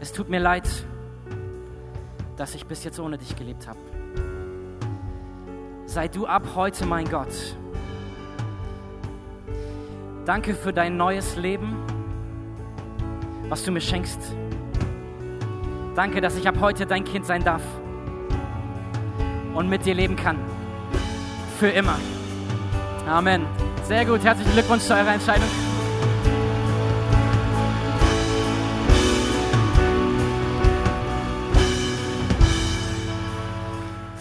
Es 0.00 0.12
tut 0.12 0.28
mir 0.28 0.40
leid, 0.40 0.68
dass 2.36 2.54
ich 2.54 2.66
bis 2.66 2.84
jetzt 2.84 2.98
ohne 2.98 3.18
dich 3.18 3.36
gelebt 3.36 3.66
habe 3.66 3.78
sei 5.92 6.08
du 6.08 6.26
ab 6.26 6.42
heute 6.54 6.86
mein 6.86 7.08
Gott. 7.08 7.28
Danke 10.24 10.54
für 10.54 10.72
dein 10.72 10.96
neues 10.96 11.36
Leben, 11.36 11.76
was 13.50 13.62
du 13.62 13.72
mir 13.72 13.80
schenkst. 13.80 14.18
Danke, 15.94 16.22
dass 16.22 16.36
ich 16.36 16.48
ab 16.48 16.54
heute 16.60 16.86
dein 16.86 17.04
Kind 17.04 17.26
sein 17.26 17.44
darf 17.44 17.62
und 19.54 19.68
mit 19.68 19.84
dir 19.84 19.94
leben 19.94 20.16
kann. 20.16 20.38
Für 21.58 21.68
immer. 21.68 21.98
Amen. 23.06 23.44
Sehr 23.84 24.06
gut. 24.06 24.24
Herzlichen 24.24 24.52
Glückwunsch 24.52 24.84
zu 24.84 24.94
eurer 24.94 25.12
Entscheidung. 25.12 25.48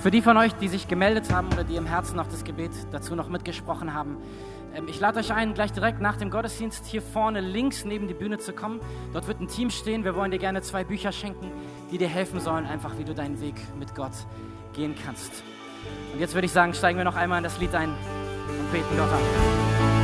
Für 0.01 0.09
die 0.09 0.23
von 0.23 0.35
euch, 0.35 0.53
die 0.53 0.67
sich 0.67 0.87
gemeldet 0.87 1.31
haben 1.31 1.49
oder 1.53 1.63
die 1.63 1.75
im 1.75 1.85
Herzen 1.85 2.15
noch 2.15 2.25
das 2.25 2.43
Gebet 2.43 2.71
dazu 2.91 3.15
noch 3.15 3.29
mitgesprochen 3.29 3.93
haben, 3.93 4.17
ähm, 4.75 4.87
ich 4.87 4.99
lade 4.99 5.19
euch 5.19 5.31
ein, 5.31 5.53
gleich 5.53 5.73
direkt 5.73 6.01
nach 6.01 6.17
dem 6.17 6.31
Gottesdienst 6.31 6.87
hier 6.87 7.03
vorne 7.03 7.39
links 7.39 7.85
neben 7.85 8.07
die 8.07 8.15
Bühne 8.15 8.39
zu 8.39 8.51
kommen. 8.51 8.79
Dort 9.13 9.27
wird 9.27 9.41
ein 9.41 9.47
Team 9.47 9.69
stehen. 9.69 10.03
Wir 10.03 10.15
wollen 10.15 10.31
dir 10.31 10.39
gerne 10.39 10.63
zwei 10.63 10.83
Bücher 10.83 11.11
schenken, 11.11 11.51
die 11.91 11.99
dir 11.99 12.07
helfen 12.07 12.39
sollen, 12.39 12.65
einfach 12.65 12.97
wie 12.97 13.03
du 13.03 13.13
deinen 13.13 13.39
Weg 13.41 13.55
mit 13.77 13.93
Gott 13.93 14.13
gehen 14.73 14.95
kannst. 15.05 15.43
Und 16.13 16.19
jetzt 16.19 16.33
würde 16.33 16.45
ich 16.45 16.51
sagen, 16.51 16.73
steigen 16.73 16.97
wir 16.97 17.05
noch 17.05 17.15
einmal 17.15 17.37
in 17.37 17.43
das 17.43 17.59
Lied 17.59 17.75
ein 17.75 17.89
und 17.89 18.71
beten 18.71 18.97
Gott 18.97 19.11
an. 19.11 19.80